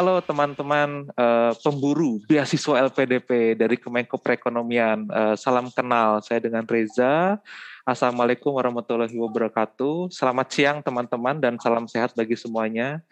halo 0.00 0.16
teman-teman 0.24 1.12
uh, 1.12 1.52
pemburu 1.60 2.24
beasiswa 2.24 2.88
LPDP 2.88 3.52
dari 3.52 3.76
Kemenko 3.76 4.16
Perekonomian. 4.16 5.04
Uh, 5.12 5.36
salam 5.36 5.68
kenal, 5.68 6.24
saya 6.24 6.40
dengan 6.40 6.64
Reza. 6.64 7.36
Assalamualaikum 7.84 8.48
warahmatullahi 8.48 9.12
wabarakatuh. 9.12 10.08
Selamat 10.08 10.48
siang 10.56 10.80
teman-teman 10.80 11.36
dan 11.36 11.60
salam 11.60 11.84
sehat 11.84 12.16
bagi 12.16 12.32
semuanya. 12.32 13.04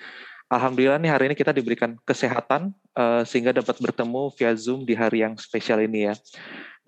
Alhamdulillah 0.49 0.97
nih 0.97 1.13
hari 1.13 1.25
ini 1.29 1.37
kita 1.37 1.53
diberikan 1.53 1.93
kesehatan 2.09 2.73
uh, 2.97 3.21
sehingga 3.21 3.53
dapat 3.53 3.77
bertemu 3.85 4.33
via 4.33 4.57
Zoom 4.57 4.89
di 4.89 4.97
hari 4.97 5.21
yang 5.21 5.37
spesial 5.37 5.85
ini 5.85 6.09
ya. 6.09 6.17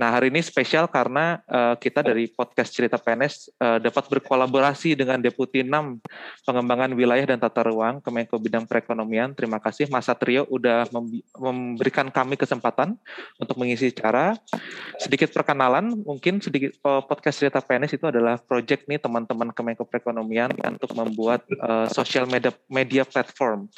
Nah, 0.00 0.16
hari 0.16 0.32
ini 0.32 0.40
spesial 0.40 0.88
karena 0.88 1.44
uh, 1.44 1.76
kita 1.76 2.00
dari 2.00 2.24
podcast 2.32 2.72
Cerita 2.72 2.96
PNS 2.96 3.52
uh, 3.60 3.76
eh, 3.76 3.78
dapat 3.84 4.08
berkolaborasi 4.08 4.96
dengan 4.96 5.20
Deputi 5.20 5.60
6 5.60 5.68
Pengembangan 6.48 6.96
Wilayah 6.96 7.28
dan 7.28 7.36
Tata 7.36 7.68
Ruang 7.68 8.00
Kemenko 8.00 8.40
Bidang 8.40 8.64
Perekonomian. 8.64 9.36
Terima 9.36 9.60
kasih 9.60 9.92
Mas 9.92 10.08
Satrio 10.08 10.48
udah 10.48 10.88
memberikan 11.36 12.08
kami 12.08 12.40
kesempatan 12.40 12.96
untuk 13.36 13.60
mengisi 13.60 13.92
cara. 13.92 14.40
Sedikit 14.96 15.36
perkenalan, 15.36 15.92
mungkin 16.00 16.40
sedikit 16.40 16.80
uh, 16.80 17.04
podcast 17.04 17.36
Cerita 17.36 17.60
PNS 17.60 18.00
itu 18.00 18.08
adalah 18.08 18.40
proyek 18.40 18.88
nih 18.88 19.04
teman-teman 19.04 19.52
Kemenko 19.52 19.84
Perekonomian 19.84 20.56
untuk 20.80 20.96
membuat 20.96 21.44
uh, 21.60 21.84
social 21.92 22.24
media 22.24 22.56
media 22.72 23.04
platform 23.04 23.68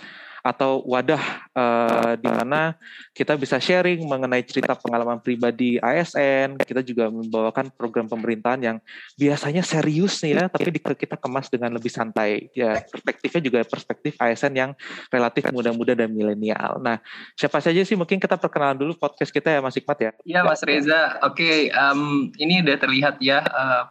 atau 0.43 0.83
wadah 0.83 1.23
uh, 1.55 2.13
di 2.19 2.27
mana 2.27 2.75
kita 3.15 3.39
bisa 3.39 3.63
sharing 3.63 4.03
mengenai 4.03 4.43
cerita 4.43 4.75
pengalaman 4.75 5.23
pribadi 5.23 5.79
ASN. 5.79 6.59
Kita 6.59 6.83
juga 6.83 7.07
membawakan 7.09 7.71
program 7.71 8.11
pemerintahan 8.11 8.61
yang 8.61 8.77
biasanya 9.15 9.63
serius 9.63 10.19
nih 10.27 10.43
ya, 10.43 10.45
tapi 10.51 10.75
kita 10.75 11.15
kemas 11.15 11.47
dengan 11.47 11.71
lebih 11.79 11.95
santai. 11.95 12.51
Ya, 12.59 12.83
perspektifnya 12.83 13.41
juga 13.41 13.59
perspektif 13.63 14.19
ASN 14.19 14.53
yang 14.59 14.71
relatif 15.15 15.47
muda-muda 15.55 15.95
dan 15.95 16.11
milenial. 16.11 16.83
Nah, 16.83 16.99
siapa 17.39 17.63
saja 17.63 17.79
sih 17.87 17.95
mungkin 17.95 18.19
kita 18.19 18.35
perkenalan 18.35 18.83
dulu 18.83 18.99
podcast 18.99 19.31
kita 19.31 19.55
ya 19.55 19.63
Mas 19.63 19.79
Hikmat 19.79 19.99
ya? 20.03 20.11
Iya 20.27 20.41
Mas 20.43 20.63
Reza. 20.67 21.23
Oke, 21.23 21.39
okay, 21.39 21.59
um, 21.71 22.35
ini 22.43 22.67
udah 22.67 22.77
terlihat 22.83 23.23
ya 23.23 23.47
uh, 23.47 23.87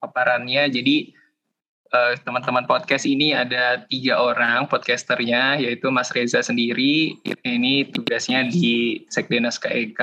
paparannya. 0.00 0.72
Jadi 0.72 1.12
teman-teman 2.24 2.66
uh, 2.66 2.70
podcast 2.70 3.06
ini 3.06 3.30
ada 3.32 3.86
tiga 3.86 4.18
orang 4.18 4.66
podcasternya, 4.66 5.62
yaitu 5.62 5.88
Mas 5.88 6.10
Reza 6.10 6.42
sendiri, 6.42 7.14
ini 7.46 7.86
tugasnya 7.90 8.46
di 8.50 9.02
Sekdenas 9.08 9.56
KEK. 9.60 10.00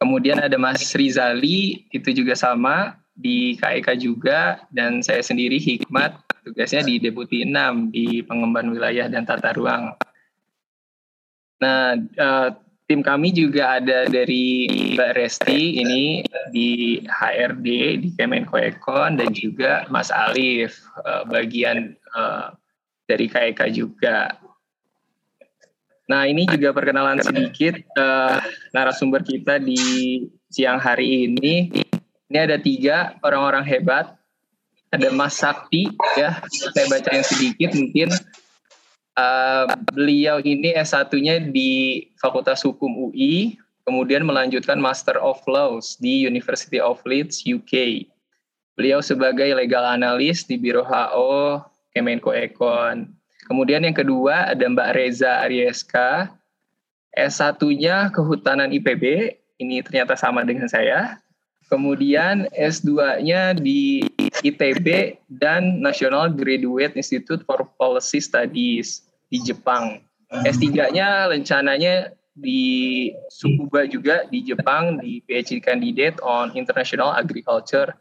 Kemudian 0.00 0.40
ada 0.40 0.56
Mas 0.56 0.80
Rizali, 0.96 1.84
itu 1.92 2.08
juga 2.16 2.32
sama, 2.32 2.96
di 3.12 3.60
KEK 3.60 4.00
juga, 4.00 4.64
dan 4.72 5.04
saya 5.04 5.20
sendiri 5.20 5.60
Hikmat, 5.60 6.16
tugasnya 6.48 6.80
di 6.88 6.96
Deputi 6.96 7.44
6, 7.44 7.92
di 7.92 8.24
Pengembangan 8.24 8.72
Wilayah 8.72 9.06
dan 9.12 9.28
Tata 9.28 9.52
Ruang. 9.52 9.92
Nah, 11.60 11.92
uh, 12.16 12.48
tim 12.90 13.06
kami 13.06 13.30
juga 13.30 13.78
ada 13.78 14.10
dari 14.10 14.66
Mbak 14.98 15.10
Resti 15.14 15.78
ini 15.78 16.26
di 16.50 16.98
HRD 17.06 17.66
di 18.02 18.08
Kemenko 18.18 18.58
Ekon 18.58 19.14
dan 19.14 19.30
juga 19.30 19.86
Mas 19.94 20.10
Alif 20.10 20.82
uh, 21.06 21.22
bagian 21.30 21.94
uh, 22.18 22.50
dari 23.06 23.30
KEK 23.30 23.70
juga. 23.70 24.34
Nah 26.10 26.26
ini 26.26 26.50
juga 26.50 26.74
perkenalan 26.74 27.22
sedikit 27.22 27.78
uh, 27.94 28.42
narasumber 28.74 29.22
kita 29.22 29.62
di 29.62 29.78
siang 30.50 30.82
hari 30.82 31.30
ini. 31.30 31.70
Ini 32.26 32.38
ada 32.42 32.58
tiga 32.58 33.14
orang-orang 33.22 33.62
hebat. 33.70 34.18
Ada 34.90 35.14
Mas 35.14 35.38
Sakti 35.38 35.86
ya, 36.18 36.42
saya 36.74 36.90
bacain 36.90 37.22
sedikit 37.22 37.70
mungkin 37.78 38.10
Uh, 39.20 39.68
beliau 39.92 40.40
ini 40.40 40.72
S1-nya 40.72 41.52
di 41.52 42.08
Fakultas 42.16 42.64
Hukum 42.64 42.88
UI, 43.12 43.60
kemudian 43.84 44.24
melanjutkan 44.24 44.80
Master 44.80 45.20
of 45.20 45.44
Laws 45.44 46.00
di 46.00 46.24
University 46.24 46.80
of 46.80 47.04
Leeds, 47.04 47.44
UK. 47.44 48.08
Beliau 48.80 49.04
sebagai 49.04 49.52
legal 49.52 49.84
analis 49.84 50.48
di 50.48 50.56
Biro 50.56 50.80
HO 50.88 51.60
Kemenko 51.92 52.32
Ekon. 52.32 53.12
Kemudian 53.44 53.84
yang 53.84 53.92
kedua 53.92 54.56
ada 54.56 54.64
Mbak 54.64 54.96
Reza 54.96 55.44
Arieska, 55.44 56.32
S1-nya 57.12 58.08
Kehutanan 58.16 58.72
IPB, 58.72 59.36
ini 59.60 59.84
ternyata 59.84 60.16
sama 60.16 60.48
dengan 60.48 60.64
saya. 60.64 61.20
Kemudian 61.68 62.48
S2-nya 62.56 63.52
di 63.52 64.00
ITB 64.40 65.20
dan 65.28 65.84
National 65.84 66.32
Graduate 66.32 66.96
Institute 66.96 67.44
for 67.44 67.68
Policy 67.76 68.24
Studies 68.24 69.09
di 69.30 69.38
Jepang. 69.46 70.02
S3-nya 70.30 71.30
rencananya 71.30 72.14
di 72.34 73.10
Sukuba 73.30 73.86
juga 73.86 74.26
di 74.30 74.46
Jepang 74.46 75.02
di 75.02 75.22
PhD 75.26 75.58
Candidate 75.58 76.18
on 76.22 76.54
International 76.54 77.14
Agriculture. 77.14 77.94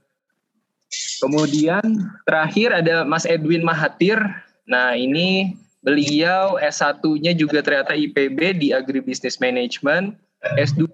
Kemudian 1.21 1.81
terakhir 2.25 2.73
ada 2.73 3.05
Mas 3.05 3.25
Edwin 3.25 3.61
Mahathir. 3.61 4.17
Nah, 4.65 4.97
ini 4.97 5.57
beliau 5.85 6.57
S1-nya 6.57 7.33
juga 7.37 7.61
ternyata 7.61 7.93
IPB 7.93 8.57
di 8.57 8.67
Agribusiness 8.73 9.37
Management, 9.37 10.17
S2 10.57 10.89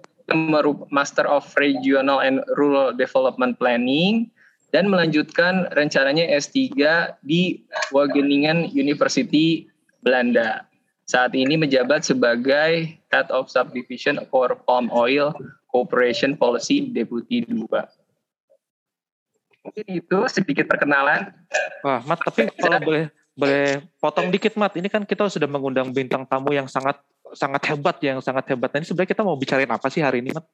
Master 0.90 1.24
of 1.28 1.48
Regional 1.56 2.20
and 2.20 2.42
Rural 2.58 2.92
Development 2.92 3.54
Planning, 3.56 4.28
dan 4.74 4.90
melanjutkan 4.90 5.70
rencananya 5.72 6.26
S3 6.36 6.74
di 7.22 7.62
Wageningen 7.94 8.68
University 8.74 9.70
Belanda. 10.06 10.62
Saat 11.10 11.34
ini 11.34 11.58
menjabat 11.58 12.06
sebagai 12.06 12.94
Head 13.10 13.26
of 13.34 13.50
Subdivision 13.50 14.22
for 14.30 14.54
Palm 14.62 14.86
Oil 14.94 15.34
Cooperation 15.66 16.38
Policy 16.38 16.94
Deputy 16.94 17.42
2. 17.42 17.66
Mungkin 19.66 19.86
itu 19.90 20.18
sedikit 20.30 20.70
perkenalan. 20.70 21.34
Wah, 21.82 21.98
Mat, 22.06 22.22
tapi 22.22 22.46
kalau 22.54 22.78
boleh 22.78 23.10
boleh 23.34 23.82
potong 23.98 24.30
dikit, 24.30 24.54
Mat. 24.54 24.78
Ini 24.78 24.86
kan 24.86 25.02
kita 25.02 25.26
sudah 25.26 25.50
mengundang 25.50 25.90
bintang 25.90 26.22
tamu 26.22 26.54
yang 26.54 26.70
sangat 26.70 27.02
sangat 27.34 27.66
hebat, 27.74 27.98
yang 27.98 28.22
sangat 28.22 28.46
hebat. 28.54 28.70
Nah, 28.70 28.78
ini 28.78 28.86
sebenarnya 28.86 29.10
kita 29.10 29.22
mau 29.26 29.34
bicarain 29.34 29.70
apa 29.70 29.90
sih 29.90 30.02
hari 30.02 30.22
ini, 30.22 30.30
Mat? 30.30 30.46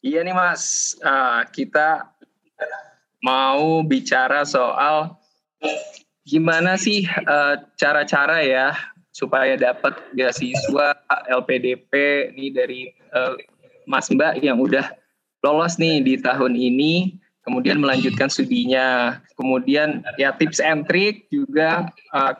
Iya 0.00 0.24
nih, 0.24 0.32
Mas. 0.32 0.96
Uh, 1.04 1.44
kita 1.52 2.08
mau 3.20 3.84
bicara 3.84 4.48
soal 4.48 5.20
gimana 6.30 6.78
sih 6.78 7.02
uh, 7.26 7.58
cara-cara 7.74 8.46
ya 8.46 8.70
supaya 9.10 9.58
dapat 9.58 9.98
beasiswa 10.14 10.94
LPDP 11.26 11.90
nih 12.38 12.50
dari 12.54 12.80
uh, 13.10 13.34
Mas 13.90 14.06
Mbak 14.06 14.38
yang 14.38 14.62
udah 14.62 14.94
lolos 15.42 15.74
nih 15.82 15.98
di 16.06 16.14
tahun 16.22 16.54
ini 16.54 17.18
kemudian 17.42 17.82
melanjutkan 17.82 18.30
studinya 18.30 19.18
kemudian 19.34 20.06
ya 20.22 20.30
tips 20.38 20.62
and 20.62 20.86
trick 20.86 21.26
juga 21.34 21.90
uh, 22.14 22.38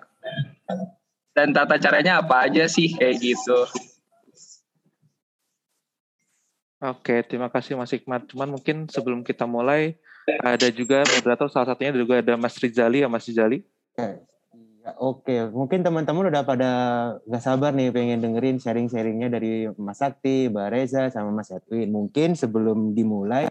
dan 1.35 1.51
tata 1.51 1.75
caranya 1.83 2.23
apa 2.23 2.47
aja 2.47 2.71
sih 2.71 2.95
kayak 2.95 3.19
gitu 3.19 3.67
Oke, 6.81 7.21
terima 7.29 7.53
kasih 7.53 7.77
Mas 7.77 7.93
Hikmat. 7.93 8.33
Cuman 8.33 8.57
mungkin 8.57 8.89
sebelum 8.89 9.21
kita 9.21 9.45
mulai, 9.45 10.01
ada 10.41 10.73
juga 10.73 11.05
moderator 11.13 11.53
salah 11.53 11.77
satunya 11.77 11.93
juga 11.93 12.25
ada 12.25 12.41
Mas 12.41 12.57
Rizali 12.57 13.05
ya 13.05 13.09
Mas 13.13 13.29
Rizali. 13.29 13.61
Oke, 14.97 15.45
mungkin 15.53 15.85
teman-teman 15.85 16.33
udah 16.33 16.43
pada 16.43 16.71
gak 17.29 17.45
sabar 17.45 17.71
nih 17.77 17.93
pengen 17.93 18.25
dengerin 18.25 18.57
sharing-sharingnya 18.59 19.29
dari 19.29 19.69
Mas 19.77 20.01
Sakti, 20.01 20.49
Mbak 20.49 20.69
Reza, 20.73 21.03
sama 21.13 21.31
Mas 21.31 21.53
Edwin. 21.53 21.93
Mungkin 21.93 22.33
sebelum 22.33 22.97
dimulai, 22.97 23.47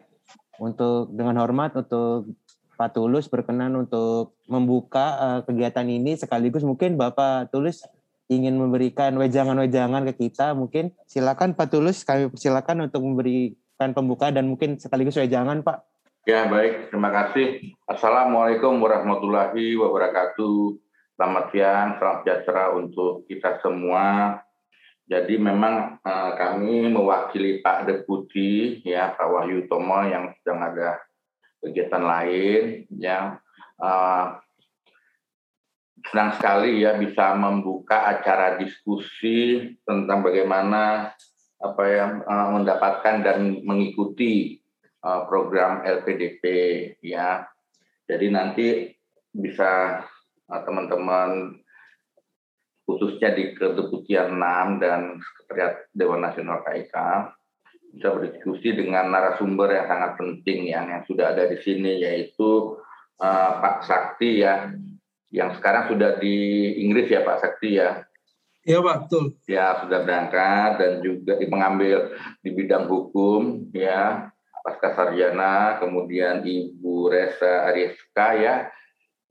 untuk 0.59 1.09
dengan 1.15 1.39
hormat 1.39 1.73
untuk 1.73 2.35
Pak 2.75 2.95
Tulus 2.95 3.27
berkenan 3.27 3.75
untuk 3.75 4.39
membuka 4.47 5.19
uh, 5.19 5.39
kegiatan 5.43 5.87
ini 5.87 6.15
sekaligus 6.15 6.63
mungkin 6.63 6.95
Bapak 6.95 7.51
Tulus 7.51 7.83
ingin 8.29 8.55
memberikan 8.55 9.15
wejangan-wejangan 9.17 10.05
ke 10.13 10.29
kita 10.29 10.53
mungkin 10.53 10.93
silakan 11.09 11.57
Pak 11.57 11.67
Tulus 11.73 12.05
kami 12.05 12.29
persilakan 12.29 12.87
untuk 12.87 13.01
memberikan 13.03 13.91
pembuka 13.91 14.29
dan 14.29 14.47
mungkin 14.47 14.77
sekaligus 14.77 15.17
wejangan 15.17 15.65
Pak. 15.65 15.88
Ya 16.29 16.45
baik, 16.45 16.93
terima 16.93 17.09
kasih. 17.09 17.73
Assalamualaikum 17.89 18.77
warahmatullahi 18.77 19.73
wabarakatuh. 19.73 20.77
Selamat 21.17 21.49
siang, 21.49 21.97
salam 21.97 22.21
sejahtera 22.21 22.69
untuk 22.77 23.25
kita 23.25 23.57
semua. 23.65 24.37
Jadi 25.09 25.41
memang 25.41 25.97
uh, 26.05 26.31
kami 26.37 26.85
mewakili 26.93 27.65
Pak 27.65 27.89
Deputi 27.89 28.77
ya 28.85 29.09
Pak 29.17 29.25
Wahyu 29.25 29.65
Tomo 29.65 30.05
yang 30.05 30.29
sedang 30.37 30.69
ada 30.69 31.01
kegiatan 31.65 32.03
lain 32.05 32.85
ya 32.93 33.41
uh, 33.81 34.37
senang 36.13 36.37
sekali 36.37 36.85
ya 36.85 36.93
bisa 36.93 37.33
membuka 37.33 38.05
acara 38.05 38.61
diskusi 38.61 39.65
tentang 39.81 40.21
bagaimana 40.21 41.09
apa 41.57 41.83
yang 41.89 42.21
uh, 42.21 42.53
mendapatkan 42.53 43.25
dan 43.25 43.65
mengikuti 43.65 44.58
uh, 45.03 45.27
program 45.27 45.83
LPDP 45.85 46.43
ya. 47.03 47.45
Jadi 48.09 48.27
nanti 48.33 48.67
bisa 49.29 50.01
teman-teman 50.49 51.53
uh, 51.53 51.69
khususnya 52.89 53.37
di 53.37 53.53
Kedeputian 53.53 54.33
6 54.33 54.81
dan 54.81 55.21
Sekretariat 55.21 55.85
Dewan 55.93 56.25
Nasional 56.25 56.65
KIK 56.65 56.95
bisa 57.93 58.07
berdiskusi 58.13 58.73
dengan 58.73 59.13
narasumber 59.13 59.69
yang 59.73 59.85
sangat 59.85 60.11
penting 60.17 60.73
yang 60.73 60.89
yang 60.89 61.05
sudah 61.05 61.33
ada 61.33 61.45
di 61.49 61.57
sini 61.61 62.01
yaitu 62.01 62.77
uh, 63.21 63.51
Pak 63.61 63.85
Sakti 63.85 64.41
ya 64.41 64.73
yang 65.29 65.53
sekarang 65.57 65.93
sudah 65.93 66.17
di 66.17 66.37
Inggris 66.81 67.09
ya 67.13 67.21
Pak 67.21 67.37
Sakti 67.45 67.77
ya. 67.77 68.01
Iya 68.65 68.81
Pak, 68.81 68.97
betul. 69.05 69.25
Ya 69.45 69.65
sudah 69.85 69.99
berangkat 70.05 70.71
dan 70.81 70.91
juga 71.05 71.37
mengambil 71.45 72.13
di 72.41 72.49
bidang 72.53 72.89
hukum 72.89 73.69
ya 73.73 74.33
pasca 74.61 74.95
sarjana, 74.95 75.79
kemudian 75.79 76.43
Ibu 76.43 77.11
Reza 77.11 77.69
Ariska 77.71 78.27
ya 78.35 78.55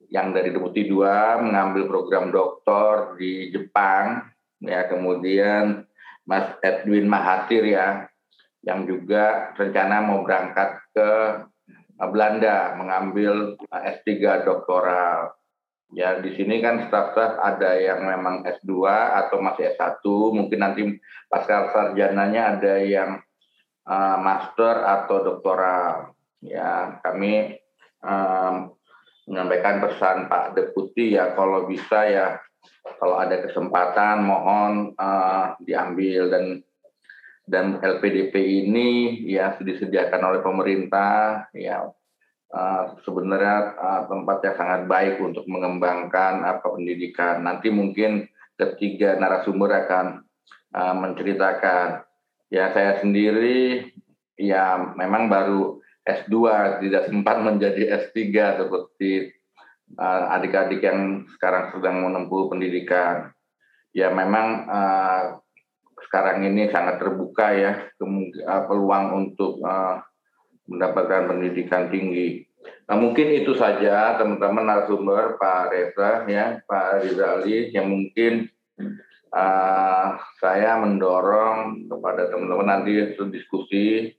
yang 0.08 0.32
dari 0.32 0.54
Deputi 0.54 0.88
2 0.88 1.44
mengambil 1.44 1.84
program 1.90 2.32
doktor 2.32 3.19
di 3.20 3.52
Jepang 3.52 4.25
ya 4.64 4.88
kemudian 4.88 5.84
Mas 6.25 6.56
Edwin 6.64 7.08
Mahathir 7.08 7.64
ya 7.64 8.08
yang 8.64 8.88
juga 8.88 9.52
rencana 9.54 10.02
mau 10.02 10.25
berangkat 10.25 10.80
ke 10.92 11.10
Belanda 12.06 12.78
mengambil 12.78 13.58
uh, 13.58 13.82
S3 13.82 14.46
doktoral. 14.46 15.34
Ya, 15.88 16.20
di 16.20 16.36
sini 16.36 16.60
kan 16.60 16.86
staf-staf 16.86 17.40
ada 17.40 17.75
yang 17.80 18.04
memang 18.04 18.44
S2 18.44 18.84
atau 19.25 19.40
masih 19.40 19.72
S1, 19.72 20.04
mungkin 20.36 20.60
nanti 20.60 20.82
pasca 21.32 21.72
sarjananya 21.72 22.60
ada 22.60 22.76
yang 22.84 23.25
uh, 23.88 24.17
master 24.20 24.85
atau 24.85 25.17
doktoral. 25.25 26.12
Ya, 26.38 27.00
kami 27.02 27.58
um, 28.05 28.70
menyampaikan 29.26 29.82
pesan 29.82 30.31
Pak 30.31 30.55
Deputi 30.55 31.19
ya 31.19 31.35
kalau 31.35 31.67
bisa 31.67 32.06
ya 32.06 32.38
kalau 33.02 33.19
ada 33.19 33.43
kesempatan 33.43 34.23
mohon 34.23 34.94
uh, 34.96 35.58
diambil 35.61 36.31
dan 36.31 36.44
dan 37.49 37.81
LPDP 37.81 38.64
ini 38.69 39.25
ya 39.25 39.56
disediakan 39.56 40.20
oleh 40.20 40.40
pemerintah 40.44 41.49
ya 41.56 41.90
uh, 42.52 42.82
sebenarnya 43.05 43.76
uh, 43.76 44.02
tempat 44.08 44.38
yang 44.44 44.56
sangat 44.56 44.81
baik 44.88 45.17
untuk 45.20 45.44
mengembangkan 45.49 46.44
apa 46.44 46.64
pendidikan. 46.73 47.44
Nanti 47.44 47.69
mungkin 47.73 48.29
ketiga 48.56 49.17
narasumber 49.17 49.70
akan 49.87 50.06
uh, 50.76 50.94
menceritakan. 50.96 52.07
Ya 52.48 52.72
saya 52.72 53.00
sendiri 53.04 53.92
ya 54.40 54.94
memang 54.96 55.28
baru 55.28 55.84
S2 56.08 56.34
tidak 56.80 57.12
sempat 57.12 57.36
menjadi 57.44 58.00
S3 58.08 58.16
seperti 58.56 59.36
adik-adik 60.32 60.80
uh, 60.80 60.86
yang 60.88 61.00
sekarang 61.36 61.72
sedang 61.76 62.04
menempuh 62.08 62.48
pendidikan. 62.48 63.32
Ya 63.92 64.08
memang 64.12 64.68
uh, 64.68 65.40
sekarang 66.08 66.44
ini 66.44 66.72
sangat 66.72 67.02
terbuka 67.02 67.52
ya 67.52 67.72
eh, 67.84 68.62
peluang 68.64 69.06
untuk 69.28 69.60
uh, 69.60 70.00
mendapatkan 70.68 71.28
pendidikan 71.28 71.92
tinggi. 71.92 72.48
Nah 72.88 72.96
mungkin 72.96 73.28
itu 73.32 73.52
saja 73.56 74.16
teman-teman 74.16 74.64
narasumber 74.64 75.36
Pak 75.36 75.72
Reza 75.72 76.10
ya 76.28 76.60
Pak 76.64 77.04
Rizali 77.04 77.72
yang 77.72 77.88
mungkin 77.92 78.48
uh, 79.32 80.06
saya 80.40 80.80
mendorong 80.80 81.88
kepada 81.88 82.32
teman-teman 82.32 82.69
nanti 82.69 83.16
diskusi 83.32 84.12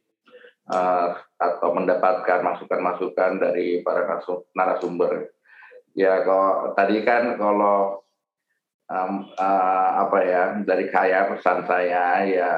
uh, 0.70 1.18
atau 1.40 1.70
mendapatkan 1.74 2.40
masukan-masukan 2.46 3.42
dari 3.42 3.82
para 3.82 4.22
narasumber. 4.54 5.34
Ya 5.98 6.22
kalau 6.24 6.74
tadi 6.78 7.02
kan 7.02 7.36
kalau 7.36 8.06
um, 8.90 9.30
uh, 9.38 9.90
apa 10.06 10.18
ya 10.26 10.44
dari 10.64 10.90
kaya 10.94 11.34
pesan 11.34 11.66
saya 11.66 12.26
ya 12.26 12.52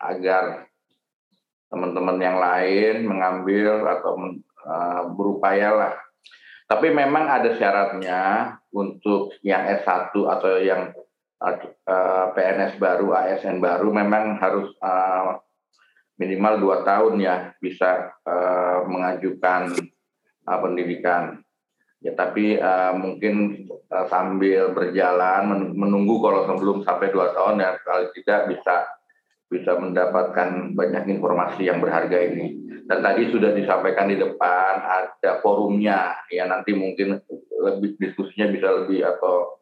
agar 0.00 0.68
teman-teman 1.72 2.18
yang 2.20 2.38
lain 2.38 3.08
mengambil 3.08 3.84
atau 3.84 4.12
uh, 4.64 5.02
berupaya 5.12 5.70
lah. 5.72 5.94
Tapi 6.66 6.90
memang 6.90 7.30
ada 7.30 7.54
syaratnya 7.54 8.22
untuk 8.74 9.38
yang 9.46 9.70
S1 9.70 10.10
atau 10.10 10.58
yang 10.58 10.90
uh, 11.42 12.26
PNS 12.32 12.80
baru, 12.80 13.12
ASN 13.12 13.60
baru 13.60 13.92
memang 13.92 14.40
harus 14.40 14.72
uh, 14.80 15.36
minimal 16.16 16.60
dua 16.60 16.76
tahun 16.84 17.20
ya 17.20 17.52
bisa 17.60 18.16
uh, 18.24 18.88
mengajukan 18.88 19.76
pendidikan. 20.46 21.42
Ya, 22.04 22.14
tapi 22.14 22.54
mungkin 22.94 23.66
sambil 24.06 24.70
berjalan 24.70 25.74
menunggu 25.74 26.22
kalau 26.22 26.46
sebelum 26.46 26.86
sampai 26.86 27.10
dua 27.10 27.34
tahun 27.34 27.58
ya 27.58 27.82
kalau 27.82 28.06
tidak 28.14 28.40
bisa 28.46 28.86
bisa 29.50 29.74
mendapatkan 29.74 30.70
banyak 30.78 31.18
informasi 31.18 31.66
yang 31.66 31.82
berharga 31.82 32.30
ini. 32.30 32.62
Dan 32.86 33.02
tadi 33.02 33.26
sudah 33.34 33.50
disampaikan 33.58 34.06
di 34.06 34.22
depan 34.22 34.74
ada 34.86 35.42
forumnya 35.42 36.14
ya 36.30 36.46
nanti 36.46 36.70
mungkin 36.78 37.18
lebih 37.58 37.98
diskusinya 37.98 38.54
bisa 38.54 38.68
lebih 38.70 39.02
atau 39.02 39.58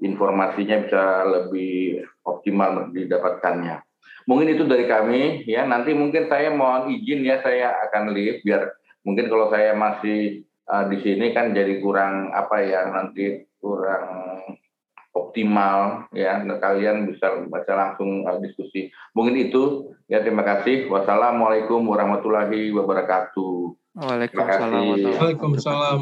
informasinya 0.00 0.76
bisa 0.84 1.04
lebih 1.24 2.04
optimal 2.26 2.92
didapatkannya. 2.92 3.80
Mungkin 4.26 4.58
itu 4.58 4.66
dari 4.66 4.90
kami 4.90 5.46
ya. 5.46 5.64
Nanti 5.64 5.94
mungkin 5.94 6.26
saya 6.26 6.50
mohon 6.50 6.90
izin 6.92 7.22
ya 7.22 7.40
saya 7.40 7.78
akan 7.88 8.10
live 8.10 8.42
biar 8.42 8.74
mungkin 9.06 9.30
kalau 9.30 9.48
saya 9.54 9.72
masih 9.78 10.42
uh, 10.66 10.90
di 10.90 10.98
sini 11.00 11.30
kan 11.30 11.54
jadi 11.54 11.78
kurang 11.78 12.34
apa 12.34 12.58
ya 12.66 12.90
nanti 12.90 13.46
kurang 13.62 14.42
optimal 15.14 16.10
ya. 16.10 16.42
Kalian 16.42 17.06
bisa 17.06 17.46
baca 17.46 17.72
langsung 17.72 18.26
uh, 18.26 18.36
diskusi. 18.42 18.90
Mungkin 19.14 19.48
itu 19.48 19.94
ya. 20.10 20.20
Terima 20.26 20.42
kasih. 20.42 20.90
Wassalamualaikum 20.90 21.86
warahmatullahi 21.86 22.74
wabarakatuh 22.74 23.85
Waalaikumsalam. 23.96 24.82
Waalaikumsalam. 24.92 25.98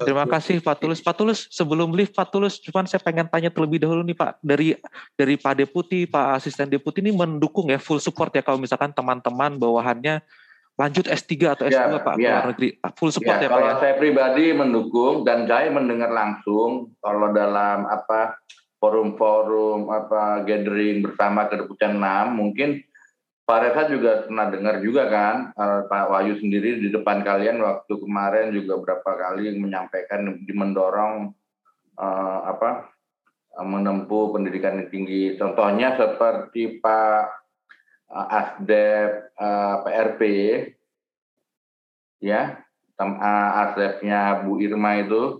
Terima 0.00 0.24
kasih 0.24 0.64
Pak 0.64 0.80
Tulus. 0.80 1.04
Pak 1.04 1.14
Tulus 1.20 1.44
sebelum 1.52 1.92
lift 1.92 2.16
Pak 2.16 2.32
Tulus, 2.32 2.56
cuman 2.64 2.88
saya 2.88 3.04
pengen 3.04 3.28
tanya 3.28 3.52
terlebih 3.52 3.84
dahulu 3.84 4.00
nih 4.00 4.16
Pak 4.16 4.40
dari 4.40 4.72
dari 5.12 5.36
Pak 5.36 5.60
Deputi, 5.60 6.08
Pak 6.08 6.40
Asisten 6.40 6.72
Deputi 6.72 7.04
ini 7.04 7.12
mendukung 7.12 7.68
ya 7.68 7.76
full 7.76 8.00
support 8.00 8.32
ya 8.32 8.40
kalau 8.40 8.56
misalkan 8.56 8.88
teman-teman 8.96 9.60
bawahannya 9.60 10.24
lanjut 10.76 11.08
S3 11.08 11.32
atau 11.56 11.64
S2 11.68 11.76
ya, 11.76 12.00
Pak 12.00 12.14
ya. 12.20 12.28
luar 12.32 12.44
negeri 12.52 12.68
full 12.96 13.12
support 13.12 13.36
ya, 13.40 13.48
ya 13.48 13.48
Pak 13.48 13.60
kalau 13.60 13.68
ya? 13.68 13.76
saya 13.80 13.94
pribadi 13.96 14.44
mendukung 14.52 15.24
dan 15.24 15.48
saya 15.48 15.68
mendengar 15.72 16.12
langsung 16.12 16.92
kalau 17.00 17.32
dalam 17.32 17.88
apa 17.88 18.36
forum-forum 18.80 19.88
apa 19.88 20.44
gathering 20.44 21.00
bersama 21.00 21.48
kedeputian 21.48 21.96
6 21.96 22.32
mungkin 22.32 22.84
Pak 23.46 23.62
Reza 23.62 23.86
juga 23.86 24.26
pernah 24.26 24.50
dengar 24.50 24.82
juga 24.82 25.06
kan 25.06 25.54
uh, 25.54 25.86
Pak 25.86 26.10
Wahyu 26.10 26.34
sendiri 26.42 26.82
di 26.82 26.90
depan 26.90 27.22
kalian 27.22 27.62
waktu 27.62 27.94
kemarin 27.94 28.50
juga 28.50 28.74
berapa 28.82 29.06
kali 29.06 29.54
menyampaikan 29.54 30.26
mendorong 30.42 31.30
uh, 31.94 32.40
apa 32.42 32.90
menempuh 33.56 34.34
pendidikan 34.34 34.82
yang 34.82 34.90
tinggi. 34.90 35.38
Contohnya 35.38 35.94
seperti 35.94 36.82
Pak 36.82 37.22
ASDEP 38.10 39.30
uh, 39.38 39.76
PRP 39.86 40.22
ya 42.18 42.58
ASDEP-nya 42.98 44.42
Bu 44.42 44.58
Irma 44.58 45.06
itu. 45.06 45.38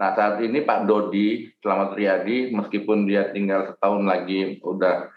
Nah 0.00 0.16
saat 0.16 0.40
ini 0.40 0.64
Pak 0.64 0.88
Dodi 0.88 1.52
Selamat 1.60 2.00
Riyadi 2.00 2.48
meskipun 2.48 3.04
dia 3.04 3.28
tinggal 3.28 3.76
setahun 3.76 4.08
lagi 4.08 4.56
udah 4.64 5.12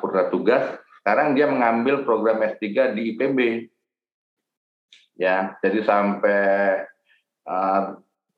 purna 0.00 0.32
tugas 0.32 0.81
sekarang 1.02 1.34
dia 1.34 1.50
mengambil 1.50 2.06
program 2.06 2.40
S3 2.46 2.94
di 2.94 3.12
IPB 3.14 3.38
ya 5.18 5.58
jadi 5.58 5.82
sampai 5.82 6.42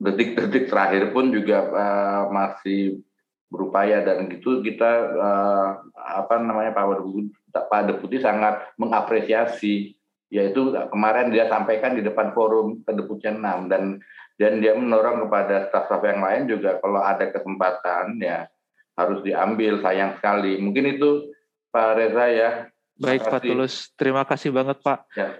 detik-detik 0.01 0.65
uh, 0.65 0.69
terakhir 0.73 1.13
pun 1.13 1.29
juga 1.29 1.69
uh, 1.69 2.23
masih 2.33 3.05
berupaya 3.53 4.01
dan 4.01 4.27
gitu 4.27 4.59
kita 4.65 4.91
uh, 5.15 5.69
apa 5.95 6.41
namanya 6.41 6.73
Pak 6.73 6.99
Deputi, 6.99 7.31
Pak 7.53 7.81
Deputi 7.87 8.17
sangat 8.19 8.73
mengapresiasi. 8.75 9.95
Yaitu 10.33 10.73
kemarin 10.89 11.29
dia 11.29 11.45
sampaikan 11.47 11.93
di 11.93 12.01
depan 12.01 12.33
forum 12.33 12.81
kedeputian 12.81 13.39
6 13.39 13.71
dan 13.71 14.01
dan 14.35 14.57
dia 14.57 14.73
mendorong 14.73 15.29
kepada 15.29 15.69
staf-staf 15.69 16.01
yang 16.01 16.19
lain 16.19 16.49
juga 16.49 16.81
kalau 16.81 16.99
ada 16.99 17.29
kesempatan 17.29 18.19
ya 18.19 18.49
harus 18.97 19.21
diambil 19.21 19.79
sayang 19.85 20.17
sekali. 20.17 20.57
Mungkin 20.59 20.97
itu 20.97 21.29
Pak 21.75 21.87
Reza 21.99 22.25
ya 22.31 22.49
baik 22.95 23.27
Pak 23.27 23.43
Tulus 23.43 23.91
terima 23.99 24.23
kasih 24.23 24.55
banget 24.55 24.79
Pak 24.79 25.11
ya. 25.11 25.35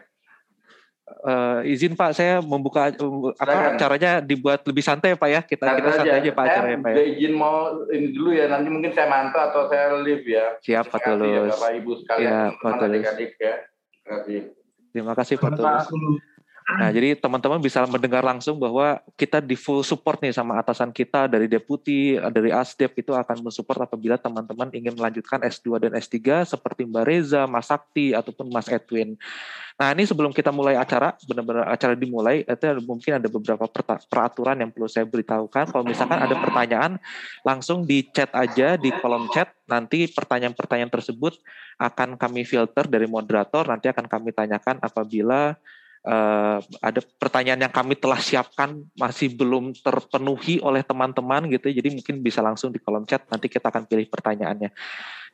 Uh, 1.05 1.61
izin 1.61 1.93
Pak, 1.93 2.17
saya 2.17 2.41
membuka 2.41 2.89
uh, 2.89 3.29
apa 3.37 3.77
caranya 3.77 4.17
dibuat 4.25 4.65
lebih 4.65 4.81
santai 4.81 5.13
Pak 5.13 5.29
ya. 5.29 5.41
Kita 5.45 5.61
santai 5.69 5.77
kita 5.77 5.91
santai 6.01 6.17
aja, 6.17 6.31
Pak 6.33 6.45
acaranya 6.49 6.77
Pak. 6.81 6.91
Ya. 6.97 7.03
izin 7.13 7.33
mau 7.37 7.85
ini 7.93 8.09
dulu 8.09 8.33
ya. 8.33 8.49
Nanti 8.49 8.73
mungkin 8.73 8.89
saya 8.89 9.05
mantau 9.05 9.37
atau 9.37 9.69
saya 9.69 10.01
live 10.01 10.25
ya. 10.25 10.57
Siap 10.65 10.89
Pak 10.89 11.05
Tulus. 11.05 11.29
Ya, 11.29 11.41
Bapak 11.53 11.71
Ibu 11.77 11.91
sekalian, 12.01 12.25
ya, 12.25 12.41
Pak 12.57 12.73
Tulus. 12.81 13.05
Adik 13.05 13.05
-adik, 13.13 13.31
ya. 13.37 13.55
Terima 14.01 14.17
kasih. 14.17 14.39
Terima 14.89 15.13
kasih 15.13 15.35
Pak 15.37 15.51
Tulus. 15.53 15.85
Nah, 16.65 16.89
jadi 16.89 17.13
teman-teman 17.13 17.61
bisa 17.61 17.85
mendengar 17.85 18.25
langsung 18.25 18.57
bahwa 18.57 18.97
kita 19.13 19.37
di 19.37 19.53
full 19.53 19.85
support 19.85 20.17
nih 20.17 20.33
sama 20.33 20.57
atasan 20.57 20.89
kita 20.89 21.29
dari 21.29 21.45
deputi, 21.45 22.17
dari 22.17 22.49
ASDEP 22.49 23.05
itu 23.05 23.13
akan 23.13 23.45
mensupport 23.45 23.85
apabila 23.85 24.17
teman-teman 24.17 24.73
ingin 24.73 24.97
melanjutkan 24.97 25.45
S2 25.45 25.77
dan 25.77 25.93
S3 25.93 26.41
seperti 26.41 26.89
Mbak 26.89 27.05
Reza, 27.05 27.45
Mas 27.45 27.69
Sakti, 27.69 28.17
ataupun 28.17 28.49
Mas 28.49 28.65
Edwin. 28.65 29.13
Nah, 29.77 29.93
ini 29.93 30.09
sebelum 30.09 30.33
kita 30.33 30.49
mulai 30.49 30.73
acara, 30.73 31.13
benar-benar 31.29 31.69
acara 31.69 31.93
dimulai, 31.93 32.41
itu 32.41 32.65
mungkin 32.81 33.21
ada 33.21 33.29
beberapa 33.29 33.69
peraturan 34.09 34.57
yang 34.57 34.73
perlu 34.73 34.89
saya 34.89 35.05
beritahukan. 35.05 35.69
Kalau 35.69 35.85
misalkan 35.85 36.17
ada 36.17 36.33
pertanyaan, 36.33 36.97
langsung 37.45 37.85
di 37.85 38.09
chat 38.09 38.33
aja 38.33 38.73
di 38.73 38.89
kolom 38.89 39.29
chat. 39.29 39.53
Nanti 39.69 40.09
pertanyaan-pertanyaan 40.09 40.89
tersebut 40.89 41.37
akan 41.77 42.17
kami 42.17 42.41
filter 42.41 42.89
dari 42.89 43.05
moderator, 43.05 43.69
nanti 43.69 43.85
akan 43.85 44.09
kami 44.09 44.33
tanyakan 44.33 44.81
apabila 44.81 45.53
uh, 46.05 46.61
ada 46.79 47.01
pertanyaan 47.17 47.65
yang 47.67 47.73
kami 47.73 47.97
telah 47.97 48.21
siapkan 48.21 48.85
masih 48.95 49.33
belum 49.33 49.73
terpenuhi 49.81 50.61
oleh 50.61 50.85
teman-teman 50.85 51.49
gitu 51.51 51.73
jadi 51.73 51.89
mungkin 51.91 52.21
bisa 52.21 52.39
langsung 52.39 52.69
di 52.69 52.79
kolom 52.79 53.03
chat 53.03 53.25
nanti 53.27 53.49
kita 53.49 53.73
akan 53.73 53.89
pilih 53.89 54.07
pertanyaannya. 54.07 54.69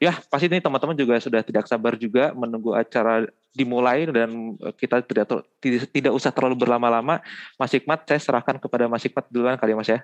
Ya 0.01 0.18
pasti 0.18 0.50
ini 0.50 0.58
teman-teman 0.58 0.98
juga 0.98 1.22
sudah 1.22 1.46
tidak 1.46 1.70
sabar 1.70 1.94
juga 1.94 2.34
menunggu 2.34 2.74
acara 2.74 3.30
dimulai 3.54 4.10
dan 4.10 4.58
kita 4.74 5.06
tidak 5.06 5.46
tidak, 5.62 5.86
tidak 5.94 6.12
usah 6.18 6.34
terlalu 6.34 6.58
berlama-lama. 6.58 7.22
Mas 7.60 7.70
Hikmat 7.70 8.10
saya 8.10 8.18
serahkan 8.18 8.58
kepada 8.58 8.90
Mas 8.90 9.06
Hikmat 9.06 9.30
duluan 9.30 9.62
kali 9.62 9.78
Mas 9.78 9.92
ya. 9.94 10.01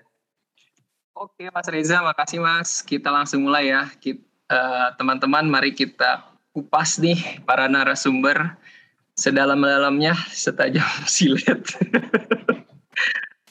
Oke 1.18 1.50
Mas 1.50 1.66
Reza 1.66 2.06
makasih 2.06 2.38
Mas. 2.38 2.86
Kita 2.86 3.10
langsung 3.10 3.50
mulai 3.50 3.74
ya. 3.74 3.90
Eh, 4.48 4.90
teman-teman 4.96 5.44
uh, 5.44 5.52
mari 5.52 5.74
kita 5.74 6.30
kupas 6.56 7.04
nih 7.04 7.44
para 7.44 7.68
narasumber 7.68 8.56
sedalam-dalamnya 9.18 10.14
setajam 10.32 10.86
silet. 11.10 11.66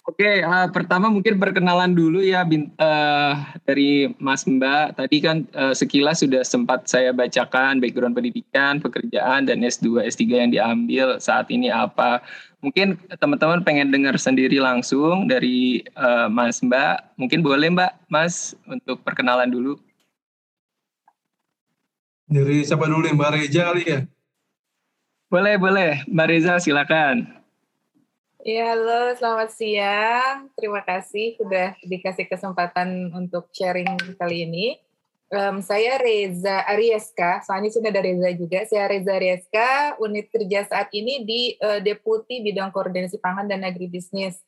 Oke, 0.06 0.22
okay, 0.22 0.36
uh, 0.46 0.70
pertama 0.70 1.10
mungkin 1.10 1.36
perkenalan 1.36 1.90
dulu 1.90 2.22
ya 2.22 2.46
uh, 2.46 3.32
dari 3.66 4.06
Mas 4.22 4.46
Mbak. 4.46 5.02
Tadi 5.02 5.16
kan 5.18 5.42
uh, 5.58 5.74
sekilas 5.74 6.22
sudah 6.22 6.46
sempat 6.46 6.86
saya 6.86 7.10
bacakan 7.10 7.82
background 7.82 8.14
pendidikan, 8.14 8.78
pekerjaan, 8.78 9.50
dan 9.50 9.66
S2, 9.66 10.06
S3 10.06 10.22
yang 10.30 10.50
diambil 10.54 11.18
saat 11.18 11.50
ini 11.50 11.74
apa. 11.74 12.22
Mungkin 12.62 12.96
teman-teman 13.18 13.66
pengen 13.66 13.90
dengar 13.90 14.14
sendiri 14.14 14.62
langsung 14.62 15.26
dari 15.26 15.82
uh, 15.98 16.30
Mas 16.30 16.62
Mbak. 16.62 17.18
Mungkin 17.18 17.42
boleh 17.42 17.74
Mbak, 17.74 18.06
Mas, 18.06 18.54
untuk 18.70 19.02
perkenalan 19.02 19.50
dulu. 19.50 19.74
Dari 22.30 22.62
siapa 22.62 22.86
dulu 22.86 23.10
Mbak 23.10 23.30
Reja 23.36 23.74
kali 23.74 23.84
ya? 23.84 24.00
Boleh, 25.26 25.58
boleh. 25.58 26.06
Mbak 26.06 26.26
Reza, 26.30 26.54
silakan. 26.62 27.26
Ya, 28.46 28.78
halo, 28.78 29.10
selamat 29.18 29.50
siang. 29.50 30.54
Terima 30.54 30.78
kasih 30.86 31.34
sudah 31.34 31.74
dikasih 31.82 32.30
kesempatan 32.30 33.10
untuk 33.10 33.50
sharing 33.50 33.90
kali 34.14 34.46
ini. 34.46 34.66
Um, 35.26 35.58
saya 35.58 35.98
Reza 35.98 36.62
Arieska, 36.70 37.42
soalnya 37.42 37.74
sudah 37.74 37.90
ada 37.90 38.06
Reza 38.06 38.30
juga. 38.38 38.62
Saya 38.70 38.86
Reza 38.86 39.18
Arieska, 39.18 39.98
unit 39.98 40.30
kerja 40.30 40.62
saat 40.62 40.94
ini 40.94 41.26
di 41.26 41.58
uh, 41.58 41.82
Deputi 41.82 42.38
Bidang 42.38 42.70
Koordinasi 42.70 43.18
Pangan 43.18 43.50
dan 43.50 43.66
Agribisnis. 43.66 44.38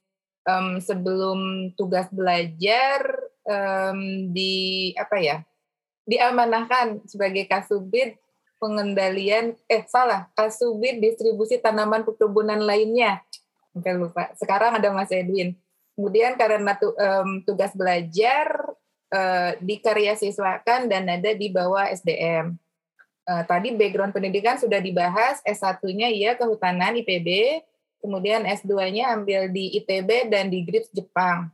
Um, 0.46 0.78
sebelum 0.78 1.74
tugas 1.74 2.06
belajar 2.14 3.02
um, 3.42 4.30
di 4.30 4.94
apa 4.94 5.18
ya, 5.18 5.42
diamanahkan 6.06 7.02
sebagai 7.10 7.50
kasubid 7.50 8.14
pengendalian 8.58 9.54
eh 9.70 9.86
salah 9.86 10.26
kasubit 10.34 10.98
distribusi 10.98 11.58
tanaman 11.58 12.02
perkebunan 12.02 12.60
lainnya. 12.62 13.22
Sampai 13.72 13.94
lupa. 13.94 14.30
Sekarang 14.34 14.78
ada 14.78 14.90
Mas 14.90 15.10
Edwin. 15.14 15.54
Kemudian 15.94 16.38
karena 16.38 16.78
tu, 16.78 16.94
um, 16.94 17.42
tugas 17.42 17.74
belajar 17.74 18.74
uh, 19.10 19.50
di 19.58 19.82
karya 19.82 20.14
siswakan 20.14 20.86
dan 20.86 21.10
ada 21.10 21.34
di 21.34 21.50
bawah 21.50 21.90
SDM 21.90 22.54
uh, 23.28 23.44
tadi 23.44 23.76
background 23.76 24.16
pendidikan 24.16 24.56
sudah 24.56 24.80
dibahas 24.80 25.44
S1-nya 25.44 26.08
ya 26.08 26.34
kehutanan 26.34 26.96
IPB 27.04 27.60
kemudian 28.00 28.48
S2-nya 28.48 29.12
ambil 29.12 29.52
di 29.52 29.76
ITB 29.82 30.32
dan 30.32 30.48
di 30.48 30.64
GRIPS 30.64 30.94
Jepang. 30.94 31.52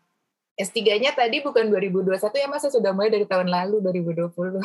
S3-nya 0.54 1.10
tadi 1.16 1.42
bukan 1.42 1.66
2021 1.66 2.14
ya 2.30 2.46
masa 2.46 2.70
sudah 2.70 2.94
mulai 2.94 3.10
dari 3.10 3.26
tahun 3.26 3.50
lalu 3.50 3.82
2020 3.82 4.62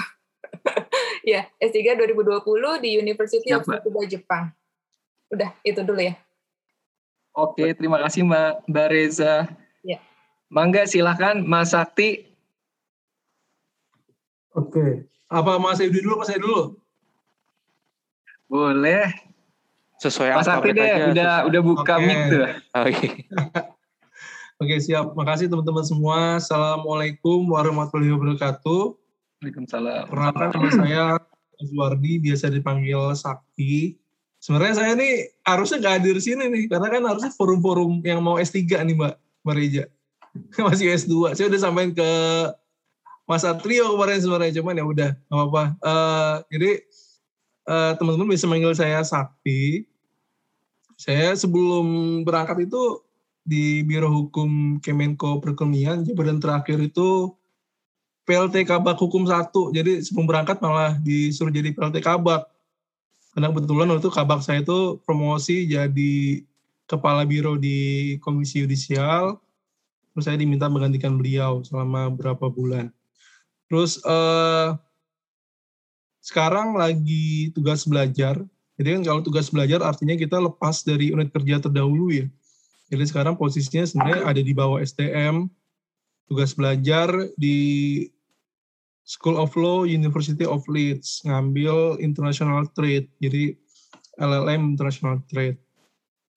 ya, 1.32 1.48
S3 1.62 1.96
2020 1.98 2.84
di 2.84 2.90
University 3.00 3.50
of 3.54 3.64
Tsukuba 3.66 4.06
Jepang. 4.06 4.52
Udah, 5.30 5.54
itu 5.62 5.82
dulu 5.86 6.02
ya. 6.02 6.18
Oke, 7.38 7.72
terima 7.78 8.02
kasih 8.02 8.26
Mbak, 8.26 8.68
Mbak 8.68 8.88
Reza. 8.90 9.48
Ya. 9.86 10.02
Mangga 10.50 10.90
silahkan 10.90 11.40
Mas 11.40 11.72
Sakti. 11.72 12.26
Oke, 14.58 15.06
apa 15.30 15.62
Mas 15.62 15.78
Edi 15.78 16.02
dulu, 16.02 16.20
Mas 16.20 16.34
Edi 16.34 16.42
dulu? 16.42 16.76
Boleh. 18.50 19.14
Sesuai 20.02 20.34
Mas 20.34 20.50
Sakti 20.50 20.74
deh, 20.74 20.84
aja, 20.84 21.14
udah 21.14 21.34
sesuai. 21.38 21.48
udah 21.54 21.62
buka 21.62 21.94
okay. 21.96 22.06
mic 22.08 22.20
tuh. 22.28 22.44
Oke. 22.82 23.08
Oke, 24.60 24.76
siap. 24.84 25.16
Makasih 25.16 25.48
teman-teman 25.48 25.88
semua. 25.88 26.36
Assalamualaikum 26.36 27.48
warahmatullahi 27.48 28.12
wabarakatuh. 28.12 28.92
Waalaikumsalam. 29.40 30.12
Perkenalkan 30.12 30.48
nama 30.52 30.70
saya 30.76 31.04
Azwardi, 31.64 32.20
biasa 32.20 32.52
dipanggil 32.52 33.00
Sakti. 33.16 33.96
Sebenarnya 34.44 34.76
saya 34.76 34.92
nih 35.00 35.32
harusnya 35.48 35.80
nggak 35.80 35.96
hadir 35.96 36.16
sini 36.20 36.44
nih, 36.52 36.64
karena 36.68 36.88
kan 36.92 37.04
harusnya 37.08 37.32
forum-forum 37.32 38.04
yang 38.04 38.20
mau 38.20 38.36
S3 38.36 38.68
nih 38.84 38.96
Mbak, 39.00 39.16
Reja. 39.48 39.88
Masih 40.68 40.92
S2. 40.92 41.40
Saya 41.40 41.48
udah 41.48 41.60
sampaikan 41.60 41.96
ke 41.96 42.12
Mas 43.24 43.48
Atrio 43.48 43.96
kemarin 43.96 44.20
sebenarnya, 44.20 44.60
cuman 44.60 44.76
ya 44.76 44.84
udah, 44.84 45.10
nggak 45.16 45.40
apa-apa. 45.40 45.64
Uh, 45.88 46.36
jadi 46.52 46.72
uh, 47.64 47.92
teman-teman 47.96 48.36
bisa 48.36 48.44
manggil 48.44 48.76
saya 48.76 49.00
Sakti. 49.08 49.88
Saya 51.00 51.32
sebelum 51.32 51.88
berangkat 52.28 52.68
itu 52.68 53.00
di 53.48 53.88
Biro 53.88 54.12
Hukum 54.12 54.84
Kemenko 54.84 55.40
Perekonomian, 55.40 56.04
jabatan 56.04 56.44
terakhir 56.44 56.76
itu 56.84 57.39
PLT 58.30 58.62
Kabak 58.70 59.02
Hukum 59.02 59.26
1. 59.26 59.50
Jadi 59.74 60.06
sebelum 60.06 60.30
berangkat 60.30 60.62
malah 60.62 60.94
disuruh 61.02 61.50
jadi 61.50 61.74
PLT 61.74 61.98
Kabak. 62.06 62.46
Karena 63.34 63.50
kebetulan 63.50 63.90
waktu 63.90 64.06
itu 64.06 64.14
Kabak 64.14 64.46
saya 64.46 64.62
itu 64.62 65.02
promosi 65.02 65.66
jadi 65.66 66.46
kepala 66.86 67.26
biro 67.26 67.58
di 67.58 68.22
Komisi 68.22 68.62
Yudisial. 68.62 69.42
Terus 70.14 70.24
saya 70.30 70.38
diminta 70.38 70.70
menggantikan 70.70 71.18
beliau 71.18 71.66
selama 71.66 72.14
beberapa 72.14 72.54
bulan. 72.54 72.94
Terus 73.66 73.98
eh, 74.06 74.78
sekarang 76.22 76.78
lagi 76.78 77.50
tugas 77.58 77.90
belajar. 77.90 78.38
Jadi 78.78 78.88
kan 78.94 79.02
kalau 79.10 79.22
tugas 79.26 79.50
belajar 79.50 79.82
artinya 79.82 80.14
kita 80.14 80.38
lepas 80.38 80.86
dari 80.86 81.10
unit 81.10 81.34
kerja 81.34 81.58
terdahulu 81.66 82.14
ya. 82.14 82.30
Jadi 82.94 83.04
sekarang 83.10 83.34
posisinya 83.42 83.90
sebenarnya 83.90 84.22
ada 84.26 84.42
di 84.42 84.54
bawah 84.54 84.82
STM, 84.82 85.50
tugas 86.30 86.54
belajar 86.54 87.10
di 87.34 87.58
School 89.10 89.42
of 89.42 89.58
Law, 89.58 89.90
University 89.90 90.46
of 90.46 90.62
Leeds, 90.70 91.26
ngambil 91.26 91.98
International 91.98 92.62
Trade, 92.78 93.10
jadi 93.18 93.58
LLM 94.22 94.78
International 94.78 95.18
Trade. 95.26 95.58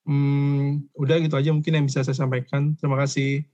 Hmm, 0.09 0.88
udah 0.97 1.21
gitu 1.21 1.37
aja 1.37 1.52
mungkin 1.52 1.76
yang 1.76 1.85
bisa 1.85 2.00
saya 2.00 2.17
sampaikan. 2.17 2.73
Terima 2.81 2.97
kasih. 3.05 3.45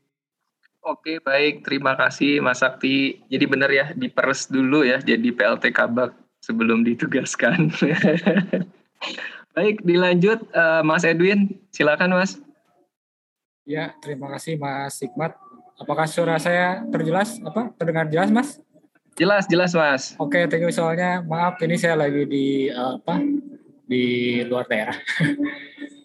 Oke, 0.87 1.19
baik. 1.19 1.67
Terima 1.67 1.99
kasih 1.99 2.39
Mas 2.39 2.63
Sakti. 2.63 3.19
Jadi 3.27 3.45
benar 3.51 3.75
ya, 3.75 3.91
diperes 3.91 4.47
dulu 4.47 4.87
ya 4.87 5.03
jadi 5.03 5.35
PLT 5.35 5.75
Kabak 5.75 6.15
sebelum 6.39 6.87
ditugaskan. 6.87 7.75
baik, 9.59 9.83
dilanjut 9.83 10.47
uh, 10.55 10.87
Mas 10.87 11.03
Edwin. 11.03 11.59
Silakan 11.75 12.15
Mas. 12.15 12.39
Ya, 13.67 13.93
terima 13.99 14.31
kasih 14.31 14.57
Mas 14.57 14.97
Hikmat. 15.03 15.35
Apakah 15.79 16.07
suara 16.07 16.39
saya 16.39 16.87
terjelas? 16.89 17.37
Apa 17.43 17.75
terdengar 17.77 18.07
jelas, 18.09 18.31
Mas? 18.31 18.63
Jelas, 19.19 19.51
jelas 19.51 19.75
Mas. 19.75 20.15
Oke, 20.15 20.39
okay, 20.39 20.43
thank 20.47 20.63
you. 20.63 20.71
Soalnya 20.71 21.27
maaf 21.27 21.59
ini 21.67 21.75
saya 21.75 21.99
lagi 21.99 22.23
di 22.23 22.71
uh, 22.71 23.03
apa? 23.03 23.19
Di 23.83 24.05
luar 24.47 24.71
daerah. 24.71 24.95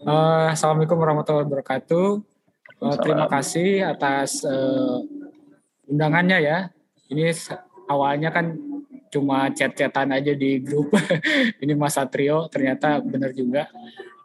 uh, 0.02 0.50
Assalamualaikum 0.58 0.98
warahmatullahi 0.98 1.46
wabarakatuh. 1.46 2.10
Uh, 2.82 2.98
terima 3.06 3.30
kasih 3.30 3.86
atas 3.86 4.42
uh, 4.42 5.06
undangannya 5.86 6.42
ya. 6.42 6.58
Ini 7.14 7.30
awalnya 7.86 8.34
kan 8.34 8.58
cuma 9.14 9.46
chat-chatan 9.54 10.10
aja 10.10 10.34
di 10.34 10.58
grup. 10.58 10.90
ini 11.62 11.78
Mas 11.78 11.94
Satrio 11.94 12.50
ternyata 12.50 12.98
benar 12.98 13.30
juga. 13.38 13.70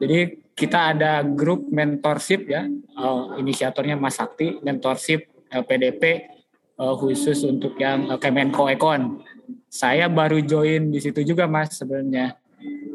Jadi 0.00 0.48
kita 0.56 0.96
ada 0.96 1.20
grup 1.28 1.68
mentorship 1.68 2.48
ya. 2.48 2.64
Uh, 2.96 3.36
inisiatornya 3.36 4.00
Mas 4.00 4.16
Sakti, 4.16 4.64
mentorship 4.64 5.28
PDP 5.52 6.37
uh, 6.78 6.94
khusus 6.96 7.42
untuk 7.44 7.76
yang 7.76 8.08
uh, 8.08 8.16
Kemenko 8.16 8.70
Ekon. 8.70 9.20
Saya 9.68 10.08
baru 10.08 10.40
join 10.40 10.88
di 10.88 11.02
situ 11.02 11.20
juga 11.26 11.44
Mas 11.44 11.76
sebenarnya 11.76 12.38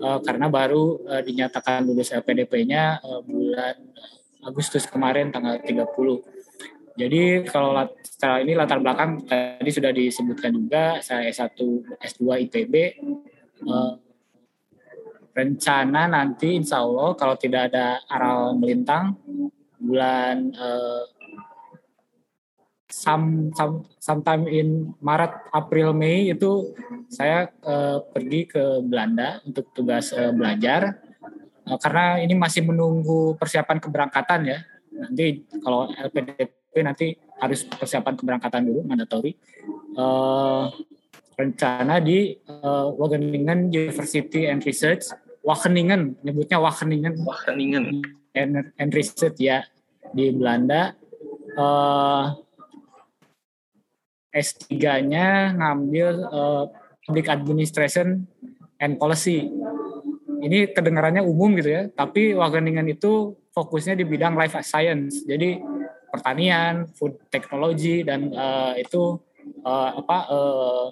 uh, 0.02 0.18
karena 0.24 0.50
baru 0.50 1.04
uh, 1.06 1.22
dinyatakan 1.22 1.86
lulus 1.86 2.10
LPDP-nya 2.10 3.04
uh, 3.04 3.22
bulan 3.22 3.76
Agustus 4.44 4.84
kemarin 4.88 5.32
tanggal 5.32 5.60
30. 5.64 5.88
Jadi 6.94 7.42
kalau 7.50 7.74
secara 8.06 8.46
ini 8.46 8.54
latar 8.54 8.78
belakang 8.78 9.26
tadi 9.26 9.70
sudah 9.74 9.90
disebutkan 9.90 10.54
juga 10.54 11.02
saya 11.02 11.26
S1 11.26 11.58
S2 11.98 12.46
ITB 12.46 12.74
eh, 13.66 13.94
rencana 15.34 16.06
nanti 16.06 16.54
insya 16.54 16.86
Allah 16.86 17.18
kalau 17.18 17.34
tidak 17.34 17.74
ada 17.74 17.98
aral 18.06 18.54
melintang 18.62 19.18
bulan 19.82 20.54
eh, 20.54 21.02
some, 22.94 23.50
some, 23.58 23.82
sometime 23.98 24.46
in 24.46 24.94
Maret 25.02 25.50
April 25.50 25.98
Mei 25.98 26.30
itu 26.30 26.78
saya 27.10 27.50
eh, 27.50 27.98
pergi 28.14 28.46
ke 28.46 28.64
Belanda 28.86 29.42
untuk 29.42 29.74
tugas 29.74 30.14
eh, 30.14 30.30
belajar. 30.30 31.02
Eh, 31.66 31.78
karena 31.82 32.22
ini 32.22 32.38
masih 32.38 32.62
menunggu 32.62 33.34
persiapan 33.42 33.82
keberangkatan 33.82 34.42
ya. 34.46 34.60
Nanti 34.94 35.42
kalau 35.66 35.90
LPDP 35.90 36.86
nanti 36.86 37.18
harus 37.42 37.66
persiapan 37.66 38.14
keberangkatan 38.14 38.62
dulu 38.62 38.86
mandatory. 38.86 39.34
Uh, 39.98 40.70
rencana 41.34 41.98
di 41.98 42.38
uh, 42.46 42.94
Wageningen 42.94 43.74
University 43.74 44.46
and 44.46 44.62
Research. 44.62 45.10
Wageningen 45.42 46.22
nyebutnya 46.22 46.62
Wageningen. 46.62 47.18
Wageningen. 47.26 48.06
And, 48.38 48.70
and 48.78 48.90
Research 48.94 49.42
ya 49.42 49.66
di 50.14 50.30
Belanda. 50.30 50.94
Uh, 51.58 52.43
S3-nya 54.34 55.54
ngambil 55.54 56.10
uh, 56.28 56.66
Public 57.06 57.30
Administration 57.30 58.26
and 58.82 58.98
Policy. 58.98 59.48
Ini 60.44 60.76
kedengarannya 60.76 61.24
umum 61.24 61.56
gitu 61.56 61.72
ya 61.72 61.84
tapi 61.94 62.36
Wageningen 62.36 62.84
itu 62.92 63.38
fokusnya 63.54 63.96
di 63.96 64.04
bidang 64.04 64.36
life 64.36 64.58
science. 64.66 65.24
Jadi 65.24 65.62
pertanian, 66.10 66.90
food 66.98 67.16
technology 67.30 68.02
dan 68.04 68.34
uh, 68.34 68.74
itu 68.76 69.22
uh, 69.64 69.90
apa 70.02 70.18
uh, 70.28 70.86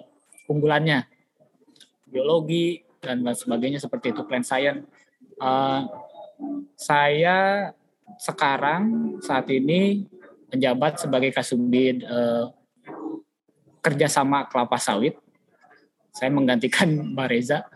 unggulannya. 0.48 1.04
Biologi 2.08 2.84
dan 3.02 3.26
lain 3.26 3.36
sebagainya 3.36 3.82
seperti 3.82 4.14
itu 4.14 4.22
plant 4.24 4.46
science. 4.46 4.86
Uh, 5.42 5.90
saya 6.78 7.70
sekarang 8.18 9.16
saat 9.22 9.48
ini 9.50 10.06
menjabat 10.52 11.00
sebagai 11.00 11.32
kasubdid 11.32 12.04
uh, 12.04 12.52
kerjasama 13.82 14.46
kelapa 14.46 14.78
sawit. 14.78 15.18
Saya 16.14 16.30
menggantikan 16.30 16.88
Mbak 17.12 17.28
Reza 17.28 17.66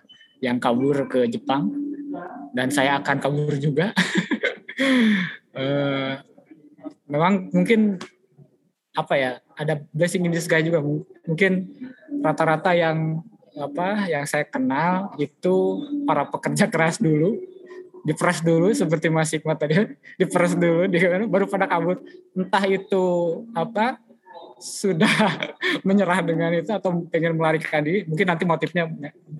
yang 0.41 0.63
kabur 0.63 1.11
ke 1.11 1.27
Jepang. 1.27 1.69
Dan 2.57 2.73
saya 2.73 2.97
akan 3.03 3.17
kabur 3.21 3.59
juga. 3.61 3.93
uh, 5.53 6.17
memang 7.13 7.53
mungkin 7.53 8.01
apa 8.97 9.15
ya 9.15 9.31
ada 9.59 9.83
blessing 9.93 10.25
in 10.25 10.33
disguise 10.33 10.65
juga. 10.65 10.81
Mungkin 11.29 11.53
rata-rata 12.25 12.73
yang 12.73 13.21
apa 13.57 14.05
yang 14.09 14.25
saya 14.29 14.45
kenal 14.45 15.17
itu 15.17 15.85
para 16.09 16.29
pekerja 16.29 16.69
keras 16.69 16.97
dulu. 17.01 17.37
Diperas 18.07 18.39
dulu 18.39 18.71
seperti 18.71 19.11
Mas 19.11 19.35
Hikmat 19.35 19.59
tadi. 19.59 19.75
Diperas 20.21 20.55
dulu 20.55 20.87
baru 21.29 21.45
pada 21.51 21.67
kabur. 21.67 22.01
Entah 22.33 22.65
itu 22.65 23.05
apa 23.53 23.99
sudah 24.57 25.15
menyerah 25.89 26.21
dengan 26.25 26.51
itu 26.53 26.73
atau 26.73 27.05
pengen 27.09 27.37
melarikan 27.37 27.85
diri 27.85 28.09
mungkin 28.09 28.27
nanti 28.29 28.45
motifnya 28.49 28.89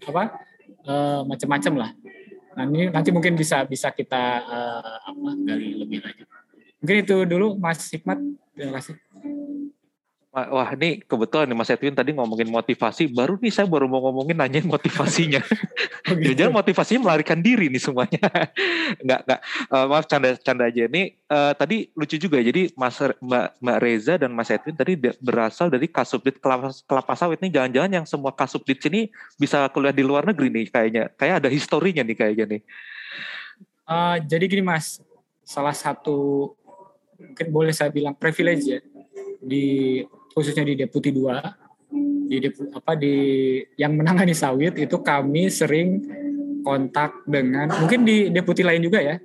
apa 0.05 0.41
e, 0.85 0.95
macam-macam 1.25 1.73
lah 1.81 1.91
nah 2.57 2.65
ini 2.65 2.89
nanti 2.89 3.13
mungkin 3.13 3.37
bisa 3.37 3.65
bisa 3.65 3.93
kita 3.93 4.25
e, 4.45 4.59
apa 5.09 5.31
gali 5.45 5.77
lebih 5.77 6.01
lanjut 6.05 6.29
Mungkin 6.87 7.03
itu 7.03 7.17
dulu 7.27 7.57
Mas 7.59 7.89
Hikmat. 7.91 8.19
Terima 8.55 8.79
kasih. 8.79 8.95
Wah 10.37 10.69
ini 10.77 11.01
kebetulan 11.01 11.49
nih 11.49 11.57
Mas 11.57 11.73
Edwin 11.73 11.97
tadi 11.97 12.13
ngomongin 12.13 12.53
motivasi, 12.53 13.09
baru 13.09 13.41
nih 13.41 13.49
saya 13.49 13.65
baru 13.65 13.89
mau 13.89 14.05
ngomongin 14.05 14.37
nanyain 14.37 14.69
motivasinya. 14.77 15.41
Oh, 16.13 16.13
gitu. 16.13 16.37
Jangan 16.37 16.61
motivasinya 16.61 17.09
melarikan 17.09 17.41
diri 17.41 17.73
nih 17.73 17.81
semuanya. 17.81 18.21
enggak, 19.01 19.25
enggak. 19.25 19.41
Uh, 19.73 19.87
maaf 19.89 20.05
canda-canda 20.05 20.69
aja. 20.69 20.93
Ini 20.93 21.17
uh, 21.33 21.57
tadi 21.57 21.89
lucu 21.97 22.21
juga. 22.21 22.37
Jadi 22.45 22.69
Mas 22.77 23.01
Mbak, 23.01 23.49
Mbak 23.65 23.79
Reza 23.81 24.15
dan 24.21 24.37
Mas 24.37 24.53
Edwin 24.53 24.77
tadi 24.77 24.93
berasal 25.25 25.73
dari 25.73 25.89
Kasubdit 25.89 26.37
kelapa, 26.37 26.69
kelapa 26.85 27.17
sawit 27.17 27.41
nih. 27.41 27.57
Jangan-jangan 27.57 27.91
yang 27.97 28.05
semua 28.05 28.37
Kasubdit 28.37 28.85
sini 28.85 29.09
bisa 29.41 29.65
kuliah 29.73 29.97
di 29.97 30.05
luar 30.05 30.29
negeri 30.29 30.53
nih 30.53 30.69
kayaknya. 30.69 31.09
Kayak 31.17 31.35
ada 31.41 31.49
historinya 31.49 32.05
nih 32.05 32.13
kayaknya 32.13 32.45
nih. 32.45 32.61
Uh, 33.89 34.21
jadi 34.21 34.45
gini 34.53 34.69
Mas, 34.69 35.01
salah 35.49 35.73
satu 35.73 36.53
mungkin 37.17 37.49
boleh 37.49 37.73
saya 37.73 37.89
bilang 37.89 38.13
privilege 38.13 38.69
ya 38.69 38.85
di 39.41 40.05
khususnya 40.37 40.69
di 40.69 40.77
deputi 40.77 41.09
2 41.09 42.29
di 42.29 42.37
depu, 42.43 42.69
apa 42.75 42.93
di 42.99 43.15
yang 43.81 43.97
menangani 43.97 44.37
sawit 44.37 44.77
itu 44.77 45.01
kami 45.01 45.49
sering 45.49 46.05
kontak 46.61 47.25
dengan 47.25 47.73
mungkin 47.81 48.05
di 48.05 48.29
deputi 48.29 48.61
lain 48.61 48.85
juga 48.85 49.01
ya 49.01 49.17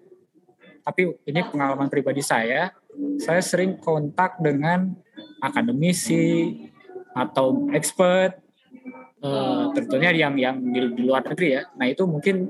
tapi 0.87 1.11
ini 1.27 1.39
pengalaman 1.43 1.91
pribadi 1.91 2.23
saya 2.23 2.71
saya 3.19 3.43
sering 3.43 3.75
kontak 3.75 4.39
dengan 4.39 4.95
akademisi 5.41 6.55
atau 7.11 7.67
expert 7.75 8.39
uh, 9.23 9.71
tentunya 9.75 10.11
yang 10.13 10.33
yang 10.37 10.55
di, 10.59 10.79
di 10.95 11.01
luar 11.05 11.25
negeri 11.25 11.59
ya. 11.59 11.63
Nah 11.77 11.87
itu 11.89 12.03
mungkin 12.05 12.47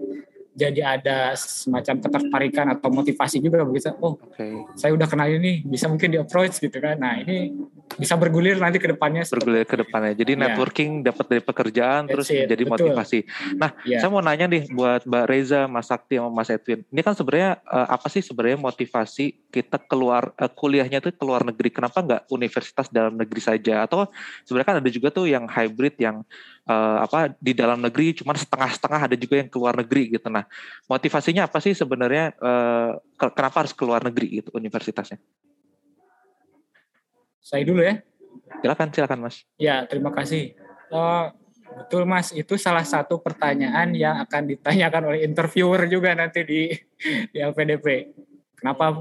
jadi 0.52 1.00
ada 1.00 1.32
semacam 1.40 2.04
ketertarikan 2.04 2.68
atau 2.76 2.92
motivasi 2.92 3.40
juga 3.40 3.64
begitu. 3.64 3.96
Oh 4.04 4.20
okay. 4.20 4.52
saya 4.76 4.92
udah 4.92 5.08
kenal 5.08 5.32
ini 5.32 5.64
bisa 5.64 5.88
mungkin 5.88 6.12
di 6.12 6.20
approach 6.20 6.60
gitu 6.60 6.78
kan. 6.78 7.00
Nah 7.00 7.24
ini 7.24 7.56
bisa 7.98 8.16
bergulir 8.16 8.58
nanti 8.60 8.78
ke 8.78 8.88
depannya 8.92 9.26
bergulir 9.28 9.66
ke 9.68 9.76
depannya 9.80 10.14
jadi 10.16 10.34
yeah. 10.36 10.42
networking 10.48 11.04
dapat 11.04 11.26
dari 11.28 11.44
pekerjaan 11.44 12.06
That's 12.06 12.12
terus 12.14 12.28
it. 12.32 12.46
menjadi 12.46 12.64
Betul. 12.64 12.74
motivasi 12.74 13.20
nah 13.58 13.70
yeah. 13.84 14.00
saya 14.00 14.10
mau 14.14 14.24
nanya 14.24 14.46
nih 14.48 14.64
buat 14.72 15.04
Mbak 15.04 15.26
Reza 15.28 15.62
Mas 15.68 15.88
Sakti 15.90 16.16
sama 16.20 16.30
Mas 16.32 16.50
Edwin 16.54 16.86
ini 16.88 17.02
kan 17.02 17.14
sebenarnya 17.18 17.60
uh, 17.68 17.88
apa 17.92 18.08
sih 18.08 18.24
sebenarnya 18.24 18.60
motivasi 18.62 19.50
kita 19.52 19.78
keluar 19.88 20.32
uh, 20.38 20.52
kuliahnya 20.52 21.04
tuh 21.04 21.12
keluar 21.16 21.44
negeri 21.44 21.70
kenapa 21.74 22.00
nggak 22.00 22.22
universitas 22.32 22.88
dalam 22.88 23.18
negeri 23.18 23.42
saja 23.42 23.84
atau 23.84 24.08
sebenarnya 24.48 24.68
kan 24.68 24.78
ada 24.80 24.90
juga 24.92 25.08
tuh 25.12 25.28
yang 25.28 25.46
hybrid 25.50 25.96
yang 26.00 26.24
uh, 26.68 26.98
apa 27.04 27.34
di 27.38 27.52
dalam 27.52 27.82
negeri 27.82 28.16
cuman 28.16 28.38
setengah-setengah 28.38 29.02
ada 29.12 29.16
juga 29.18 29.36
yang 29.42 29.50
keluar 29.50 29.74
negeri 29.76 30.16
gitu 30.16 30.28
nah 30.32 30.46
motivasinya 30.88 31.50
apa 31.50 31.60
sih 31.60 31.74
sebenarnya 31.74 32.36
uh, 32.40 32.98
kenapa 33.18 33.66
harus 33.66 33.74
keluar 33.76 34.02
negeri 34.06 34.42
gitu 34.42 34.50
universitasnya 34.56 35.20
saya 37.42 37.66
dulu 37.66 37.82
ya. 37.82 38.00
Silakan 38.62 38.94
silakan 38.94 39.20
mas. 39.26 39.44
Ya 39.58 39.84
terima 39.90 40.14
kasih. 40.14 40.54
Uh, 40.94 41.34
betul 41.82 42.06
mas. 42.06 42.30
Itu 42.32 42.56
salah 42.56 42.86
satu 42.86 43.18
pertanyaan 43.20 43.92
yang 43.98 44.22
akan 44.22 44.48
ditanyakan 44.48 45.12
oleh 45.12 45.26
interviewer 45.26 45.90
juga 45.90 46.14
nanti 46.14 46.46
di 46.46 46.62
di 47.34 47.38
LPDP 47.42 48.14
kenapa 48.62 48.94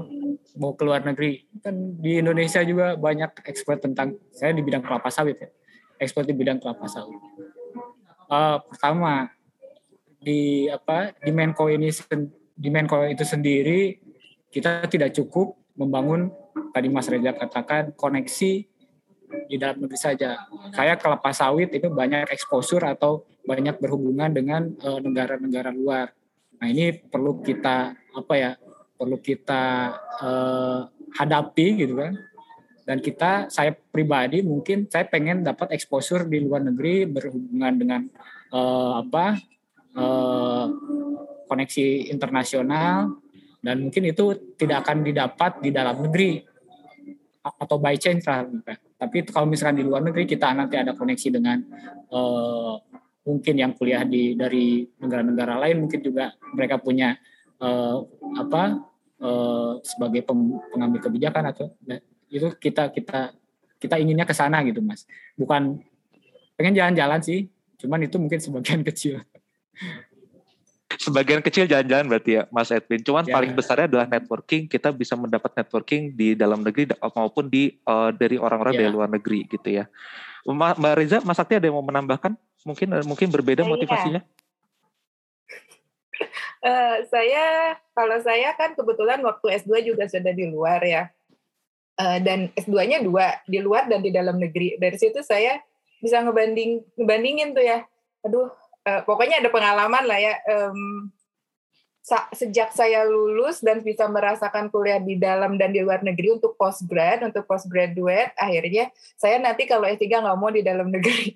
mau 0.57 0.73
keluar 0.73 1.05
negeri? 1.05 1.45
Kan 1.61 2.01
di 2.01 2.17
Indonesia 2.17 2.65
juga 2.65 2.97
banyak 2.97 3.45
expert 3.45 3.85
tentang 3.85 4.17
saya 4.33 4.57
di 4.57 4.65
bidang 4.65 4.81
kelapa 4.81 5.13
sawit 5.13 5.37
ya. 5.37 5.49
Ekspor 6.01 6.25
di 6.25 6.33
bidang 6.33 6.57
kelapa 6.57 6.89
sawit. 6.89 7.21
Uh, 8.25 8.57
pertama 8.65 9.29
di 10.17 10.65
apa 10.65 11.13
di 11.21 11.29
Menko 11.29 11.69
ini 11.69 11.93
di 12.57 12.69
Menko 12.73 13.05
itu 13.05 13.21
sendiri 13.21 14.01
kita 14.49 14.85
tidak 14.89 15.13
cukup 15.13 15.57
membangun 15.77 16.33
tadi 16.71 16.87
Mas 16.87 17.07
Reza 17.07 17.31
katakan 17.35 17.91
koneksi 17.95 18.51
di 19.47 19.55
dalam 19.55 19.79
negeri 19.79 19.99
saja. 19.99 20.47
Kayak 20.75 21.03
kelapa 21.03 21.31
sawit 21.31 21.71
itu 21.71 21.87
banyak 21.87 22.27
eksposur 22.31 22.83
atau 22.83 23.23
banyak 23.47 23.79
berhubungan 23.79 24.31
dengan 24.31 24.71
eh, 24.75 24.99
negara-negara 24.99 25.71
luar. 25.71 26.11
Nah 26.61 26.67
ini 26.67 26.93
perlu 26.93 27.41
kita 27.41 27.95
apa 27.95 28.33
ya 28.37 28.51
perlu 29.01 29.17
kita 29.17 29.97
uh, 30.21 30.85
hadapi 31.17 31.67
gitu 31.73 31.97
kan 31.97 32.13
dan 32.85 33.01
kita 33.01 33.49
saya 33.49 33.73
pribadi 33.73 34.45
mungkin 34.45 34.85
saya 34.85 35.09
pengen 35.09 35.41
dapat 35.41 35.73
exposure 35.73 36.29
di 36.29 36.37
luar 36.37 36.61
negeri 36.61 37.09
berhubungan 37.09 37.73
dengan 37.81 38.01
uh, 38.53 39.01
apa 39.01 39.41
uh, 39.97 40.65
koneksi 41.49 42.13
internasional 42.13 43.17
dan 43.61 43.87
mungkin 43.87 44.03
itu 44.09 44.55
tidak 44.57 44.85
akan 44.85 45.05
didapat 45.05 45.61
di 45.61 45.69
dalam 45.69 46.01
negeri 46.01 46.41
atau 47.41 47.77
by 47.81 47.97
chance 47.97 48.25
lah 48.25 48.45
tapi 48.97 49.25
kalau 49.25 49.49
misalkan 49.49 49.81
di 49.81 49.85
luar 49.85 50.05
negeri 50.05 50.29
kita 50.29 50.53
nanti 50.53 50.77
ada 50.77 50.93
koneksi 50.93 51.41
dengan 51.41 51.57
uh, 52.13 52.77
mungkin 53.25 53.55
yang 53.57 53.73
kuliah 53.73 54.05
di 54.05 54.33
dari 54.37 54.85
negara-negara 55.01 55.57
lain 55.61 55.85
mungkin 55.85 56.01
juga 56.01 56.33
mereka 56.53 56.77
punya 56.77 57.17
uh, 57.61 57.97
apa 58.37 58.81
uh, 59.21 59.77
sebagai 59.81 60.25
pengambil 60.73 61.01
kebijakan 61.01 61.49
atau 61.49 61.73
itu 62.29 62.49
kita 62.61 62.93
kita 62.93 63.33
kita 63.81 63.95
inginnya 63.97 64.29
ke 64.29 64.33
sana 64.37 64.61
gitu 64.61 64.81
mas. 64.85 65.09
Bukan 65.33 65.81
pengen 66.61 66.77
jalan-jalan 66.77 67.25
sih 67.25 67.49
cuman 67.81 68.05
itu 68.05 68.21
mungkin 68.21 68.37
sebagian 68.37 68.85
kecil 68.93 69.25
Sebagian 71.01 71.41
kecil 71.41 71.65
jalan-jalan 71.65 72.05
berarti 72.05 72.37
ya 72.37 72.43
Mas 72.53 72.69
Edwin. 72.69 73.01
Cuman 73.01 73.25
Ya. 73.25 73.33
paling 73.33 73.57
besarnya 73.57 73.89
adalah 73.89 74.05
networking. 74.05 74.69
Kita 74.69 74.93
bisa 74.93 75.17
mendapat 75.17 75.49
networking 75.57 76.13
di 76.13 76.37
dalam 76.37 76.61
negeri 76.61 76.93
maupun 77.01 77.49
di 77.49 77.73
eh, 77.73 78.09
dari 78.13 78.37
orang-orang 78.37 78.77
Ya. 78.77 78.79
dari 78.85 78.89
luar 78.93 79.09
negeri 79.09 79.49
gitu 79.49 79.65
ya. 79.65 79.89
Ma- 80.45 80.77
Mbak 80.77 80.93
Reza, 80.93 81.17
Mas 81.25 81.41
Sakti 81.41 81.57
ada 81.57 81.65
yang 81.65 81.77
mau 81.81 81.85
menambahkan? 81.85 82.37
Mungkin 82.65 82.87
eh, 82.93 83.05
mungkin 83.05 83.27
berbeda 83.33 83.65
motivasinya? 83.65 84.21
Eh, 86.61 86.97
saya 87.09 87.73
kalau 87.97 88.21
saya 88.21 88.53
kan 88.53 88.77
kebetulan 88.77 89.17
waktu 89.25 89.65
S2 89.65 89.81
juga 89.81 90.05
sudah 90.05 90.29
di 90.29 90.45
luar 90.45 90.77
ya. 90.85 91.09
Eh, 91.97 92.19
dan 92.21 92.53
S2-nya 92.53 93.01
dua, 93.01 93.41
di 93.49 93.57
luar 93.57 93.89
dan 93.89 94.05
di 94.05 94.13
dalam 94.13 94.37
negeri. 94.37 94.77
Dari 94.77 94.93
situ 94.93 95.25
saya 95.25 95.57
bisa 95.97 96.21
ngebanding 96.21 96.85
ngebandingin 97.01 97.57
tuh 97.57 97.65
ya. 97.65 97.81
Aduh, 98.21 98.53
eh, 98.85 99.01
pokoknya 99.05 99.41
ada 99.41 99.49
pengalaman 99.49 100.03
lah 100.05 100.19
ya. 100.19 100.33
Sa- 102.01 102.33
sejak 102.33 102.73
saya 102.73 103.05
lulus 103.05 103.61
dan 103.61 103.85
bisa 103.85 104.09
merasakan 104.09 104.73
kuliah 104.73 104.97
di 104.97 105.21
dalam 105.21 105.53
dan 105.61 105.69
di 105.69 105.85
luar 105.85 106.01
negeri 106.01 106.33
untuk 106.33 106.57
postgrad, 106.57 107.21
untuk 107.21 107.45
postgraduate, 107.45 108.33
akhirnya 108.33 108.89
saya 109.21 109.37
nanti 109.37 109.69
kalau 109.69 109.85
S3 109.85 110.09
nggak 110.09 110.37
mau 110.41 110.49
di 110.49 110.65
dalam 110.65 110.89
negeri. 110.89 111.29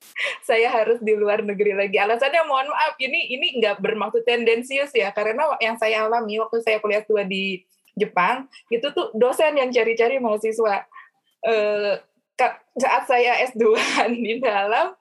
saya 0.48 0.70
harus 0.70 1.02
di 1.02 1.18
luar 1.18 1.42
negeri 1.42 1.74
lagi. 1.74 1.98
Alasannya 1.98 2.42
mohon 2.46 2.70
maaf, 2.70 2.94
ini 3.02 3.34
ini 3.34 3.46
nggak 3.58 3.82
bermaksud 3.82 4.22
tendensius 4.22 4.94
ya, 4.94 5.10
karena 5.10 5.58
yang 5.58 5.74
saya 5.74 6.06
alami 6.06 6.38
waktu 6.38 6.62
saya 6.62 6.78
kuliah 6.78 7.02
tua 7.02 7.26
di 7.26 7.66
Jepang, 7.98 8.46
itu 8.70 8.88
tuh 8.94 9.10
dosen 9.12 9.58
yang 9.58 9.74
cari-cari 9.74 10.22
mahasiswa. 10.22 10.86
Ka- 12.38 12.62
saat 12.78 13.04
saya 13.10 13.42
S2 13.52 13.74
di 14.24 14.38
dalam, 14.38 14.94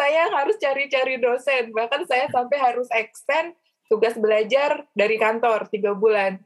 saya 0.00 0.32
harus 0.32 0.56
cari-cari 0.56 1.20
dosen. 1.20 1.76
Bahkan 1.76 2.08
saya 2.08 2.32
sampai 2.32 2.56
harus 2.56 2.88
extend 2.96 3.52
tugas 3.92 4.16
belajar 4.16 4.88
dari 4.96 5.20
kantor 5.20 5.68
tiga 5.68 5.92
bulan. 5.92 6.40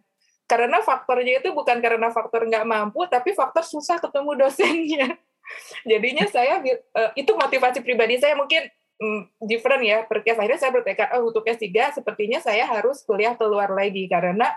Karena 0.51 0.83
faktornya 0.83 1.40
itu 1.40 1.55
bukan 1.55 1.79
karena 1.79 2.11
faktor 2.11 2.51
nggak 2.51 2.67
mampu, 2.67 3.07
tapi 3.07 3.33
faktor 3.33 3.62
susah 3.62 4.03
ketemu 4.03 4.45
dosennya. 4.45 5.09
Jadinya 5.90 6.27
saya 6.27 6.59
eh, 6.67 7.11
itu 7.14 7.31
motivasi 7.33 7.81
pribadi 7.81 8.19
saya 8.19 8.35
mungkin 8.35 8.67
mm, 8.99 9.40
different 9.47 9.83
ya. 9.87 10.03
Per 10.05 10.21
case 10.27 10.37
akhirnya 10.37 10.61
saya 10.61 10.73
bertekad 10.75 11.09
oh, 11.17 11.31
untuk 11.31 11.47
S3 11.47 11.95
sepertinya 11.95 12.43
saya 12.43 12.67
harus 12.67 13.07
kuliah 13.07 13.38
keluar 13.38 13.71
lagi 13.73 14.05
karena 14.11 14.51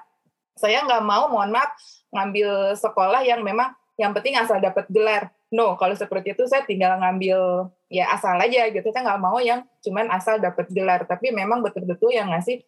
saya 0.58 0.82
nggak 0.84 1.04
mau 1.06 1.30
mohon 1.30 1.54
maaf 1.54 1.70
ngambil 2.10 2.74
sekolah 2.76 3.22
yang 3.22 3.46
memang 3.46 3.72
yang 3.96 4.12
penting 4.12 4.36
asal 4.36 4.58
dapat 4.58 4.90
gelar. 4.90 5.32
No, 5.48 5.80
kalau 5.80 5.96
seperti 5.96 6.36
itu 6.36 6.44
saya 6.44 6.68
tinggal 6.68 7.00
ngambil 7.00 7.72
ya 7.88 8.12
asal 8.12 8.36
aja 8.36 8.68
gitu. 8.68 8.88
Saya 8.92 9.04
nggak 9.08 9.22
mau 9.24 9.40
yang 9.40 9.64
cuman 9.80 10.12
asal 10.12 10.44
dapat 10.44 10.68
gelar, 10.72 11.08
tapi 11.08 11.32
memang 11.32 11.64
betul-betul 11.64 12.12
yang 12.12 12.36
ngasih 12.36 12.64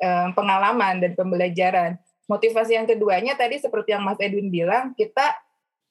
eh, 0.00 0.28
pengalaman 0.36 1.00
dan 1.00 1.12
pembelajaran. 1.16 1.96
Motivasi 2.28 2.76
yang 2.76 2.84
keduanya 2.84 3.32
tadi 3.32 3.56
seperti 3.56 3.96
yang 3.96 4.04
Mas 4.04 4.20
Edwin 4.20 4.52
bilang, 4.52 4.92
kita 4.92 5.40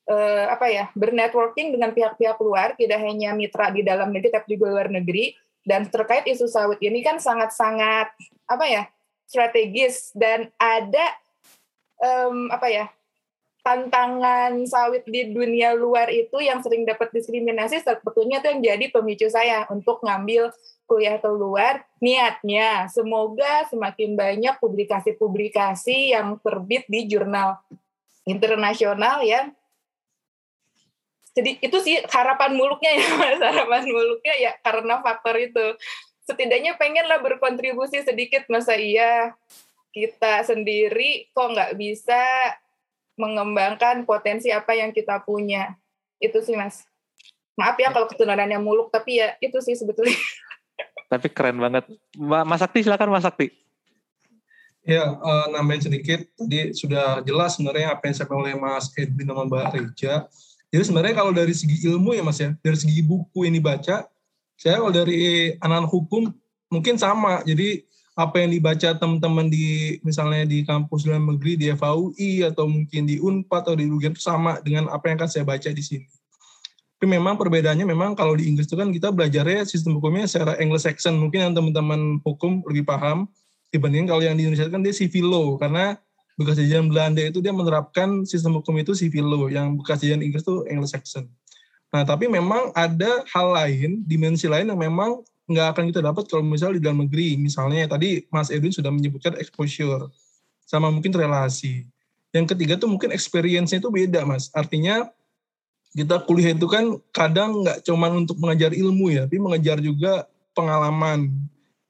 eh, 0.05 0.45
apa 0.45 0.69
ya 0.69 0.93
bernetworking 0.93 1.73
dengan 1.73 1.89
pihak-pihak 1.97 2.37
luar, 2.37 2.77
tidak 2.77 3.01
hanya 3.01 3.33
mitra 3.33 3.73
di 3.73 3.81
dalam 3.81 4.13
negeri 4.13 4.29
tapi 4.29 4.53
juga 4.53 4.69
luar 4.77 4.93
negeri. 4.93 5.33
Dan 5.67 5.89
terkait 5.89 6.23
isu 6.29 6.47
sawit 6.47 6.79
ini 6.79 7.03
kan 7.03 7.19
sangat-sangat 7.19 8.13
apa 8.47 8.65
ya 8.71 8.87
strategis 9.27 10.15
dan 10.15 10.47
ada 10.55 11.05
em, 11.99 12.47
apa 12.47 12.67
ya 12.71 12.85
tantangan 13.67 14.55
sawit 14.63 15.03
di 15.03 15.35
dunia 15.35 15.75
luar 15.75 16.07
itu 16.07 16.39
yang 16.39 16.63
sering 16.63 16.87
dapat 16.87 17.11
diskriminasi 17.11 17.83
sebetulnya 17.83 18.39
itu 18.39 18.47
yang 18.47 18.61
jadi 18.63 18.85
pemicu 18.95 19.27
saya 19.27 19.67
untuk 19.67 19.99
ngambil 20.07 20.55
kuliah 20.87 21.19
keluar 21.19 21.83
niatnya. 21.99 22.87
Semoga 22.87 23.67
semakin 23.67 24.15
banyak 24.15 24.55
publikasi-publikasi 24.63 26.15
yang 26.15 26.39
terbit 26.39 26.87
di 26.87 27.11
jurnal 27.11 27.59
internasional 28.23 29.19
ya. 29.27 29.51
Jadi 31.35 31.59
itu 31.59 31.77
sih 31.83 31.99
harapan 32.07 32.55
muluknya 32.55 32.95
ya 32.95 33.07
mas. 33.19 33.39
Harapan 33.51 33.83
muluknya 33.83 34.33
ya 34.39 34.51
karena 34.63 35.03
faktor 35.03 35.35
itu. 35.43 35.75
Setidaknya 36.23 36.79
pengenlah 36.79 37.19
berkontribusi 37.19 37.99
sedikit 38.07 38.47
masa 38.47 38.79
iya 38.79 39.35
kita 39.91 40.47
sendiri 40.47 41.27
kok 41.35 41.51
nggak 41.51 41.75
bisa 41.75 42.23
mengembangkan 43.17 44.05
potensi 44.05 44.53
apa 44.53 44.77
yang 44.77 44.93
kita 44.93 45.19
punya 45.25 45.73
itu 46.21 46.37
sih 46.45 46.53
mas 46.53 46.85
maaf 47.57 47.75
ya 47.81 47.89
kalau 47.89 48.05
keturunan 48.05 48.45
muluk 48.61 48.93
tapi 48.93 49.19
ya 49.19 49.33
itu 49.41 49.57
sih 49.59 49.73
sebetulnya 49.73 50.13
Tapi 51.07 51.27
keren 51.31 51.57
banget. 51.59 51.87
Mbak 52.19 52.43
Mas 52.43 52.59
Sakti 52.59 52.83
silakan 52.83 53.11
Mas 53.11 53.23
Sakti. 53.23 53.47
Ya, 54.87 55.03
eh, 55.03 55.45
nambahin 55.51 55.83
sedikit, 55.83 56.23
tadi 56.39 56.71
sudah 56.71 57.19
jelas 57.27 57.59
sebenarnya 57.59 57.91
apa 57.91 58.07
yang 58.07 58.13
disampaikan 58.15 58.39
oleh 58.39 58.55
Mas 58.55 58.87
Edwin 58.95 59.27
sama 59.27 59.43
Mbak 59.47 59.65
Reja. 59.75 60.13
Jadi 60.71 60.83
sebenarnya 60.83 61.15
kalau 61.15 61.31
dari 61.35 61.51
segi 61.51 61.83
ilmu 61.91 62.15
ya 62.15 62.23
Mas 62.23 62.39
ya, 62.39 62.55
dari 62.63 62.77
segi 62.79 63.03
buku 63.03 63.47
yang 63.47 63.55
dibaca, 63.59 64.07
saya 64.55 64.75
kalau 64.79 64.91
dari 64.95 65.55
anak 65.59 65.91
hukum 65.91 66.31
mungkin 66.71 66.95
sama. 66.95 67.43
Jadi 67.43 67.83
apa 68.17 68.41
yang 68.41 68.49
dibaca 68.49 68.97
teman-teman 68.97 69.45
di 69.45 70.01
misalnya 70.01 70.41
di 70.49 70.65
kampus 70.65 71.05
dalam 71.05 71.29
negeri 71.29 71.53
di 71.53 71.69
FAUI 71.69 72.49
atau 72.49 72.65
mungkin 72.65 73.05
di 73.05 73.21
Unpad 73.21 73.69
atau 73.69 73.77
di 73.77 73.85
UGM 73.85 74.17
itu 74.17 74.25
sama 74.25 74.57
dengan 74.65 74.89
apa 74.89 75.05
yang 75.05 75.21
akan 75.21 75.29
saya 75.29 75.45
baca 75.45 75.69
di 75.69 75.83
sini. 75.85 76.09
Tapi 76.97 77.13
memang 77.13 77.37
perbedaannya 77.37 77.85
memang 77.85 78.17
kalau 78.17 78.33
di 78.33 78.49
Inggris 78.49 78.65
itu 78.65 78.73
kan 78.73 78.89
kita 78.89 79.13
belajarnya 79.13 79.69
sistem 79.69 80.01
hukumnya 80.01 80.25
secara 80.25 80.57
Anglo-Saxon. 80.57 81.13
Mungkin 81.13 81.45
yang 81.45 81.53
teman-teman 81.53 82.17
hukum 82.25 82.65
lebih 82.65 82.89
paham 82.89 83.29
dibandingin 83.69 84.09
kalau 84.09 84.25
yang 84.25 84.33
di 84.33 84.49
Indonesia 84.49 84.65
kan 84.65 84.81
dia 84.81 84.97
civil 84.97 85.29
law 85.29 85.47
karena 85.61 85.93
bekas 86.41 86.57
jajahan 86.57 86.89
Belanda 86.89 87.21
itu 87.21 87.37
dia 87.37 87.53
menerapkan 87.53 88.25
sistem 88.25 88.57
hukum 88.57 88.81
itu 88.81 88.97
civil 88.97 89.29
law 89.29 89.45
yang 89.45 89.77
bekas 89.77 90.01
jajahan 90.01 90.25
Inggris 90.25 90.41
itu 90.41 90.65
Anglo-Saxon. 90.65 91.29
Nah, 91.93 92.01
tapi 92.01 92.25
memang 92.25 92.73
ada 92.73 93.21
hal 93.29 93.47
lain, 93.53 94.01
dimensi 94.09 94.49
lain 94.49 94.73
yang 94.73 94.81
memang 94.81 95.21
nggak 95.47 95.67
akan 95.73 95.83
kita 95.89 96.03
dapat 96.03 96.23
kalau 96.27 96.43
misalnya 96.43 96.77
di 96.79 96.83
dalam 96.83 96.99
negeri. 97.07 97.39
Misalnya 97.39 97.87
tadi 97.87 98.27
Mas 98.27 98.51
Edwin 98.51 98.75
sudah 98.75 98.91
menyebutkan 98.91 99.33
exposure, 99.39 100.11
sama 100.67 100.91
mungkin 100.91 101.15
relasi. 101.15 101.87
Yang 102.35 102.53
ketiga 102.53 102.75
tuh 102.75 102.91
mungkin 102.91 103.15
experience-nya 103.15 103.79
itu 103.79 103.87
beda, 103.87 104.27
Mas. 104.27 104.51
Artinya 104.51 105.07
kita 105.95 106.21
kuliah 106.27 106.51
itu 106.51 106.67
kan 106.67 106.99
kadang 107.15 107.63
nggak 107.63 107.81
cuman 107.87 108.27
untuk 108.27 108.37
mengajar 108.37 108.75
ilmu 108.75 109.15
ya, 109.15 109.23
tapi 109.25 109.39
mengajar 109.39 109.79
juga 109.79 110.27
pengalaman. 110.51 111.31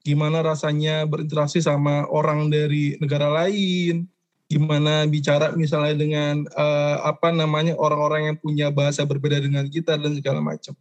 Gimana 0.06 0.40
rasanya 0.40 1.04
berinteraksi 1.04 1.58
sama 1.58 2.06
orang 2.08 2.48
dari 2.48 2.96
negara 3.02 3.28
lain, 3.28 4.06
gimana 4.48 5.04
bicara 5.04 5.52
misalnya 5.52 5.92
dengan 5.98 6.46
eh, 6.46 6.96
apa 7.04 7.34
namanya 7.34 7.76
orang-orang 7.76 8.32
yang 8.32 8.36
punya 8.40 8.66
bahasa 8.72 9.04
berbeda 9.04 9.42
dengan 9.42 9.68
kita 9.68 9.98
dan 10.00 10.14
segala 10.16 10.40
macam. 10.40 10.72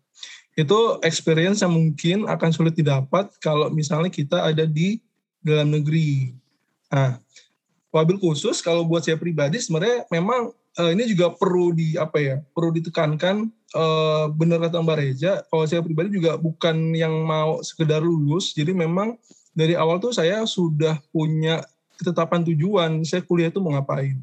Itu 0.58 0.98
experience 1.06 1.62
yang 1.62 1.78
mungkin 1.78 2.26
akan 2.26 2.50
sulit 2.50 2.74
didapat 2.74 3.30
kalau 3.38 3.70
misalnya 3.70 4.10
kita 4.10 4.41
ada 4.41 4.65
di 4.65 4.98
dalam 5.46 5.70
negeri. 5.70 6.34
Nah, 6.89 7.22
wabil 7.98 8.20
khusus 8.20 8.60
kalau 8.60 8.84
buat 8.84 9.02
saya 9.02 9.15
pribadi 9.17 9.58
sebenarnya 9.58 10.06
memang 10.12 10.52
eh, 10.78 10.91
ini 10.93 11.10
juga 11.10 11.34
perlu 11.34 11.74
di 11.74 11.96
apa 11.96 12.17
ya 12.20 12.36
perlu 12.54 12.70
ditekankan 12.76 13.48
eh, 13.74 14.26
benar 14.36 14.62
kata 14.67 14.84
Mbak 14.84 14.98
Reza 15.00 15.34
kalau 15.48 15.65
saya 15.65 15.82
pribadi 15.82 16.13
juga 16.13 16.36
bukan 16.36 16.93
yang 16.93 17.13
mau 17.26 17.63
sekedar 17.63 18.04
lulus 18.04 18.54
jadi 18.54 18.76
memang 18.76 19.15
dari 19.58 19.74
awal 19.74 19.98
tuh 19.98 20.13
saya 20.13 20.46
sudah 20.46 21.02
punya 21.10 21.63
ketetapan 21.98 22.46
tujuan 22.54 23.02
saya 23.02 23.26
kuliah 23.26 23.50
itu 23.50 23.58
mau 23.58 23.74
ngapain 23.74 24.20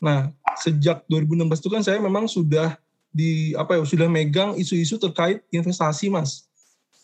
nah 0.00 0.30
sejak 0.60 1.04
2016 1.10 1.60
itu 1.60 1.68
kan 1.68 1.82
saya 1.84 1.98
memang 2.00 2.30
sudah 2.30 2.78
di 3.10 3.54
apa 3.58 3.78
ya 3.78 3.82
sudah 3.82 4.06
megang 4.06 4.54
isu-isu 4.54 4.96
terkait 4.98 5.42
investasi 5.50 6.10
mas 6.10 6.46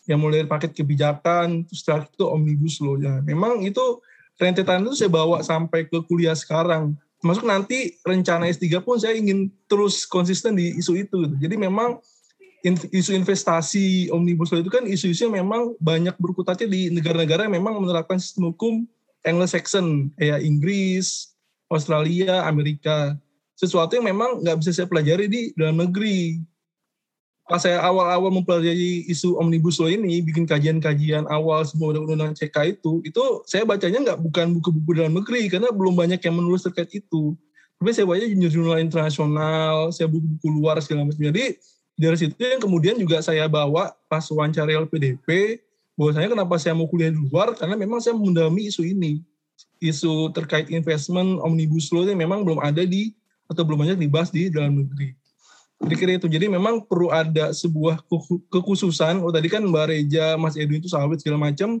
yang 0.07 0.23
mulai 0.23 0.47
paket 0.47 0.71
kebijakan 0.71 1.67
terus 1.67 1.83
terakhir 1.83 2.07
itu 2.15 2.25
omnibus 2.25 2.79
law 2.79 2.95
ya 2.95 3.19
memang 3.27 3.59
itu 3.67 3.99
rentetan 4.37 4.85
itu 4.85 4.93
saya 4.93 5.09
bawa 5.11 5.41
sampai 5.41 5.89
ke 5.89 5.97
kuliah 6.05 6.37
sekarang. 6.37 6.93
Termasuk 7.17 7.49
nanti 7.49 7.97
rencana 8.05 8.45
S3 8.45 8.77
pun 8.85 9.01
saya 9.01 9.17
ingin 9.17 9.49
terus 9.65 10.05
konsisten 10.05 10.53
di 10.53 10.77
isu 10.77 10.93
itu. 10.93 11.17
gitu. 11.25 11.35
Jadi 11.41 11.55
memang 11.57 11.97
isu 12.93 13.17
investasi 13.17 14.13
omnibus 14.13 14.53
law 14.53 14.61
itu 14.61 14.69
kan 14.69 14.85
isu-isu 14.85 15.29
yang 15.29 15.45
memang 15.45 15.73
banyak 15.81 16.13
berkutatnya 16.21 16.69
di 16.69 16.93
negara-negara 16.93 17.49
yang 17.49 17.57
memang 17.57 17.81
menerapkan 17.81 18.21
sistem 18.21 18.53
hukum 18.53 18.85
Anglo-Saxon 19.25 20.13
kayak 20.15 20.45
Inggris, 20.45 21.33
Australia, 21.67 22.45
Amerika. 22.45 23.17
Sesuatu 23.57 23.97
yang 23.97 24.05
memang 24.05 24.45
nggak 24.45 24.61
bisa 24.61 24.69
saya 24.69 24.85
pelajari 24.85 25.25
di 25.25 25.41
dalam 25.57 25.81
negeri 25.81 26.37
pas 27.47 27.63
saya 27.63 27.79
awal-awal 27.79 28.27
mempelajari 28.27 29.07
isu 29.07 29.39
omnibus 29.39 29.79
law 29.79 29.87
ini, 29.87 30.19
bikin 30.19 30.43
kajian-kajian 30.43 31.23
awal 31.31 31.63
semua 31.63 31.95
undang-undang 31.95 32.35
CK 32.35 32.75
itu, 32.75 32.99
itu 33.07 33.23
saya 33.47 33.63
bacanya 33.63 34.03
nggak 34.03 34.19
bukan 34.19 34.59
buku-buku 34.59 34.99
dalam 34.99 35.15
negeri 35.15 35.47
karena 35.47 35.71
belum 35.71 35.95
banyak 35.95 36.19
yang 36.19 36.35
menulis 36.35 36.67
terkait 36.67 36.91
itu. 36.91 37.39
Tapi 37.79 37.89
saya 37.95 38.03
baca 38.03 38.19
jurnal 38.27 38.83
internasional, 38.83 39.95
saya 39.95 40.11
buku-buku 40.11 40.47
luar 40.59 40.75
segala 40.83 41.07
macam. 41.07 41.23
Jadi 41.23 41.55
dari 41.95 42.17
situ 42.19 42.35
yang 42.35 42.59
kemudian 42.59 42.99
juga 42.99 43.23
saya 43.23 43.47
bawa 43.47 43.95
pas 44.11 44.27
wawancara 44.27 44.75
LPDP, 44.83 45.57
bahwasanya 45.95 46.35
kenapa 46.35 46.59
saya 46.59 46.75
mau 46.75 46.85
kuliah 46.85 47.15
di 47.15 47.17
luar 47.17 47.55
karena 47.55 47.79
memang 47.79 48.03
saya 48.03 48.13
mendalami 48.13 48.67
isu 48.67 48.83
ini 48.85 49.23
isu 49.81 50.29
terkait 50.33 50.69
investment 50.69 51.41
omnibus 51.41 51.89
law 51.89 52.05
yang 52.05 52.21
memang 52.21 52.45
belum 52.45 52.61
ada 52.61 52.85
di 52.85 53.13
atau 53.47 53.63
belum 53.63 53.87
banyak 53.87 53.97
dibahas 53.97 54.29
di 54.29 54.51
dalam 54.51 54.83
negeri. 54.83 55.15
Jadi 55.77 55.93
kira 55.93 56.11
itu. 56.17 56.27
Jadi 56.27 56.45
memang 56.49 56.81
perlu 56.83 57.13
ada 57.13 57.53
sebuah 57.53 58.01
kekhususan. 58.49 59.21
Oh 59.21 59.29
tadi 59.29 59.47
kan 59.47 59.61
Mbak 59.61 59.85
Reja, 59.93 60.33
Mas 60.35 60.57
Edwin 60.57 60.81
itu 60.81 60.89
sawit 60.89 61.21
segala 61.21 61.49
macam. 61.49 61.77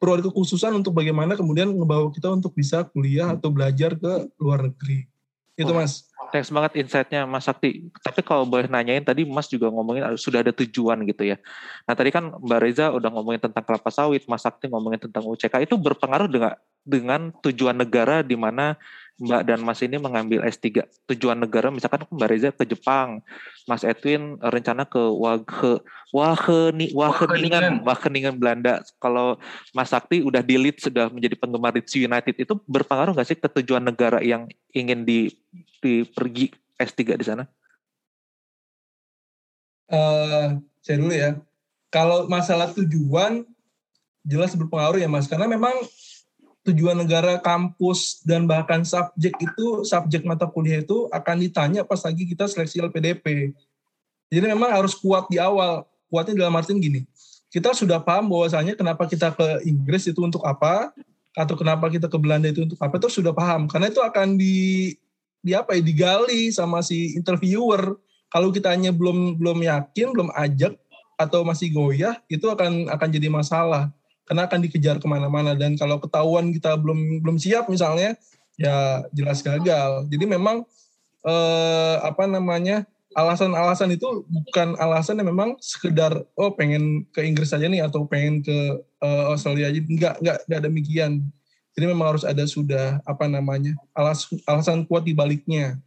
Perlu 0.00 0.20
ada 0.20 0.24
kekhususan 0.28 0.72
untuk 0.76 0.96
bagaimana 0.96 1.36
kemudian 1.36 1.72
ngebawa 1.72 2.12
kita 2.12 2.28
untuk 2.32 2.52
bisa 2.56 2.84
kuliah 2.88 3.32
atau 3.32 3.48
belajar 3.52 3.96
ke 3.96 4.12
luar 4.40 4.68
negeri. 4.68 5.08
Itu 5.56 5.72
Mas. 5.72 6.08
Thanks 6.30 6.52
banget 6.52 6.78
insight-nya 6.78 7.26
Mas 7.26 7.48
Sakti. 7.48 7.90
Tapi 8.04 8.22
kalau 8.22 8.46
boleh 8.46 8.70
nanyain 8.70 9.02
tadi 9.02 9.26
Mas 9.26 9.50
juga 9.50 9.66
ngomongin 9.72 10.14
sudah 10.14 10.46
ada 10.46 10.54
tujuan 10.54 11.02
gitu 11.08 11.26
ya. 11.26 11.36
Nah 11.88 11.96
tadi 11.96 12.14
kan 12.14 12.36
Mbak 12.38 12.60
Reza 12.60 12.86
udah 12.94 13.10
ngomongin 13.10 13.50
tentang 13.50 13.64
kelapa 13.64 13.90
sawit, 13.90 14.28
Mas 14.28 14.44
Sakti 14.44 14.70
ngomongin 14.70 15.08
tentang 15.08 15.26
UCK. 15.26 15.66
Itu 15.66 15.74
berpengaruh 15.80 16.28
dengan 16.30 16.54
dengan 16.84 17.20
tujuan 17.42 17.76
negara 17.76 18.22
di 18.22 18.38
mana 18.38 18.78
Mbak 19.20 19.42
dan 19.44 19.60
Mas 19.60 19.84
ini 19.84 20.00
mengambil 20.00 20.40
S3 20.48 20.80
tujuan 21.12 21.36
negara 21.36 21.68
misalkan 21.68 22.08
Mbak 22.08 22.28
Reza 22.32 22.48
ke 22.56 22.64
Jepang, 22.64 23.20
Mas 23.68 23.84
Edwin 23.84 24.40
rencana 24.40 24.88
ke 24.88 24.96
Wage 24.96 25.84
Waheni 26.08 26.88
Wageningen 26.96 27.84
Wageningen 27.84 28.40
Belanda. 28.40 28.80
Kalau 28.96 29.36
Mas 29.76 29.92
Sakti 29.92 30.24
udah 30.24 30.40
di 30.40 30.56
Leeds 30.56 30.88
sudah 30.88 31.12
menjadi 31.12 31.36
penggemar 31.36 31.76
Leeds 31.76 31.92
United 31.92 32.32
itu 32.32 32.56
berpengaruh 32.64 33.12
nggak 33.12 33.28
sih 33.28 33.36
ke 33.36 33.48
tujuan 33.60 33.84
negara 33.84 34.24
yang 34.24 34.48
ingin 34.72 35.04
di, 35.04 35.28
di 35.84 36.08
pergi 36.08 36.48
S3 36.80 37.20
di 37.20 37.24
sana? 37.28 37.44
Uh, 39.92 40.56
saya 40.80 40.96
dulu 40.96 41.12
ya. 41.12 41.36
Kalau 41.92 42.24
masalah 42.24 42.72
tujuan 42.72 43.44
jelas 44.24 44.56
berpengaruh 44.56 44.96
ya 44.96 45.12
Mas 45.12 45.28
karena 45.28 45.44
memang 45.44 45.76
tujuan 46.68 46.92
negara 46.92 47.40
kampus 47.40 48.20
dan 48.20 48.44
bahkan 48.44 48.84
subjek 48.84 49.32
itu 49.40 49.66
subjek 49.88 50.28
mata 50.28 50.44
kuliah 50.44 50.84
itu 50.84 51.08
akan 51.08 51.40
ditanya 51.40 51.80
pas 51.88 52.04
lagi 52.04 52.28
kita 52.28 52.44
seleksi 52.44 52.84
LPDP. 52.84 53.56
Jadi 54.28 54.44
memang 54.46 54.70
harus 54.70 54.92
kuat 54.92 55.26
di 55.32 55.40
awal. 55.40 55.88
Kuatnya 56.10 56.42
dalam 56.42 56.58
artian 56.58 56.82
gini, 56.82 57.06
kita 57.54 57.70
sudah 57.70 58.02
paham 58.02 58.26
bahwasanya 58.34 58.74
kenapa 58.74 59.06
kita 59.06 59.30
ke 59.30 59.62
Inggris 59.62 60.10
itu 60.10 60.18
untuk 60.26 60.42
apa 60.42 60.90
atau 61.38 61.54
kenapa 61.54 61.86
kita 61.86 62.10
ke 62.10 62.18
Belanda 62.18 62.50
itu 62.50 62.66
untuk 62.66 62.78
apa 62.82 62.98
itu 62.98 63.22
sudah 63.22 63.30
paham 63.30 63.70
karena 63.70 63.86
itu 63.94 64.02
akan 64.02 64.34
di 64.34 64.90
di 65.38 65.54
apa 65.54 65.78
ya 65.78 65.82
digali 65.82 66.50
sama 66.50 66.82
si 66.82 67.14
interviewer. 67.14 67.94
Kalau 68.30 68.54
kita 68.54 68.70
hanya 68.70 68.94
belum 68.94 69.38
belum 69.38 69.66
yakin, 69.66 70.14
belum 70.14 70.30
ajak 70.34 70.78
atau 71.18 71.42
masih 71.42 71.74
goyah 71.74 72.16
itu 72.30 72.46
akan 72.46 72.90
akan 72.90 73.08
jadi 73.10 73.28
masalah 73.30 73.92
karena 74.30 74.46
akan 74.46 74.60
dikejar 74.62 75.02
ke 75.02 75.06
mana-mana. 75.10 75.58
Dan 75.58 75.74
kalau 75.74 75.98
ketahuan 75.98 76.54
kita 76.54 76.78
belum 76.78 77.18
belum 77.26 77.36
siap 77.42 77.66
misalnya 77.66 78.14
ya 78.54 79.02
jelas 79.10 79.42
gagal. 79.42 80.06
Jadi 80.06 80.24
memang 80.30 80.62
eh, 81.26 81.96
apa 81.98 82.30
namanya 82.30 82.86
alasan-alasan 83.18 83.90
itu 83.98 84.22
bukan 84.30 84.78
alasan 84.78 85.18
yang 85.18 85.34
memang 85.34 85.58
sekedar 85.58 86.22
oh 86.38 86.54
pengen 86.54 87.02
ke 87.10 87.26
Inggris 87.26 87.50
saja 87.50 87.66
nih 87.66 87.82
atau 87.82 88.06
pengen 88.06 88.38
ke 88.38 88.58
uh, 89.02 89.34
Australia 89.34 89.66
aja. 89.66 89.82
Enggak 89.82 90.14
enggak 90.22 90.36
enggak 90.46 90.62
demikian 90.62 91.12
jadi 91.74 91.96
memang 91.96 92.12
harus 92.14 92.24
ada 92.26 92.44
sudah 92.46 92.98
apa 93.06 93.30
namanya 93.30 93.72
alas, 93.94 94.26
alasan 94.46 94.82
kuat 94.86 95.06
di 95.06 95.14
baliknya. 95.14 95.78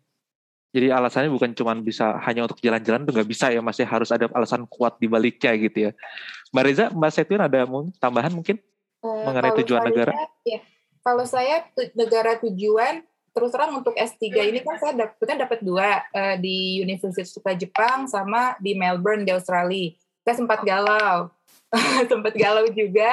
Jadi 0.74 0.90
alasannya 0.90 1.30
bukan 1.30 1.54
cuma 1.54 1.78
bisa 1.78 2.18
hanya 2.26 2.50
untuk 2.50 2.58
jalan-jalan 2.58 3.06
tuh 3.06 3.14
nggak 3.14 3.30
bisa 3.30 3.54
ya 3.54 3.62
masih 3.62 3.86
ya. 3.86 3.94
harus 3.94 4.10
ada 4.10 4.26
alasan 4.34 4.66
kuat 4.66 4.98
di 4.98 5.06
baliknya 5.06 5.54
gitu 5.54 5.78
ya. 5.86 5.92
Mbak 6.54 6.64
Reza, 6.70 6.86
Mbak 6.94 7.12
Setwin 7.12 7.42
ada 7.42 7.66
tambahan 7.98 8.30
mungkin 8.30 8.62
uh, 9.02 9.26
mengenai 9.26 9.58
tujuan 9.66 9.82
saya, 9.82 9.90
negara? 9.90 10.12
Ya, 10.46 10.60
kalau 11.02 11.26
saya 11.26 11.56
negara 11.98 12.38
tujuan 12.46 13.02
terus 13.34 13.50
terang 13.50 13.74
untuk 13.74 13.98
S3 13.98 14.54
ini 14.54 14.62
kan 14.62 14.78
saya 14.78 14.94
dapatnya 14.94 15.50
dapat 15.50 15.60
dua 15.66 16.06
uh, 16.14 16.38
di 16.38 16.78
Universitas 16.86 17.34
Jepang 17.58 18.06
sama 18.06 18.54
di 18.62 18.78
Melbourne 18.78 19.26
di 19.26 19.34
Australia. 19.34 19.98
Saya 20.22 20.36
sempat 20.38 20.62
galau, 20.62 21.34
sempat 22.12 22.38
galau 22.38 22.70
juga. 22.70 23.12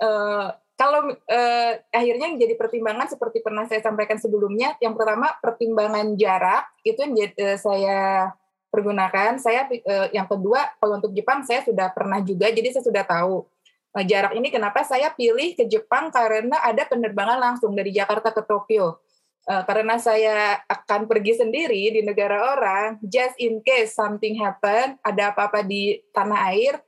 Uh, 0.00 0.48
kalau 0.74 1.06
eh, 1.30 1.72
akhirnya 1.94 2.34
jadi 2.34 2.58
pertimbangan 2.58 3.06
seperti 3.06 3.38
pernah 3.38 3.62
saya 3.70 3.78
sampaikan 3.78 4.18
sebelumnya, 4.18 4.74
yang 4.82 4.98
pertama 4.98 5.30
pertimbangan 5.38 6.18
jarak 6.18 6.66
itu 6.82 6.98
yang 6.98 7.14
eh, 7.14 7.58
saya 7.58 8.34
pergunakan. 8.74 9.38
Saya 9.38 9.70
eh, 9.70 10.10
yang 10.10 10.26
kedua 10.26 10.74
kalau 10.82 10.98
untuk 10.98 11.14
Jepang 11.14 11.46
saya 11.46 11.62
sudah 11.62 11.94
pernah 11.94 12.18
juga, 12.18 12.50
jadi 12.50 12.74
saya 12.74 12.82
sudah 12.82 13.06
tahu 13.06 13.46
eh, 13.94 14.04
jarak 14.10 14.34
ini 14.34 14.50
kenapa 14.50 14.82
saya 14.82 15.14
pilih 15.14 15.54
ke 15.54 15.70
Jepang 15.70 16.10
karena 16.10 16.58
ada 16.58 16.82
penerbangan 16.90 17.38
langsung 17.38 17.70
dari 17.78 17.94
Jakarta 17.94 18.34
ke 18.34 18.42
Tokyo. 18.42 18.98
Uh, 19.44 19.60
karena 19.68 20.00
saya 20.00 20.56
akan 20.64 21.04
pergi 21.04 21.36
sendiri 21.36 21.92
di 21.92 22.00
negara 22.00 22.56
orang, 22.56 22.96
just 23.04 23.36
in 23.36 23.60
case 23.60 23.92
something 23.92 24.40
happen, 24.40 24.96
ada 25.04 25.36
apa-apa 25.36 25.60
di 25.60 26.00
tanah 26.16 26.48
air, 26.48 26.80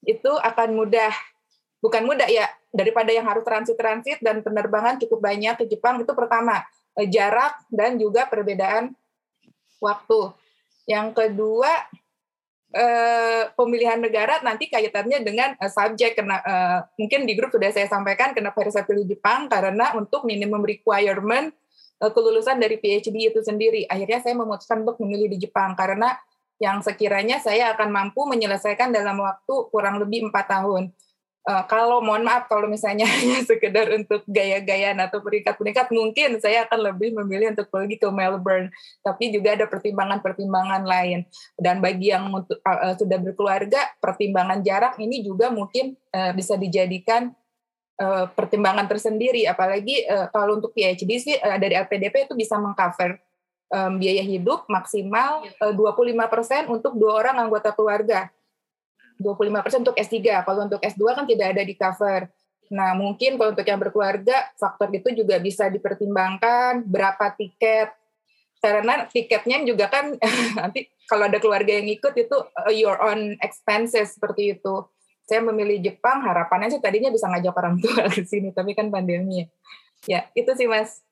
itu 0.00 0.32
akan 0.40 0.72
mudah 0.72 1.12
bukan 1.82 2.06
mudah 2.06 2.30
ya 2.30 2.46
daripada 2.70 3.10
yang 3.10 3.26
harus 3.26 3.44
transit-transit 3.44 4.22
dan 4.22 4.40
penerbangan 4.40 4.96
cukup 5.02 5.18
banyak 5.18 5.54
ke 5.60 5.64
Jepang 5.68 6.00
itu 6.00 6.10
pertama 6.14 6.62
eh, 6.96 7.10
jarak 7.10 7.60
dan 7.68 7.98
juga 7.98 8.24
perbedaan 8.26 8.94
waktu. 9.82 10.32
Yang 10.86 11.08
kedua 11.14 11.72
eh, 12.72 13.44
pemilihan 13.52 14.00
negara 14.00 14.40
nanti 14.40 14.66
kaitannya 14.66 15.22
dengan 15.22 15.54
eh, 15.60 15.70
subjek 15.70 16.18
kena 16.18 16.40
eh, 16.42 16.78
mungkin 16.98 17.28
di 17.28 17.32
grup 17.36 17.52
sudah 17.52 17.70
saya 17.70 17.86
sampaikan 17.86 18.32
kenapa 18.32 18.64
saya 18.72 18.88
pilih 18.88 19.06
Jepang 19.06 19.46
karena 19.46 19.92
untuk 19.94 20.24
minimum 20.24 20.64
requirement 20.64 21.52
eh, 22.02 22.10
kelulusan 22.10 22.58
dari 22.58 22.80
PhD 22.80 23.30
itu 23.30 23.40
sendiri. 23.44 23.86
Akhirnya 23.86 24.24
saya 24.24 24.34
memutuskan 24.34 24.82
untuk 24.82 24.98
memilih 25.04 25.30
di 25.30 25.46
Jepang 25.46 25.76
karena 25.78 26.16
yang 26.62 26.78
sekiranya 26.78 27.42
saya 27.42 27.74
akan 27.74 27.90
mampu 27.90 28.22
menyelesaikan 28.22 28.94
dalam 28.94 29.18
waktu 29.18 29.54
kurang 29.74 29.98
lebih 29.98 30.30
empat 30.30 30.46
tahun 30.46 30.94
uh, 31.48 31.64
kalau 31.66 31.98
mohon 32.02 32.22
maaf 32.22 32.46
kalau 32.46 32.70
misalnya 32.70 33.06
hanya 33.18 33.42
sekedar 33.42 33.90
untuk 33.94 34.22
gaya-gayaan 34.26 34.98
atau 35.02 35.22
peringkat-peringkat 35.22 35.90
mungkin 35.90 36.38
saya 36.38 36.66
akan 36.66 36.92
lebih 36.92 37.14
memilih 37.22 37.54
untuk 37.54 37.68
pergi 37.70 37.98
ke 37.98 38.08
Melbourne. 38.08 38.70
Tapi 39.02 39.34
juga 39.34 39.58
ada 39.58 39.66
pertimbangan-pertimbangan 39.66 40.82
lain. 40.86 41.26
Dan 41.58 41.82
bagi 41.82 42.14
yang 42.14 42.30
uh, 42.30 42.44
uh, 42.66 42.94
sudah 42.94 43.18
berkeluarga 43.18 43.90
pertimbangan 43.98 44.62
jarak 44.62 44.98
ini 45.02 45.22
juga 45.22 45.50
mungkin 45.50 45.98
uh, 46.14 46.30
bisa 46.34 46.54
dijadikan 46.54 47.34
uh, 47.98 48.30
pertimbangan 48.30 48.86
tersendiri. 48.86 49.46
Apalagi 49.46 50.06
uh, 50.06 50.30
kalau 50.30 50.58
untuk 50.62 50.74
PhD 50.74 51.10
sih 51.18 51.36
uh, 51.38 51.58
dari 51.58 51.74
LPDP 51.74 52.30
itu 52.30 52.34
bisa 52.38 52.58
mengcover 52.58 53.18
um, 53.72 53.98
biaya 53.98 54.22
hidup 54.22 54.68
maksimal 54.68 55.42
uh, 55.58 55.72
25% 55.74 56.68
untuk 56.70 56.94
dua 56.94 57.18
orang 57.24 57.48
anggota 57.48 57.72
keluarga 57.72 58.30
25% 59.22 59.82
untuk 59.88 59.96
S3. 59.96 60.18
Kalau 60.42 60.60
untuk 60.66 60.82
S2 60.82 61.02
kan 61.14 61.24
tidak 61.24 61.46
ada 61.56 61.62
di 61.62 61.74
cover. 61.78 62.28
Nah, 62.72 62.96
mungkin 62.96 63.36
kalau 63.36 63.52
untuk 63.52 63.68
yang 63.68 63.80
berkeluarga, 63.80 64.48
faktor 64.56 64.88
itu 64.90 65.12
juga 65.12 65.36
bisa 65.38 65.68
dipertimbangkan 65.68 66.82
berapa 66.88 67.36
tiket. 67.36 67.92
Karena 68.62 69.06
tiketnya 69.06 69.62
juga 69.66 69.90
kan 69.90 70.16
nanti 70.60 70.88
kalau 71.06 71.28
ada 71.28 71.36
keluarga 71.42 71.76
yang 71.76 71.90
ikut 71.92 72.14
itu 72.16 72.36
uh, 72.36 72.72
your 72.72 72.96
own 72.98 73.36
expenses 73.44 74.16
seperti 74.16 74.58
itu. 74.58 74.74
Saya 75.22 75.44
memilih 75.44 75.78
Jepang, 75.78 76.24
harapannya 76.24 76.72
sih 76.72 76.82
tadinya 76.82 77.12
bisa 77.12 77.30
ngajak 77.30 77.54
orang 77.54 77.78
tua 77.78 78.08
ke 78.14 78.26
sini, 78.26 78.50
tapi 78.50 78.74
kan 78.74 78.90
pandemi. 78.90 79.46
Ya, 80.08 80.26
itu 80.34 80.50
sih 80.58 80.66
Mas. 80.66 81.04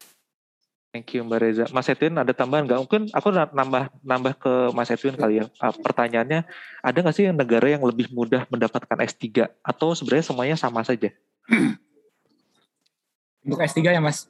Thank 0.90 1.14
you 1.14 1.22
Mbak 1.22 1.38
Reza. 1.38 1.64
Mas 1.70 1.86
Edwin 1.86 2.18
ada 2.18 2.34
tambahan 2.34 2.66
nggak? 2.66 2.80
Mungkin 2.82 3.02
aku 3.14 3.30
nambah 3.30 3.94
nambah 4.02 4.32
ke 4.42 4.52
Mas 4.74 4.90
Edwin 4.90 5.14
kali 5.14 5.38
ya. 5.38 5.46
Uh, 5.62 5.70
pertanyaannya, 5.70 6.42
ada 6.82 6.98
nggak 6.98 7.14
sih 7.14 7.30
negara 7.30 7.62
yang 7.70 7.86
lebih 7.86 8.10
mudah 8.10 8.42
mendapatkan 8.50 8.98
S3? 8.98 9.46
Atau 9.62 9.94
sebenarnya 9.94 10.26
semuanya 10.26 10.56
sama 10.58 10.82
saja? 10.82 11.14
Untuk 13.46 13.62
S3 13.62 13.86
ya 13.86 14.02
Mas? 14.02 14.26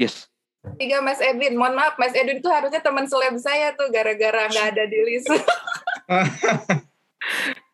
Yes. 0.00 0.32
Tiga 0.80 1.04
Mas 1.04 1.20
Edwin, 1.20 1.52
mohon 1.60 1.76
maaf 1.76 2.00
Mas 2.00 2.16
Edwin 2.16 2.40
itu 2.40 2.48
harusnya 2.48 2.80
teman 2.80 3.04
seleb 3.04 3.36
saya 3.36 3.76
tuh 3.76 3.92
gara-gara 3.92 4.48
nggak 4.48 4.66
ada 4.72 4.84
di 4.88 4.98
list. 5.04 5.28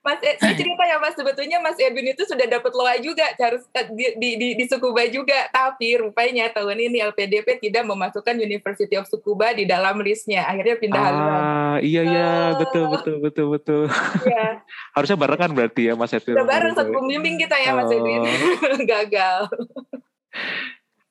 Mas, 0.04 0.20
eh, 0.20 0.36
saya 0.36 0.52
cerita 0.52 0.84
ya 0.84 1.00
Mas, 1.00 1.16
sebetulnya 1.16 1.64
Mas 1.64 1.80
Edwin 1.80 2.12
itu 2.12 2.28
sudah 2.28 2.44
dapat 2.44 2.76
loa 2.76 2.92
juga, 3.00 3.24
harus 3.40 3.64
eh, 3.72 3.88
di, 3.88 4.06
di, 4.20 4.30
di, 4.36 4.48
di 4.52 4.64
Sukuba 4.68 5.00
juga, 5.08 5.48
tapi 5.48 5.96
rupanya 5.96 6.52
tahun 6.52 6.76
ini 6.76 7.00
LPDP 7.08 7.56
tidak 7.56 7.88
memasukkan 7.88 8.36
University 8.36 9.00
of 9.00 9.08
Sukuba 9.08 9.56
di 9.56 9.64
dalam 9.64 9.96
listnya, 10.04 10.44
akhirnya 10.44 10.76
pindah 10.76 11.00
ah, 11.00 11.06
haluan. 11.08 11.40
Iya 11.80 12.02
iya, 12.04 12.28
oh. 12.28 12.60
betul 12.60 12.84
betul 12.92 13.16
betul 13.24 13.46
betul. 13.48 13.82
Iya. 14.28 14.60
Harusnya 15.00 15.16
barengan 15.16 15.50
berarti 15.56 15.88
ya 15.88 15.96
Mas 15.96 16.12
Edwin. 16.12 16.36
Sudah 16.36 16.48
bareng 16.52 16.72
satu 16.76 16.90
pembimbing 16.92 17.40
kita 17.40 17.56
ya 17.56 17.72
Mas 17.72 17.88
oh. 17.88 17.96
Edwin, 17.96 18.22
gagal. 18.92 19.48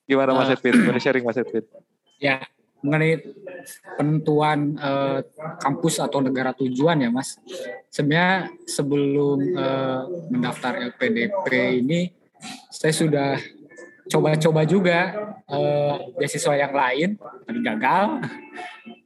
Gimana 0.06 0.38
Mas 0.38 0.54
Edwin? 0.54 0.86
Boleh 0.86 1.02
sharing 1.02 1.26
Mas 1.26 1.42
Edwin? 1.42 1.66
Ya, 2.22 2.46
mengenai 2.84 3.24
penentuan 3.96 4.76
uh, 4.76 5.24
kampus 5.58 6.04
atau 6.04 6.20
negara 6.20 6.52
tujuan 6.52 7.00
ya 7.00 7.10
Mas. 7.10 7.40
Sebenarnya 7.88 8.52
sebelum 8.68 9.40
uh, 9.56 10.04
mendaftar 10.28 10.94
LPDP 10.94 11.80
ini 11.80 12.12
saya 12.68 12.92
sudah 12.92 13.40
coba-coba 14.12 14.68
juga 14.68 15.00
uh, 15.48 16.12
beasiswa 16.20 16.54
yang 16.60 16.76
lain 16.76 17.10
tapi 17.48 17.60
gagal. 17.64 18.06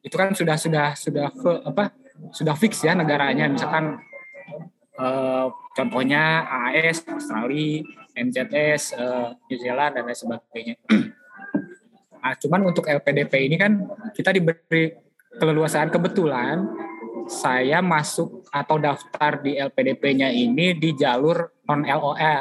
Itu 0.02 0.16
kan 0.18 0.34
sudah 0.34 0.58
sudah 0.58 0.88
sudah 0.98 1.30
apa 1.64 1.94
sudah 2.34 2.58
fix 2.58 2.82
ya 2.82 2.98
negaranya 2.98 3.46
misalkan 3.46 4.02
uh, 4.98 5.54
contohnya 5.78 6.50
AS, 6.74 7.06
Australia, 7.06 7.86
NZS, 8.18 8.98
uh, 8.98 9.38
New 9.46 9.58
Zealand 9.62 9.94
dan 9.94 10.04
lain 10.10 10.18
sebagainya. 10.18 10.76
Nah, 12.28 12.36
cuman 12.36 12.76
untuk 12.76 12.84
LPDP 12.84 13.48
ini 13.48 13.56
kan 13.56 13.88
kita 14.12 14.36
diberi 14.36 14.92
keleluasaan 15.40 15.88
kebetulan 15.88 16.60
saya 17.24 17.80
masuk 17.80 18.44
atau 18.52 18.76
daftar 18.76 19.40
di 19.40 19.56
LPDP-nya 19.56 20.28
ini 20.36 20.76
di 20.76 20.92
jalur 20.92 21.64
non 21.64 21.88
LOE, 21.88 22.36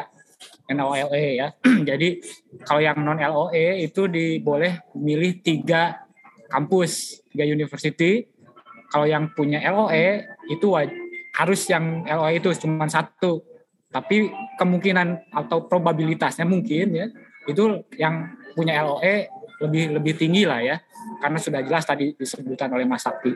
NOLE 0.74 1.22
ya. 1.38 1.54
Jadi 1.94 2.18
kalau 2.66 2.82
yang 2.82 2.98
non 2.98 3.22
LOE 3.22 3.78
itu 3.78 4.10
diboleh 4.10 4.90
milih 4.98 5.38
tiga 5.46 6.02
kampus, 6.50 7.22
tiga 7.30 7.46
university. 7.46 8.26
Kalau 8.90 9.06
yang 9.06 9.30
punya 9.38 9.62
LOE 9.70 10.26
itu 10.50 10.66
harus 11.38 11.62
yang 11.70 12.02
LOE 12.10 12.42
itu 12.42 12.50
cuma 12.58 12.90
satu. 12.90 13.38
Tapi 13.94 14.34
kemungkinan 14.58 15.30
atau 15.30 15.70
probabilitasnya 15.70 16.42
mungkin 16.42 16.90
ya 16.90 17.06
itu 17.46 17.86
yang 17.94 18.34
punya 18.58 18.82
LOE 18.82 19.30
lebih 19.56 19.96
lebih 19.96 20.12
tinggi 20.20 20.44
lah 20.44 20.60
ya 20.60 20.76
karena 21.22 21.38
sudah 21.40 21.60
jelas 21.64 21.84
tadi 21.88 22.12
disebutkan 22.12 22.68
oleh 22.76 22.84
Mas 22.84 23.04
Sakti 23.04 23.32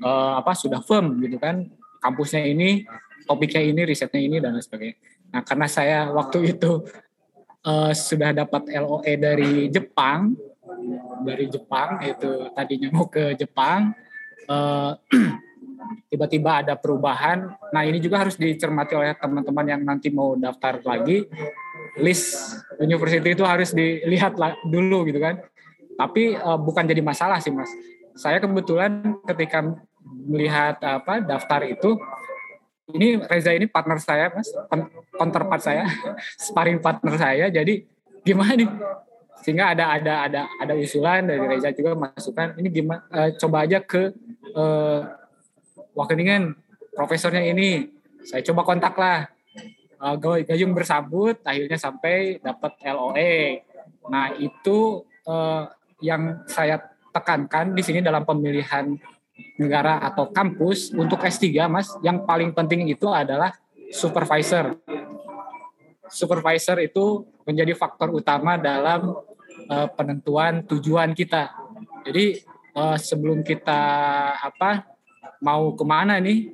uh, 0.00 0.40
apa 0.40 0.56
sudah 0.56 0.80
firm 0.80 1.20
gitu 1.20 1.36
kan 1.36 1.68
kampusnya 2.00 2.48
ini 2.48 2.88
topiknya 3.28 3.62
ini 3.62 3.80
risetnya 3.84 4.20
ini 4.20 4.36
dan 4.40 4.56
lain 4.56 4.64
sebagainya. 4.64 4.96
Nah 5.30 5.40
karena 5.44 5.66
saya 5.70 5.98
waktu 6.10 6.56
itu 6.56 6.82
uh, 7.62 7.92
sudah 7.92 8.34
dapat 8.34 8.72
LOE 8.74 9.14
dari 9.20 9.68
Jepang 9.70 10.34
dari 11.22 11.46
Jepang 11.52 12.00
itu 12.02 12.48
tadinya 12.56 12.88
mau 12.90 13.06
ke 13.06 13.36
Jepang 13.36 13.92
uh, 14.48 14.96
tiba-tiba 16.10 16.64
ada 16.64 16.74
perubahan. 16.74 17.52
Nah 17.70 17.82
ini 17.86 18.00
juga 18.00 18.24
harus 18.24 18.34
dicermati 18.34 18.96
oleh 18.96 19.14
teman-teman 19.14 19.66
yang 19.68 19.82
nanti 19.84 20.08
mau 20.10 20.34
daftar 20.34 20.80
lagi 20.82 21.28
list 21.98 22.58
university 22.78 23.34
itu 23.34 23.44
harus 23.46 23.70
dilihat 23.74 24.34
dulu 24.66 25.06
gitu 25.06 25.20
kan. 25.20 25.38
Tapi 26.00 26.32
uh, 26.32 26.56
bukan 26.56 26.88
jadi 26.88 27.04
masalah 27.04 27.36
sih 27.44 27.52
mas. 27.52 27.68
Saya 28.16 28.40
kebetulan 28.40 29.20
ketika 29.28 29.60
melihat 30.00 30.80
apa 30.80 31.20
daftar 31.20 31.60
itu, 31.68 32.00
ini 32.96 33.20
Reza 33.20 33.52
ini 33.52 33.68
partner 33.68 34.00
saya 34.00 34.32
mas, 34.32 34.48
counterpart 35.12 35.60
saya, 35.60 35.84
sparring 36.48 36.80
partner 36.80 37.20
saya. 37.20 37.52
Jadi 37.52 37.84
gimana 38.24 38.56
nih? 38.56 38.70
Sehingga 39.44 39.76
ada 39.76 39.92
ada 39.92 40.14
ada 40.24 40.40
ada 40.56 40.72
usulan 40.72 41.28
dari 41.28 41.44
Reza 41.44 41.68
juga 41.76 41.92
masukan. 41.92 42.56
Ini 42.56 42.68
gimana? 42.72 43.04
Uh, 43.12 43.28
coba 43.36 43.68
aja 43.68 43.84
ke 43.84 44.16
uh, 44.56 45.04
profesornya 46.96 47.44
ini. 47.44 47.92
Saya 48.24 48.40
coba 48.40 48.64
kontak 48.64 48.96
lah 48.96 49.28
uh, 50.00 50.16
gayung 50.48 50.72
bersambut 50.72 51.44
akhirnya 51.44 51.76
sampai 51.76 52.40
dapat 52.40 52.72
LOE. 52.88 53.64
Nah, 54.08 54.32
itu 54.40 55.04
uh, 55.28 55.68
yang 56.00 56.44
saya 56.48 56.80
tekankan 57.10 57.72
di 57.72 57.82
sini 57.84 58.00
dalam 58.00 58.24
pemilihan 58.24 58.96
negara 59.56 60.00
atau 60.04 60.28
kampus 60.28 60.92
untuk 60.92 61.20
S3 61.20 61.48
Mas, 61.68 61.96
yang 62.04 62.24
paling 62.28 62.52
penting 62.52 62.88
itu 62.88 63.08
adalah 63.08 63.52
supervisor. 63.92 64.76
Supervisor 66.10 66.76
itu 66.82 67.24
menjadi 67.46 67.72
faktor 67.78 68.12
utama 68.12 68.58
dalam 68.58 69.14
uh, 69.70 69.88
penentuan 69.94 70.66
tujuan 70.66 71.16
kita. 71.16 71.54
Jadi 72.04 72.42
uh, 72.74 72.98
sebelum 72.98 73.44
kita 73.46 73.80
apa 74.40 74.90
mau 75.40 75.72
ke 75.72 75.84
mana 75.84 76.20
nih 76.20 76.52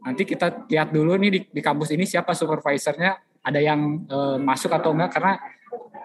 nanti 0.00 0.22
kita 0.24 0.68
lihat 0.68 0.92
dulu 0.92 1.16
nih 1.16 1.30
di, 1.30 1.40
di 1.48 1.60
kampus 1.60 1.92
ini 1.92 2.08
siapa 2.08 2.32
supervisornya 2.32 3.20
ada 3.40 3.60
yang 3.60 4.04
e, 4.04 4.18
masuk 4.40 4.72
atau 4.72 4.92
enggak 4.92 5.16
karena 5.16 5.34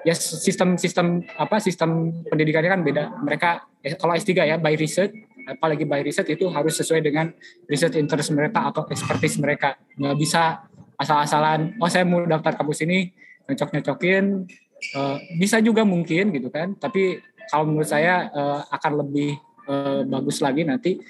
ya 0.05 0.13
sistem 0.13 0.77
sistem 0.77 1.25
apa 1.35 1.57
sistem 1.57 2.13
pendidikannya 2.29 2.71
kan 2.71 2.81
beda. 2.85 3.03
Mereka 3.25 3.49
ya, 3.81 3.97
kalau 3.97 4.13
S3 4.13 4.31
ya 4.45 4.55
by 4.61 4.77
research 4.77 5.11
apalagi 5.45 5.85
by 5.85 6.01
research 6.01 6.33
itu 6.33 6.49
harus 6.49 6.73
sesuai 6.77 7.05
dengan 7.05 7.29
research 7.69 7.97
interest 7.97 8.33
mereka 8.33 8.69
atau 8.69 8.85
expertise 8.87 9.41
mereka. 9.41 9.75
Nggak 9.97 10.15
bisa 10.17 10.65
asal-asalan 10.95 11.75
oh 11.81 11.89
saya 11.89 12.05
mau 12.07 12.23
daftar 12.23 12.55
kampus 12.55 12.85
ini 12.87 13.11
nyocok 13.45 13.75
nyocokin 13.75 14.47
e, 14.95 15.01
bisa 15.41 15.57
juga 15.59 15.81
mungkin 15.81 16.31
gitu 16.31 16.53
kan. 16.53 16.77
Tapi 16.77 17.19
kalau 17.49 17.67
menurut 17.67 17.89
saya 17.89 18.29
e, 18.29 18.41
akan 18.69 18.91
lebih 19.05 19.37
e, 19.65 19.73
bagus 20.05 20.39
lagi 20.39 20.63
nanti 20.63 21.01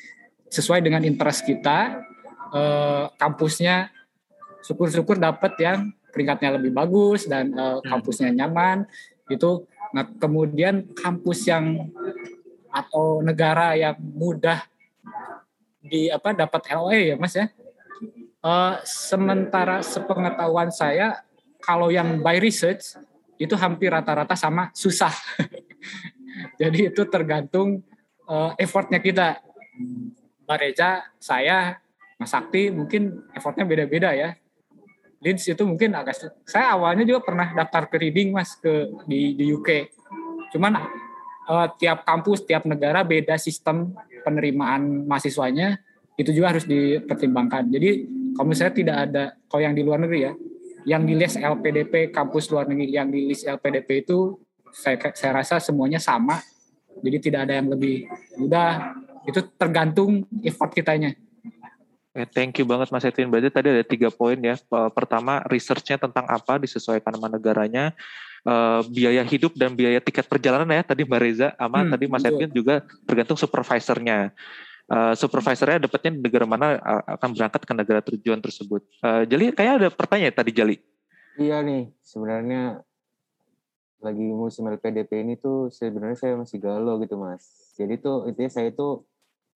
sesuai 0.49 0.79
dengan 0.79 1.03
interest 1.03 1.43
kita 1.43 1.99
uh, 2.55 3.05
kampusnya 3.19 3.91
syukur-syukur 4.63 5.19
dapat 5.19 5.53
yang 5.59 5.79
peringkatnya 6.15 6.55
lebih 6.55 6.71
bagus 6.71 7.27
dan 7.27 7.51
uh, 7.51 7.83
kampusnya 7.83 8.31
nyaman 8.31 8.87
itu 9.27 9.67
nah 9.91 10.07
kemudian 10.07 10.87
kampus 10.95 11.51
yang 11.51 11.91
atau 12.71 13.23
negara 13.23 13.75
yang 13.75 13.95
mudah 13.99 14.63
di 15.79 16.09
apa 16.09 16.33
dapat 16.33 16.61
LOE 16.75 17.01
ya 17.13 17.15
Mas 17.15 17.35
ya? 17.37 17.47
Uh, 18.45 18.77
sementara 18.85 19.81
sepengetahuan 19.81 20.69
saya 20.69 21.23
kalau 21.63 21.89
yang 21.89 22.21
by 22.21 22.37
research 22.37 22.99
itu 23.41 23.55
hampir 23.57 23.89
rata-rata 23.89 24.37
sama 24.37 24.69
susah. 24.75 25.13
Jadi 26.61 26.93
itu 26.93 27.01
tergantung 27.09 27.81
uh, 28.29 28.53
effortnya 28.59 29.01
kita. 29.01 29.41
Mbak 30.45 30.57
Reja 30.61 31.09
saya 31.17 31.81
Mas 32.21 32.31
Sakti 32.31 32.69
mungkin 32.69 33.25
effortnya 33.33 33.65
beda-beda 33.65 34.13
ya. 34.13 34.37
Leeds 35.25 35.49
itu 35.49 35.63
mungkin 35.65 35.97
agak 35.97 36.21
saya 36.45 36.77
awalnya 36.77 37.01
juga 37.01 37.25
pernah 37.25 37.49
daftar 37.49 37.89
ke 37.89 37.97
reading 37.97 38.29
mas 38.29 38.53
ke 38.61 38.93
di 39.09 39.33
di 39.33 39.49
UK. 39.49 39.89
Cuman 40.53 40.77
uh, 41.49 41.67
tiap 41.81 42.05
kampus, 42.05 42.45
tiap 42.45 42.69
negara 42.69 43.01
beda 43.01 43.33
sistem 43.41 43.97
penerimaan 44.21 45.09
mahasiswanya 45.09 45.81
itu 46.13 46.29
juga 46.29 46.53
harus 46.53 46.69
dipertimbangkan. 46.69 47.73
Jadi 47.73 48.05
kalau 48.37 48.47
misalnya 48.53 48.73
tidak 48.77 48.97
ada 49.09 49.23
kalau 49.49 49.61
yang 49.65 49.73
di 49.73 49.81
luar 49.81 49.97
negeri 50.05 50.29
ya, 50.29 50.33
yang 50.85 51.01
di 51.09 51.17
list 51.17 51.41
LPDP 51.41 52.13
kampus 52.13 52.53
luar 52.53 52.69
negeri 52.69 52.93
yang 52.93 53.09
di 53.09 53.25
list 53.25 53.49
LPDP 53.49 54.05
itu 54.05 54.37
saya 54.69 55.01
saya 55.17 55.41
rasa 55.41 55.57
semuanya 55.57 55.97
sama. 55.97 56.37
Jadi 57.01 57.17
tidak 57.17 57.49
ada 57.49 57.57
yang 57.57 57.73
lebih 57.73 58.05
mudah. 58.37 58.93
Itu 59.25 59.41
tergantung 59.57 60.29
effort 60.45 60.69
kitanya. 60.69 61.17
Eh, 62.15 62.23
thank 62.31 62.55
you 62.55 62.63
banget 62.63 62.87
Mas 62.95 63.03
Edwin. 63.03 63.27
Berarti 63.27 63.51
tadi 63.51 63.67
ada 63.75 63.83
tiga 63.83 64.07
poin 64.07 64.39
ya. 64.39 64.55
Pertama, 64.95 65.43
researchnya 65.51 65.99
tentang 65.99 66.23
apa 66.31 66.55
disesuaikan 66.55 67.11
sama 67.11 67.27
negaranya. 67.27 67.91
Uh, 68.45 68.85
biaya 68.93 69.25
hidup 69.25 69.57
dan 69.57 69.73
biaya 69.73 69.97
tiket 69.97 70.29
perjalanan 70.29 70.69
ya 70.69 70.85
tadi 70.85 71.01
Mbak 71.01 71.17
Reza 71.17 71.57
sama 71.57 71.81
hmm, 71.81 71.89
tadi 71.97 72.05
Mas 72.05 72.21
Edwin 72.29 72.53
juga 72.53 72.85
tergantung 73.03 73.35
supervisornya. 73.35 74.31
Uh, 74.85 75.17
supervisornya 75.17 75.89
dapatnya 75.89 76.13
negara 76.13 76.45
mana 76.45 76.77
akan 77.09 77.33
berangkat 77.33 77.61
ke 77.65 77.73
negara 77.73 77.99
tujuan 78.05 78.37
tersebut. 78.39 78.85
Uh, 79.01 79.25
Jali 79.25 79.49
kayak 79.49 79.73
ada 79.81 79.87
pertanyaan 79.89 80.31
tadi 80.31 80.51
Jali. 80.53 80.77
Iya 81.41 81.65
nih 81.65 81.89
sebenarnya 82.05 82.85
lagi 83.99 84.29
musim 84.29 84.69
LPDP 84.69 85.25
ini 85.25 85.41
tuh 85.41 85.73
sebenarnya 85.73 86.15
saya 86.15 86.33
masih 86.37 86.61
galau 86.61 87.01
gitu 87.01 87.17
mas. 87.17 87.73
Jadi 87.75 87.97
tuh 87.97 88.29
intinya 88.29 88.61
saya 88.61 88.69
tuh 88.71 89.09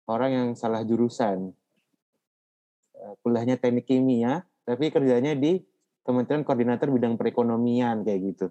orang 0.08 0.30
yang 0.32 0.48
salah 0.56 0.80
jurusan 0.80 1.52
Eh, 1.52 1.67
kuliahnya 3.22 3.56
teknik 3.60 3.86
kimia, 3.88 4.44
tapi 4.66 4.92
kerjanya 4.92 5.32
di 5.34 5.60
Kementerian 6.08 6.40
Koordinator 6.40 6.88
Bidang 6.88 7.20
Perekonomian 7.20 8.00
kayak 8.00 8.20
gitu. 8.32 8.46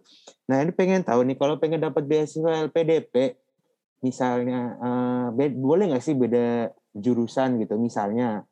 Nah 0.46 0.62
ini 0.62 0.70
pengen 0.78 1.02
tahu 1.02 1.26
nih 1.26 1.38
kalau 1.42 1.58
pengen 1.58 1.82
dapat 1.82 2.06
beasiswa 2.06 2.70
LPDP, 2.70 3.34
misalnya 4.06 4.78
uh, 4.78 5.28
boleh 5.34 5.90
nggak 5.90 6.06
sih 6.06 6.14
beda 6.14 6.70
jurusan 6.94 7.58
gitu? 7.58 7.82
Misalnya 7.82 8.46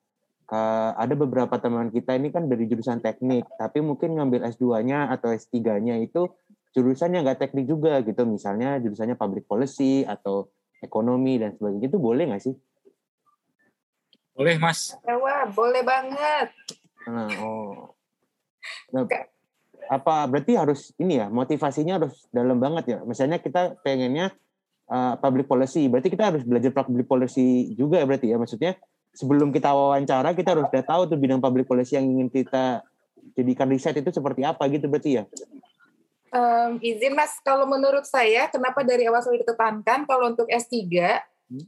uh, 0.50 0.92
ada 0.98 1.14
beberapa 1.14 1.54
teman 1.62 1.94
kita 1.94 2.18
ini 2.18 2.34
kan 2.34 2.50
dari 2.50 2.66
jurusan 2.66 2.98
teknik, 3.06 3.46
tapi 3.62 3.86
mungkin 3.86 4.18
ngambil 4.18 4.50
S2-nya 4.50 5.14
atau 5.14 5.30
S3-nya 5.38 6.02
itu 6.02 6.26
jurusannya 6.74 7.22
nggak 7.22 7.46
teknik 7.46 7.70
juga 7.70 8.02
gitu. 8.02 8.26
Misalnya 8.26 8.82
jurusannya 8.82 9.14
public 9.14 9.46
policy 9.46 10.02
atau 10.02 10.50
ekonomi 10.82 11.38
dan 11.38 11.54
sebagainya 11.54 11.94
itu 11.94 12.00
boleh 12.02 12.34
nggak 12.34 12.42
sih? 12.42 12.58
Boleh, 14.36 14.60
Mas. 14.60 14.94
Wah, 15.08 15.48
boleh 15.48 15.82
banget. 15.82 16.52
Nah, 17.08 17.32
oh. 17.40 17.96
Nah, 18.92 19.08
apa 19.86 20.26
berarti 20.26 20.58
harus 20.58 20.90
ini 20.98 21.22
ya 21.22 21.30
motivasinya 21.30 22.02
harus 22.02 22.26
dalam 22.34 22.58
banget 22.58 22.98
ya. 22.98 23.00
Misalnya 23.06 23.38
kita 23.38 23.78
pengennya 23.86 24.34
uh, 24.90 25.16
public 25.18 25.46
policy. 25.46 25.88
Berarti 25.88 26.10
kita 26.12 26.34
harus 26.34 26.44
belajar 26.44 26.74
public 26.74 27.06
policy 27.06 27.74
juga 27.78 28.02
ya 28.02 28.06
berarti 28.06 28.28
ya. 28.34 28.38
Maksudnya 28.42 28.76
sebelum 29.16 29.54
kita 29.56 29.72
wawancara 29.72 30.36
kita 30.36 30.58
harus 30.58 30.68
udah 30.68 30.84
tahu 30.84 31.02
tuh 31.08 31.18
bidang 31.18 31.40
public 31.40 31.70
policy 31.70 31.96
yang 31.96 32.10
ingin 32.10 32.28
kita 32.28 32.84
jadikan 33.34 33.72
riset 33.72 33.96
itu 33.98 34.12
seperti 34.12 34.44
apa 34.44 34.66
gitu 34.68 34.90
berarti 34.90 35.22
ya. 35.22 35.24
Um, 36.36 36.84
izin 36.84 37.16
Mas, 37.16 37.40
kalau 37.40 37.64
menurut 37.64 38.04
saya 38.04 38.52
kenapa 38.52 38.84
dari 38.84 39.08
awal 39.08 39.24
sudah 39.24 39.40
ditekankan 39.40 40.04
kalau 40.04 40.36
untuk 40.36 40.52
S3 40.52 40.84
hmm? 41.48 41.66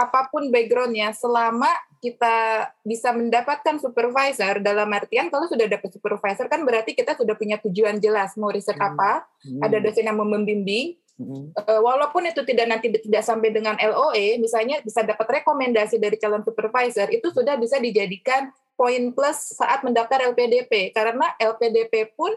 apa 0.00 0.32
pun 0.32 0.48
backgroundnya 0.48 1.12
selama 1.12 1.68
kita 2.00 2.68
bisa 2.84 3.10
mendapatkan 3.10 3.80
supervisor 3.80 4.60
dalam 4.60 4.88
artian 4.92 5.32
kalau 5.32 5.48
sudah 5.48 5.66
dapat 5.66 5.90
supervisor 5.92 6.46
kan 6.46 6.62
berarti 6.62 6.92
kita 6.92 7.16
sudah 7.16 7.34
punya 7.34 7.56
tujuan 7.62 7.98
jelas 7.98 8.36
mau 8.36 8.52
riset 8.52 8.76
hmm. 8.76 8.88
apa, 8.92 9.24
hmm. 9.42 9.60
ada 9.64 9.76
dosen 9.80 10.06
yang 10.06 10.18
membimbing, 10.18 10.96
Mm-hmm. 11.16 11.56
Uh, 11.56 11.80
walaupun 11.80 12.28
itu 12.28 12.44
tidak 12.44 12.68
nanti 12.68 12.92
tidak 12.92 13.24
sampai 13.24 13.48
dengan 13.48 13.72
LOE, 13.80 14.36
misalnya 14.36 14.84
bisa 14.84 15.00
dapat 15.00 15.40
rekomendasi 15.40 15.96
dari 15.96 16.20
calon 16.20 16.44
supervisor, 16.44 17.08
itu 17.08 17.32
sudah 17.32 17.56
bisa 17.56 17.80
dijadikan 17.80 18.52
poin 18.76 19.16
plus 19.16 19.56
saat 19.56 19.80
mendaftar 19.80 20.20
LPDP 20.28 20.92
karena 20.92 21.32
LPDP 21.40 22.12
pun 22.12 22.36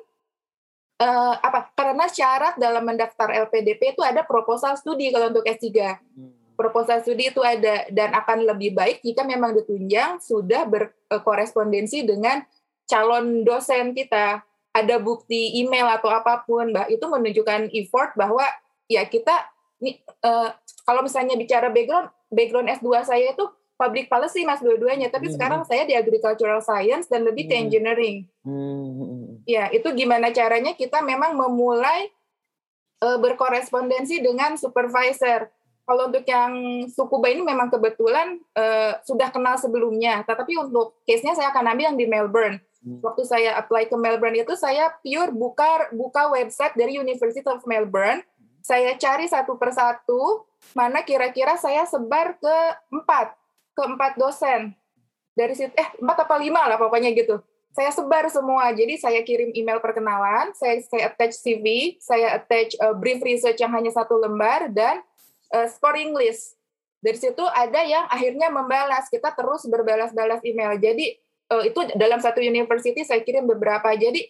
uh, 1.04 1.36
apa? 1.44 1.76
Karena 1.76 2.08
syarat 2.08 2.56
dalam 2.56 2.88
mendaftar 2.88 3.36
LPDP 3.52 4.00
itu 4.00 4.02
ada 4.04 4.24
proposal 4.24 4.80
studi 4.80 5.12
kalau 5.12 5.28
untuk 5.28 5.44
S3. 5.44 6.00
Hmm. 6.16 6.39
Proposal 6.60 7.00
studi 7.00 7.32
itu 7.32 7.40
ada 7.40 7.88
dan 7.88 8.12
akan 8.12 8.44
lebih 8.44 8.76
baik 8.76 9.00
jika 9.00 9.24
memang 9.24 9.56
ditunjang 9.56 10.20
sudah 10.20 10.68
berkorespondensi 10.68 12.04
dengan 12.04 12.44
calon 12.84 13.48
dosen 13.48 13.96
kita 13.96 14.44
ada 14.76 14.96
bukti 15.00 15.56
email 15.64 15.88
atau 15.88 16.12
apa 16.12 16.44
pun, 16.44 16.76
mbak 16.76 16.92
itu 16.92 17.06
menunjukkan 17.08 17.72
effort 17.72 18.12
bahwa 18.20 18.44
ya 18.92 19.08
kita 19.08 19.48
nih 19.80 20.04
uh, 20.26 20.52
kalau 20.84 21.02
misalnya 21.06 21.40
bicara 21.40 21.72
background 21.72 22.12
background 22.28 22.68
S2 22.68 22.90
saya 23.08 23.32
itu 23.32 23.46
public 23.80 24.12
policy 24.12 24.44
mas 24.44 24.60
dua-duanya 24.60 25.08
tapi 25.08 25.32
hmm. 25.32 25.36
sekarang 25.40 25.62
saya 25.64 25.88
di 25.88 25.96
agricultural 25.96 26.60
science 26.60 27.08
dan 27.08 27.24
lebih 27.24 27.48
hmm. 27.48 27.52
ke 27.52 27.56
engineering 27.56 28.18
hmm. 28.44 29.48
ya 29.48 29.72
itu 29.72 29.88
gimana 29.96 30.36
caranya 30.36 30.76
kita 30.76 31.00
memang 31.00 31.38
memulai 31.40 32.12
uh, 33.00 33.16
berkorespondensi 33.24 34.20
dengan 34.20 34.60
supervisor 34.60 35.48
kalau 35.90 36.06
untuk 36.06 36.22
yang 36.30 36.86
Sukuba 36.94 37.34
ini 37.34 37.42
memang 37.42 37.74
kebetulan 37.74 38.38
uh, 38.54 39.02
sudah 39.02 39.34
kenal 39.34 39.58
sebelumnya. 39.58 40.22
Tetapi 40.22 40.70
untuk 40.70 41.02
case-nya 41.02 41.34
saya 41.34 41.50
akan 41.50 41.74
ambil 41.74 41.90
yang 41.90 41.98
di 41.98 42.06
Melbourne. 42.06 42.62
Hmm. 42.80 43.04
waktu 43.04 43.28
saya 43.28 43.60
apply 43.60 43.92
ke 43.92 43.96
Melbourne 44.00 44.40
itu 44.40 44.56
saya 44.56 44.88
pure 45.04 45.36
buka 45.36 45.92
buka 45.92 46.32
website 46.32 46.80
dari 46.80 46.96
University 46.96 47.44
of 47.44 47.60
Melbourne. 47.68 48.24
Saya 48.64 48.96
cari 48.96 49.28
satu 49.28 49.60
persatu 49.60 50.48
mana 50.72 51.04
kira-kira 51.04 51.60
saya 51.60 51.84
sebar 51.84 52.40
ke 52.40 52.56
empat 52.88 53.36
ke 53.76 53.84
empat 53.84 54.16
dosen. 54.16 54.72
Dari 55.36 55.60
situ 55.60 55.76
eh 55.76 55.92
empat 56.00 56.24
apa 56.24 56.40
lima 56.40 56.72
lah 56.72 56.80
pokoknya 56.80 57.12
gitu. 57.12 57.44
Saya 57.76 57.92
sebar 57.92 58.32
semua. 58.32 58.72
Jadi 58.72 58.96
saya 58.96 59.28
kirim 59.28 59.52
email 59.52 59.84
perkenalan 59.84 60.56
saya 60.56 60.80
saya 60.80 61.12
attach 61.12 61.36
CV 61.36 62.00
saya 62.00 62.40
attach 62.40 62.80
uh, 62.80 62.96
brief 62.96 63.20
research 63.20 63.60
yang 63.60 63.76
hanya 63.76 63.92
satu 63.92 64.16
lembar 64.24 64.72
dan 64.72 65.04
uh, 65.54 65.68
scoring 65.70 66.14
list. 66.16 66.58
Dari 67.00 67.16
situ 67.16 67.44
ada 67.48 67.80
yang 67.88 68.06
akhirnya 68.12 68.52
membalas 68.52 69.08
kita 69.08 69.32
terus 69.32 69.64
berbalas-balas 69.72 70.44
email. 70.44 70.76
Jadi 70.76 71.16
uh, 71.52 71.64
itu 71.64 71.80
dalam 71.96 72.20
satu 72.20 72.44
university 72.44 73.08
saya 73.08 73.24
kirim 73.24 73.48
beberapa. 73.48 73.88
Jadi 73.96 74.28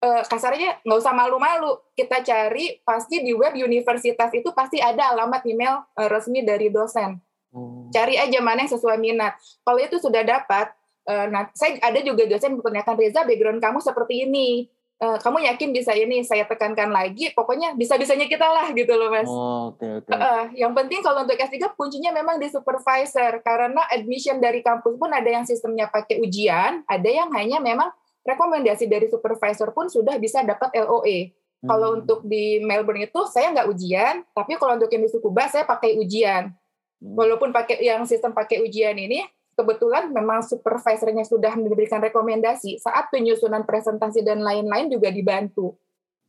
uh, 0.00 0.24
kasarnya 0.24 0.80
nggak 0.82 0.98
usah 0.98 1.12
malu-malu. 1.12 1.76
Kita 1.92 2.24
cari 2.24 2.80
pasti 2.82 3.20
di 3.20 3.36
web 3.36 3.52
universitas 3.56 4.32
itu 4.32 4.48
pasti 4.56 4.80
ada 4.80 5.12
alamat 5.12 5.44
email 5.44 5.84
uh, 5.96 6.08
resmi 6.08 6.40
dari 6.42 6.72
dosen. 6.72 7.20
Hmm. 7.56 7.88
cari 7.88 8.20
aja 8.20 8.36
mana 8.44 8.68
yang 8.68 8.72
sesuai 8.76 9.00
minat. 9.00 9.32
Kalau 9.64 9.80
itu 9.80 9.96
sudah 9.96 10.20
dapat 10.20 10.76
uh, 11.08 11.26
nah 11.30 11.48
saya 11.54 11.78
ada 11.80 12.02
juga 12.02 12.26
dosen 12.26 12.58
bertanyakan 12.58 12.94
Reza 12.98 13.22
background 13.24 13.62
kamu 13.62 13.78
seperti 13.80 14.28
ini 14.28 14.68
uh, 15.02 15.18
kamu 15.20 15.46
yakin 15.52 15.70
bisa 15.74 15.92
ini 15.96 16.22
saya 16.22 16.44
tekankan 16.46 16.92
lagi 16.92 17.32
pokoknya 17.34 17.74
bisa 17.74 17.96
bisanya 18.00 18.28
kita 18.28 18.46
lah 18.46 18.70
gitu 18.72 18.92
loh 18.96 19.12
mas 19.12 19.28
oh, 19.28 19.74
okay, 19.74 20.00
okay. 20.00 20.12
Uh, 20.14 20.44
yang 20.56 20.72
penting 20.72 21.00
kalau 21.00 21.24
untuk 21.26 21.36
S3 21.36 21.72
kuncinya 21.74 22.14
memang 22.14 22.40
di 22.40 22.48
supervisor 22.48 23.44
karena 23.44 23.82
admission 23.92 24.40
dari 24.40 24.60
kampus 24.64 24.96
pun 24.96 25.12
ada 25.12 25.26
yang 25.26 25.44
sistemnya 25.44 25.88
pakai 25.88 26.20
ujian 26.20 26.84
ada 26.88 27.08
yang 27.08 27.28
hanya 27.34 27.60
memang 27.60 27.92
rekomendasi 28.26 28.90
dari 28.90 29.06
supervisor 29.06 29.70
pun 29.70 29.86
sudah 29.86 30.18
bisa 30.18 30.42
dapat 30.42 30.74
LOE. 30.74 31.30
Hmm. 31.62 31.68
Kalau 31.70 31.88
untuk 32.02 32.26
di 32.26 32.58
Melbourne 32.60 33.06
itu 33.06 33.22
saya 33.30 33.54
nggak 33.54 33.70
ujian, 33.70 34.26
tapi 34.34 34.58
kalau 34.58 34.74
untuk 34.76 34.90
yang 34.90 35.06
di 35.06 35.10
Sukuba 35.10 35.46
saya 35.46 35.62
pakai 35.62 35.94
ujian. 35.96 36.50
Hmm. 36.98 37.14
Walaupun 37.14 37.54
pakai 37.54 37.80
yang 37.80 38.02
sistem 38.04 38.34
pakai 38.34 38.66
ujian 38.66 38.98
ini, 38.98 39.22
kebetulan 39.56 40.12
memang 40.12 40.44
supervisornya 40.44 41.24
sudah 41.24 41.56
memberikan 41.56 41.98
rekomendasi 42.04 42.76
saat 42.76 43.08
penyusunan 43.08 43.64
presentasi 43.64 44.20
dan 44.20 44.44
lain-lain 44.44 44.92
juga 44.92 45.08
dibantu. 45.08 45.74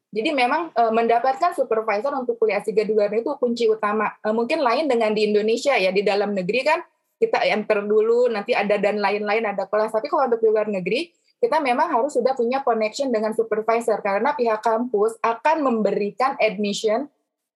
Jadi 0.08 0.32
memang 0.32 0.72
e, 0.72 0.84
mendapatkan 0.96 1.52
supervisor 1.52 2.16
untuk 2.16 2.40
kuliah 2.40 2.64
S3 2.64 2.88
di 2.88 2.96
luar 2.96 3.12
itu 3.12 3.28
kunci 3.36 3.68
utama. 3.68 4.16
E, 4.24 4.32
mungkin 4.32 4.64
lain 4.64 4.88
dengan 4.88 5.12
di 5.12 5.28
Indonesia 5.28 5.76
ya, 5.76 5.92
di 5.92 6.00
dalam 6.00 6.32
negeri 6.32 6.64
kan 6.64 6.80
kita 7.20 7.44
enter 7.44 7.84
dulu, 7.84 8.32
nanti 8.32 8.56
ada 8.56 8.80
dan 8.80 9.04
lain-lain 9.04 9.44
ada 9.44 9.68
kelas. 9.68 9.92
Tapi 9.92 10.08
kalau 10.08 10.32
untuk 10.32 10.40
luar 10.48 10.72
negeri, 10.72 11.12
kita 11.44 11.60
memang 11.60 11.92
harus 11.92 12.16
sudah 12.16 12.34
punya 12.34 12.64
connection 12.64 13.12
dengan 13.12 13.36
supervisor 13.36 14.00
karena 14.00 14.34
pihak 14.34 14.64
kampus 14.64 15.20
akan 15.22 15.62
memberikan 15.62 16.34
admission 16.40 17.12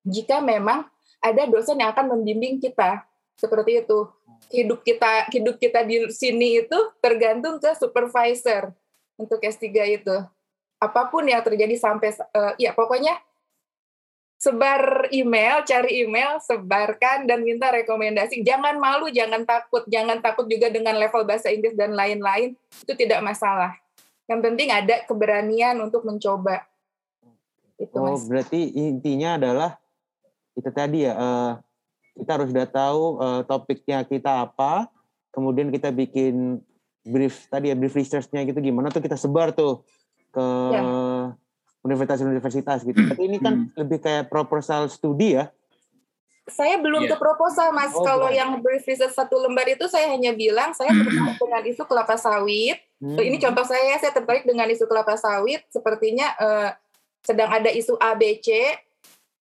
jika 0.06 0.44
memang 0.44 0.86
ada 1.22 1.50
dosen 1.50 1.82
yang 1.82 1.94
akan 1.94 2.14
membimbing 2.18 2.62
kita 2.62 3.06
seperti 3.38 3.82
itu 3.82 4.06
hidup 4.50 4.82
kita 4.82 5.30
hidup 5.30 5.56
kita 5.62 5.86
di 5.86 6.10
sini 6.10 6.66
itu 6.66 6.80
tergantung 6.98 7.62
ke 7.62 7.72
supervisor 7.78 8.74
untuk 9.20 9.38
S3 9.38 9.68
itu 10.02 10.18
apa 10.82 11.02
pun 11.14 11.22
yang 11.30 11.46
terjadi 11.46 11.78
sampai 11.78 12.10
uh, 12.34 12.58
ya 12.58 12.74
pokoknya 12.74 13.22
sebar 14.42 15.06
email, 15.14 15.62
cari 15.62 16.02
email, 16.02 16.42
sebarkan 16.42 17.30
dan 17.30 17.46
minta 17.46 17.70
rekomendasi. 17.70 18.42
Jangan 18.42 18.82
malu, 18.82 19.14
jangan 19.14 19.46
takut, 19.46 19.86
jangan 19.86 20.18
takut 20.18 20.50
juga 20.50 20.74
dengan 20.74 20.98
level 20.98 21.30
bahasa 21.30 21.54
Inggris 21.54 21.78
dan 21.78 21.94
lain-lain. 21.94 22.58
Itu 22.82 22.98
tidak 22.98 23.22
masalah. 23.22 23.78
Yang 24.26 24.42
penting 24.42 24.74
ada 24.74 25.06
keberanian 25.06 25.78
untuk 25.78 26.02
mencoba. 26.10 26.66
Itu, 27.78 28.02
oh, 28.02 28.18
mas. 28.18 28.26
berarti 28.26 28.74
intinya 28.74 29.38
adalah 29.38 29.78
itu 30.58 30.70
tadi 30.74 31.06
ya, 31.06 31.14
uh, 31.14 31.52
kita 32.22 32.38
harus 32.38 32.54
sudah 32.54 32.68
tahu 32.70 33.02
uh, 33.18 33.42
topiknya 33.50 34.06
kita 34.06 34.46
apa, 34.46 34.86
kemudian 35.34 35.74
kita 35.74 35.90
bikin 35.90 36.62
brief 37.02 37.50
tadi 37.50 37.74
ya 37.74 37.76
brief 37.76 37.98
researchnya 37.98 38.46
gitu 38.46 38.62
gimana 38.62 38.94
tuh 38.94 39.02
kita 39.02 39.18
sebar 39.18 39.58
tuh 39.58 39.82
ke 40.30 40.46
ya 40.70 40.82
universitas-universitas 41.82 42.86
gitu. 42.86 42.98
Tapi 43.12 43.22
ini 43.26 43.38
kan 43.42 43.68
hmm. 43.68 43.78
lebih 43.78 44.00
kayak 44.02 44.30
proposal 44.30 44.88
studi 44.88 45.38
ya. 45.38 45.50
Saya 46.50 46.82
belum 46.82 47.06
yeah. 47.06 47.16
ke 47.16 47.16
proposal, 47.22 47.70
Mas. 47.72 47.94
Oh, 47.94 48.02
Kalau 48.02 48.28
yang 48.34 48.60
brief 48.66 48.84
research 48.84 49.14
satu 49.14 49.40
lembar 49.46 49.66
itu 49.70 49.86
saya 49.86 50.10
hanya 50.10 50.34
bilang 50.34 50.74
saya 50.74 50.90
tertarik 50.90 51.38
dengan 51.38 51.64
isu 51.70 51.84
kelapa 51.86 52.16
sawit. 52.18 52.82
Hmm. 52.98 53.18
Ini 53.18 53.38
contoh 53.38 53.66
saya, 53.66 53.98
saya 54.02 54.14
tertarik 54.14 54.46
dengan 54.46 54.68
isu 54.70 54.90
kelapa 54.90 55.16
sawit. 55.18 55.62
Sepertinya 55.70 56.34
uh, 56.42 56.70
sedang 57.22 57.50
ada 57.50 57.70
isu 57.70 57.94
ABC 57.98 58.74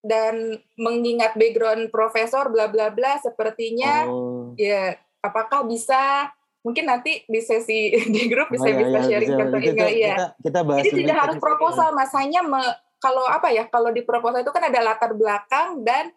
dan 0.01 0.57
mengingat 0.81 1.37
background 1.37 1.93
profesor 1.93 2.49
bla 2.49 2.73
bla 2.73 2.89
bla 2.89 3.21
sepertinya 3.21 4.09
oh. 4.09 4.57
ya 4.57 4.97
apakah 5.21 5.69
bisa 5.69 6.33
mungkin 6.61 6.89
nanti 6.89 7.25
di 7.25 7.41
sesi 7.41 7.93
di 8.15 8.23
grup 8.29 8.53
bisa 8.53 8.69
oh, 8.69 8.73
iya, 8.73 8.79
bisa 8.81 8.99
iya, 8.99 9.09
sharing 9.09 9.31
bisa. 9.33 9.41
tentang 9.45 9.63
kita, 9.63 9.87
iya. 9.89 10.15
Kita, 10.15 10.27
kita 10.45 10.61
bahas 10.65 10.85
Jadi 10.85 10.99
tidak 11.05 11.17
harus 11.17 11.37
proposal, 11.41 11.89
mas 11.97 12.13
hanya 12.17 12.41
me, 12.45 12.63
kalau 13.01 13.25
apa 13.29 13.49
ya 13.49 13.65
kalau 13.69 13.91
di 13.93 14.05
proposal 14.05 14.45
itu 14.45 14.53
kan 14.53 14.65
ada 14.69 14.81
latar 14.85 15.13
belakang 15.17 15.81
dan 15.85 16.13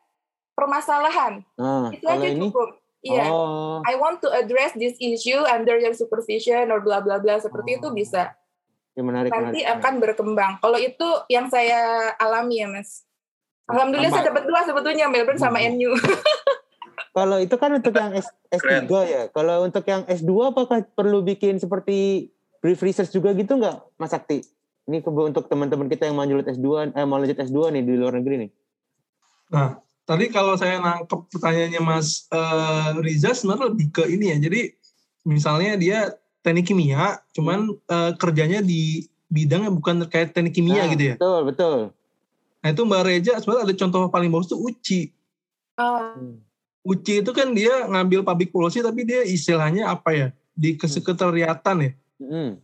permasalahan. 0.54 1.42
Nah, 1.56 1.90
itu 1.96 2.06
aja 2.06 2.28
ini, 2.28 2.52
cukup. 2.52 2.70
Iya, 3.04 3.28
oh. 3.28 3.84
I 3.84 4.00
want 4.00 4.24
to 4.24 4.32
address 4.32 4.72
this 4.80 4.96
issue 5.00 5.44
under 5.44 5.76
your 5.76 5.92
supervision 5.92 6.72
or 6.72 6.80
bla 6.80 7.04
bla 7.04 7.20
bla 7.20 7.40
seperti 7.40 7.76
oh. 7.76 7.78
itu 7.80 7.88
bisa. 7.92 8.32
Ya, 8.94 9.02
menarik, 9.02 9.34
Nanti 9.34 9.66
menarik. 9.66 9.76
akan 9.80 9.94
berkembang. 10.00 10.54
Kalau 10.62 10.78
itu 10.78 11.10
yang 11.28 11.50
saya 11.50 12.14
alami 12.22 12.62
ya 12.62 12.68
mas. 12.70 13.04
Alhamdulillah 13.72 14.11
Apa? 14.11 14.18
saya 14.20 14.30
dapat 14.32 14.43
dua 14.43 14.59
sebetulnya 14.68 15.05
Melbourne 15.07 15.39
sama 15.39 15.64
hmm. 15.64 15.80
NU. 15.80 15.91
Kalau 17.18 17.38
itu 17.38 17.55
kan 17.61 17.70
untuk 17.78 17.93
yang 17.93 18.09
S, 18.18 18.26
S3 18.49 18.89
ya. 19.05 19.24
Kalau 19.30 19.61
untuk 19.61 19.86
yang 19.86 20.01
S2 20.09 20.49
apakah 20.49 20.82
perlu 20.97 21.22
bikin 21.22 21.61
seperti 21.61 22.30
brief 22.57 22.82
research 22.82 23.14
juga 23.14 23.38
gitu 23.38 23.53
nggak 23.53 24.01
Mas 24.01 24.09
Sakti? 24.09 24.41
Ini 24.89 25.05
untuk 25.05 25.45
teman-teman 25.45 25.88
kita 25.88 26.09
yang 26.09 26.18
mau 26.18 26.26
lanjut 26.26 26.49
S2 26.49 26.97
eh, 26.97 27.05
mau 27.05 27.22
lanjut 27.22 27.38
S2 27.38 27.70
nih 27.78 27.84
di 27.86 27.93
luar 27.93 28.18
negeri 28.18 28.36
nih. 28.49 28.51
Nah, 29.53 29.78
tadi 30.09 30.26
kalau 30.34 30.57
saya 30.57 30.82
nangkep 30.82 31.30
pertanyaannya 31.38 31.82
Mas 31.86 32.26
uh, 32.34 32.97
Riza 32.97 33.38
sebenarnya 33.38 33.70
lebih 33.70 33.88
ke 33.93 34.03
ini 34.09 34.34
ya. 34.34 34.38
Jadi 34.49 34.61
misalnya 35.30 35.78
dia 35.78 35.97
teknik 36.41 36.74
kimia, 36.74 37.22
cuman 37.38 37.78
uh, 37.93 38.11
kerjanya 38.18 38.66
di 38.66 39.05
bidang 39.30 39.70
yang 39.70 39.76
bukan 39.78 40.01
terkait 40.03 40.34
teknik 40.34 40.57
kimia 40.57 40.82
nah, 40.82 40.89
gitu 40.89 41.03
ya. 41.14 41.16
Betul, 41.16 41.39
betul. 41.45 41.78
Nah 42.64 42.72
itu 42.72 42.82
Mbak 42.88 43.03
Reja 43.03 43.34
sebenarnya 43.43 43.64
ada 43.68 43.76
contoh 43.76 44.01
paling 44.07 44.32
bagus 44.32 44.47
tuh 44.47 44.64
UCI 44.64 45.11
Oh, 45.74 46.38
UCI 46.86 47.26
itu 47.26 47.32
kan 47.34 47.49
dia 47.55 47.89
ngambil 47.89 48.22
public 48.22 48.53
policy 48.53 48.86
tapi 48.86 49.07
dia 49.07 49.26
istilahnya 49.26 49.89
apa 49.89 50.14
ya? 50.14 50.28
Di 50.53 50.78
kesekretariatan 50.78 51.78
ya. 51.82 51.91
Hmm. 52.22 52.61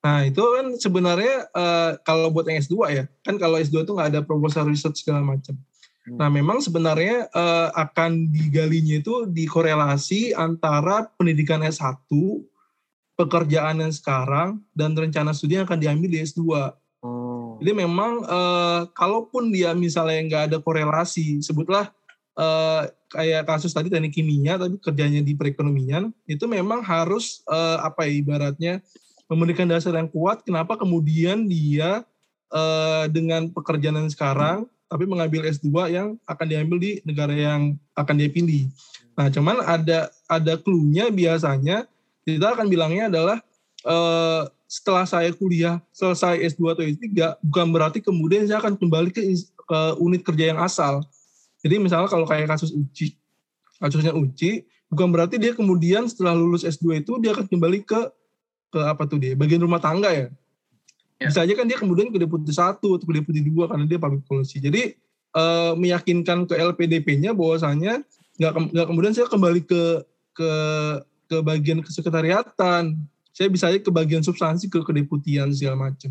Nah 0.00 0.18
itu 0.24 0.40
kan 0.40 0.66
sebenarnya 0.80 1.50
eh, 1.52 1.90
kalau 2.06 2.32
buat 2.32 2.48
yang 2.48 2.62
S2 2.62 2.76
ya, 2.94 3.04
kan 3.20 3.36
kalau 3.36 3.60
S2 3.60 3.84
itu 3.84 3.92
nggak 3.92 4.10
ada 4.16 4.20
proposal 4.24 4.64
research 4.64 5.04
segala 5.04 5.20
macam. 5.20 5.58
Hmm. 6.08 6.16
Nah 6.16 6.28
memang 6.32 6.64
sebenarnya 6.64 7.28
eh, 7.28 7.68
akan 7.76 8.32
digalinya 8.32 8.96
itu 8.96 9.28
di 9.28 9.44
korelasi 9.44 10.32
antara 10.32 11.04
pendidikan 11.20 11.60
S1, 11.60 12.08
pekerjaan 13.12 13.84
yang 13.84 13.92
sekarang, 13.92 14.64
dan 14.72 14.96
rencana 14.96 15.36
studi 15.36 15.60
yang 15.60 15.68
akan 15.68 15.82
diambil 15.82 16.08
di 16.08 16.24
S2. 16.24 16.40
Jadi 17.58 17.72
memang 17.74 18.22
eh, 18.22 18.82
kalaupun 18.94 19.50
dia 19.50 19.74
misalnya 19.74 20.20
nggak 20.24 20.42
ada 20.52 20.58
korelasi, 20.62 21.42
sebutlah 21.42 21.90
eh, 22.38 22.82
kayak 23.10 23.50
kasus 23.50 23.74
tadi 23.74 23.90
teknik 23.90 24.14
kimia 24.14 24.54
tapi 24.56 24.78
kerjanya 24.78 25.20
di 25.20 25.34
perekonomian, 25.34 26.14
itu 26.30 26.46
memang 26.46 26.86
harus 26.86 27.42
eh, 27.50 27.78
apa 27.82 28.06
ya 28.06 28.12
ibaratnya 28.14 28.74
memberikan 29.26 29.66
dasar 29.66 29.98
yang 29.98 30.08
kuat. 30.08 30.46
Kenapa 30.46 30.78
kemudian 30.78 31.50
dia 31.50 32.06
eh, 32.54 33.04
dengan 33.10 33.50
pekerjaan 33.50 34.06
yang 34.06 34.10
sekarang 34.10 34.70
tapi 34.88 35.04
mengambil 35.04 35.44
S2 35.44 35.68
yang 35.92 36.16
akan 36.24 36.46
diambil 36.48 36.80
di 36.80 37.04
negara 37.04 37.36
yang 37.36 37.76
akan 37.92 38.14
dia 38.16 38.32
pilih. 38.32 38.72
Nah, 39.20 39.28
cuman 39.28 39.60
ada 39.60 40.08
ada 40.30 40.54
clue-nya 40.56 41.12
biasanya 41.12 41.84
kita 42.24 42.56
akan 42.56 42.70
bilangnya 42.72 43.12
adalah 43.12 43.38
eh, 43.84 44.42
setelah 44.68 45.08
saya 45.08 45.32
kuliah 45.32 45.80
selesai 45.96 46.44
S2 46.52 46.76
atau 46.76 46.84
S3 46.84 47.08
bukan 47.40 47.66
berarti 47.72 48.04
kemudian 48.04 48.44
saya 48.44 48.60
akan 48.60 48.76
kembali 48.76 49.08
ke, 49.08 49.24
ke 49.64 49.78
unit 49.96 50.20
kerja 50.20 50.52
yang 50.52 50.60
asal. 50.60 51.00
Jadi 51.64 51.80
misalnya 51.80 52.06
kalau 52.06 52.28
kayak 52.28 52.52
kasus 52.52 52.76
Uci, 52.76 53.16
kasusnya 53.80 54.12
Uci, 54.12 54.68
bukan 54.92 55.08
berarti 55.08 55.40
dia 55.40 55.56
kemudian 55.56 56.04
setelah 56.04 56.36
lulus 56.36 56.68
S2 56.68 57.00
itu 57.00 57.16
dia 57.16 57.32
akan 57.32 57.48
kembali 57.48 57.80
ke 57.88 58.00
ke 58.68 58.80
apa 58.84 59.08
tuh 59.08 59.16
dia 59.16 59.32
bagian 59.32 59.64
rumah 59.64 59.80
tangga 59.80 60.12
ya. 60.12 60.28
Ya. 61.18 61.32
Bisa 61.32 61.42
aja 61.42 61.52
kan 61.56 61.66
dia 61.66 61.80
kemudian 61.80 62.12
ke 62.12 62.20
deputi 62.20 62.52
satu 62.52 63.00
atau 63.00 63.06
ke 63.08 63.14
deputi 63.24 63.40
dua 63.40 63.66
karena 63.72 63.88
dia 63.88 63.96
public 63.96 64.22
policy. 64.28 64.60
Jadi 64.60 64.94
eh, 65.34 65.72
meyakinkan 65.74 66.44
ke 66.44 66.54
LPDP-nya 66.54 67.32
bahwasanya 67.32 68.04
nggak 68.38 68.52
nggak 68.76 68.86
kemudian 68.86 69.12
saya 69.16 69.26
kembali 69.26 69.64
ke 69.66 69.82
ke 70.36 70.50
ke 71.26 71.36
bagian 71.42 71.82
kesekretariatan 71.82 72.94
saya 73.38 73.46
bisa 73.54 73.70
aja 73.70 73.78
ke 73.78 73.86
bagian 73.94 74.18
substansi 74.18 74.66
ke 74.66 74.82
kedeputian 74.82 75.54
segala 75.54 75.86
macam. 75.86 76.10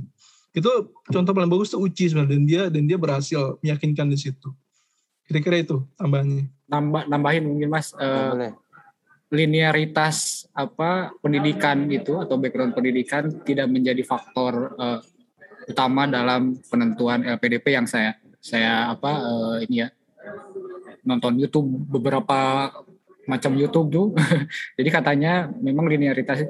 Itu 0.55 0.95
contoh 1.11 1.36
paling 1.36 1.51
bagus 1.51 1.75
tuh 1.75 1.84
Uci 1.84 2.07
sebenarnya 2.07 2.32
dan 2.32 2.43
dia 2.47 2.63
dan 2.71 2.84
dia 2.88 2.95
berhasil 2.95 3.59
meyakinkan 3.59 4.07
di 4.07 4.15
situ. 4.15 4.55
Kira-kira 5.28 5.59
itu 5.59 5.84
tambahannya. 5.99 6.47
Nambah 6.71 7.03
nambahin 7.11 7.43
mungkin 7.43 7.67
Mas 7.67 7.91
eh, 7.99 8.07
Ya, 8.07 8.32
boleh. 8.32 8.53
linearitas 9.28 10.47
apa 10.55 11.11
pendidikan 11.19 11.84
itu 11.91 12.15
atau 12.15 12.39
background 12.39 12.71
pendidikan 12.71 13.28
tidak 13.43 13.67
menjadi 13.67 14.07
faktor 14.07 14.71
eh, 14.80 14.99
utama 15.67 16.07
dalam 16.07 16.55
penentuan 16.71 17.28
LPDP 17.28 17.75
yang 17.75 17.91
saya 17.91 18.15
saya 18.39 18.95
apa 18.95 19.11
eh, 19.19 19.67
ini 19.67 19.84
ya 19.84 19.91
nonton 21.03 21.36
YouTube 21.36 21.67
beberapa 21.91 22.71
macam 23.28 23.51
YouTube 23.59 23.88
tuh. 23.91 24.07
Jadi 24.80 24.89
katanya 24.89 25.51
memang 25.59 25.91
linearitas 25.91 26.47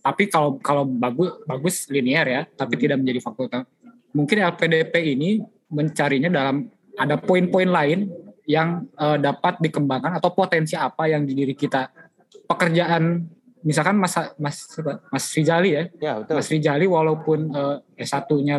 tapi 0.00 0.28
kalau 0.32 0.56
kalau 0.60 0.84
bagus 0.88 1.30
bagus 1.44 1.76
linear 1.92 2.26
ya 2.26 2.42
tapi 2.56 2.76
tidak 2.80 3.00
menjadi 3.00 3.20
utama 3.20 3.64
mungkin 4.16 4.36
LPDP 4.42 4.94
ini 5.14 5.40
mencarinya 5.70 6.28
dalam 6.28 6.66
ada 6.98 7.16
poin-poin 7.16 7.70
lain 7.70 8.10
yang 8.44 8.90
eh, 8.98 9.18
dapat 9.22 9.62
dikembangkan 9.62 10.18
atau 10.18 10.34
potensi 10.34 10.74
apa 10.74 11.06
yang 11.06 11.22
di 11.22 11.38
diri 11.38 11.54
kita. 11.54 11.86
Pekerjaan 12.50 13.22
misalkan 13.62 13.94
Mas 13.94 14.18
Mas 14.36 14.66
Mas 15.14 15.24
Rizali 15.30 15.70
ya. 15.78 15.84
Ya, 16.02 16.12
betul. 16.18 16.34
Mas 16.42 16.48
Rizali 16.50 16.86
walaupun 16.90 17.38
eh, 17.54 18.04
S1-nya 18.04 18.58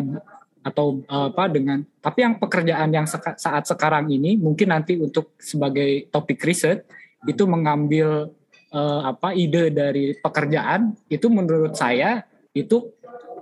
atau 0.64 1.04
eh, 1.04 1.28
apa 1.34 1.52
dengan 1.52 1.84
tapi 2.00 2.24
yang 2.24 2.40
pekerjaan 2.40 2.90
yang 2.96 3.06
seka- 3.10 3.36
saat 3.36 3.68
sekarang 3.68 4.08
ini 4.08 4.40
mungkin 4.40 4.72
nanti 4.72 4.96
untuk 4.96 5.36
sebagai 5.42 6.08
topik 6.08 6.40
riset 6.40 6.88
itu 7.28 7.44
mengambil 7.46 8.32
eh, 8.72 9.02
apa 9.06 9.36
ide 9.36 9.70
dari 9.70 10.16
pekerjaan 10.16 10.96
itu 11.08 11.28
menurut 11.28 11.76
saya 11.76 12.24
itu 12.52 12.92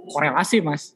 korelasi 0.10 0.60
Mas 0.60 0.94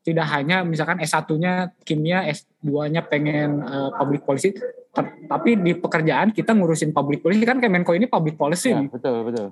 tidak 0.00 0.24
hanya 0.32 0.64
misalkan 0.64 0.96
S1-nya 1.04 1.76
kimia, 1.84 2.24
S2-nya 2.24 3.04
pengen 3.04 3.60
eh, 3.60 3.90
public 3.92 4.24
policy, 4.24 4.56
ta- 4.88 5.04
tapi 5.28 5.60
di 5.60 5.76
pekerjaan 5.76 6.32
kita 6.32 6.56
ngurusin 6.56 6.96
public 6.96 7.20
policy 7.20 7.44
kan 7.44 7.60
Kemenko 7.60 7.92
ini 7.92 8.08
public 8.08 8.40
policy 8.40 8.72
Ya, 8.72 8.80
betul, 8.88 9.16
betul. 9.28 9.46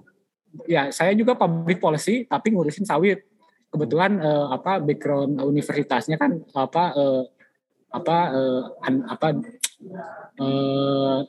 Ya, 0.64 0.88
saya 0.88 1.12
juga 1.12 1.36
public 1.36 1.76
policy 1.76 2.24
tapi 2.24 2.56
ngurusin 2.56 2.88
sawit. 2.88 3.28
Kebetulan 3.68 4.16
eh, 4.16 4.46
apa 4.48 4.80
background 4.80 5.36
universitasnya 5.44 6.16
kan 6.16 6.40
apa 6.56 6.84
eh, 6.96 7.22
apa 7.92 8.16
eh, 8.32 8.62
an- 8.80 9.04
apa 9.12 9.26
un- 10.40 11.26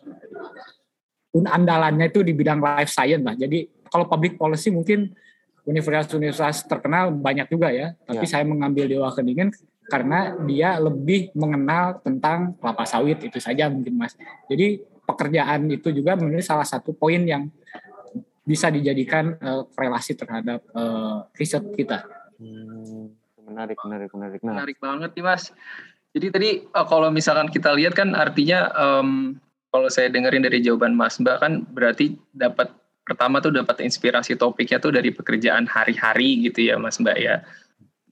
andalannya 1.33 2.07
itu 2.09 2.23
di 2.23 2.33
bidang 2.33 2.59
life 2.59 2.89
science 2.91 3.23
lah. 3.23 3.35
Jadi 3.35 3.67
kalau 3.87 4.07
public 4.07 4.35
policy 4.39 4.71
mungkin 4.71 5.11
universitas-universitas 5.67 6.63
terkenal 6.65 7.11
banyak 7.11 7.47
juga 7.51 7.69
ya. 7.71 7.91
Tapi 8.07 8.23
Ya. 8.23 8.31
saya 8.39 8.43
mengambil 8.47 8.87
di 8.87 8.95
Wageningen 8.95 9.51
karena 9.87 10.35
dia 10.47 10.79
lebih 10.79 11.31
mengenal 11.35 11.99
tentang 12.03 12.55
kelapa 12.59 12.83
sawit 12.87 13.19
itu 13.23 13.39
saja 13.39 13.67
mungkin 13.67 13.95
Mas. 13.99 14.15
Jadi 14.47 14.83
pekerjaan 15.07 15.67
itu 15.71 15.91
juga 15.95 16.15
menurut 16.19 16.43
salah 16.43 16.67
satu 16.67 16.91
poin 16.91 17.23
yang 17.23 17.47
bisa 18.47 18.71
dijadikan 18.71 19.35
eh, 19.39 19.63
relasi 19.75 20.15
terhadap 20.15 20.63
eh, 20.63 21.17
riset 21.35 21.63
kita. 21.75 22.03
Hmm, 22.39 23.11
menarik, 23.43 23.75
menarik, 23.83 24.09
menarik. 24.15 24.39
Nah, 24.43 24.53
Menarik 24.55 24.77
banget 24.79 25.11
nih 25.19 25.23
Mas. 25.23 25.43
Jadi 26.15 26.27
tadi 26.31 26.49
eh, 26.63 26.85
kalau 26.87 27.11
misalkan 27.11 27.51
kita 27.51 27.75
lihat 27.75 27.91
kan 27.91 28.15
artinya 28.15 28.71
em, 28.71 29.35
kalau 29.77 29.93
saya 29.93 30.09
dengerin 30.09 30.41
dari 30.41 30.65
jawaban 30.65 30.97
Mas 30.97 31.21
Mbak 31.21 31.37
kan 31.37 31.61
berarti 31.69 32.17
dapat 32.33 32.73
pertama 33.05 33.37
tuh 33.37 33.53
dapat 33.53 33.85
inspirasi 33.85 34.33
topiknya 34.33 34.81
tuh 34.81 34.89
dari 34.89 35.13
pekerjaan 35.13 35.69
hari-hari 35.69 36.49
gitu 36.49 36.73
ya 36.73 36.81
Mas 36.81 36.97
Mbak 36.97 37.17
ya. 37.21 37.45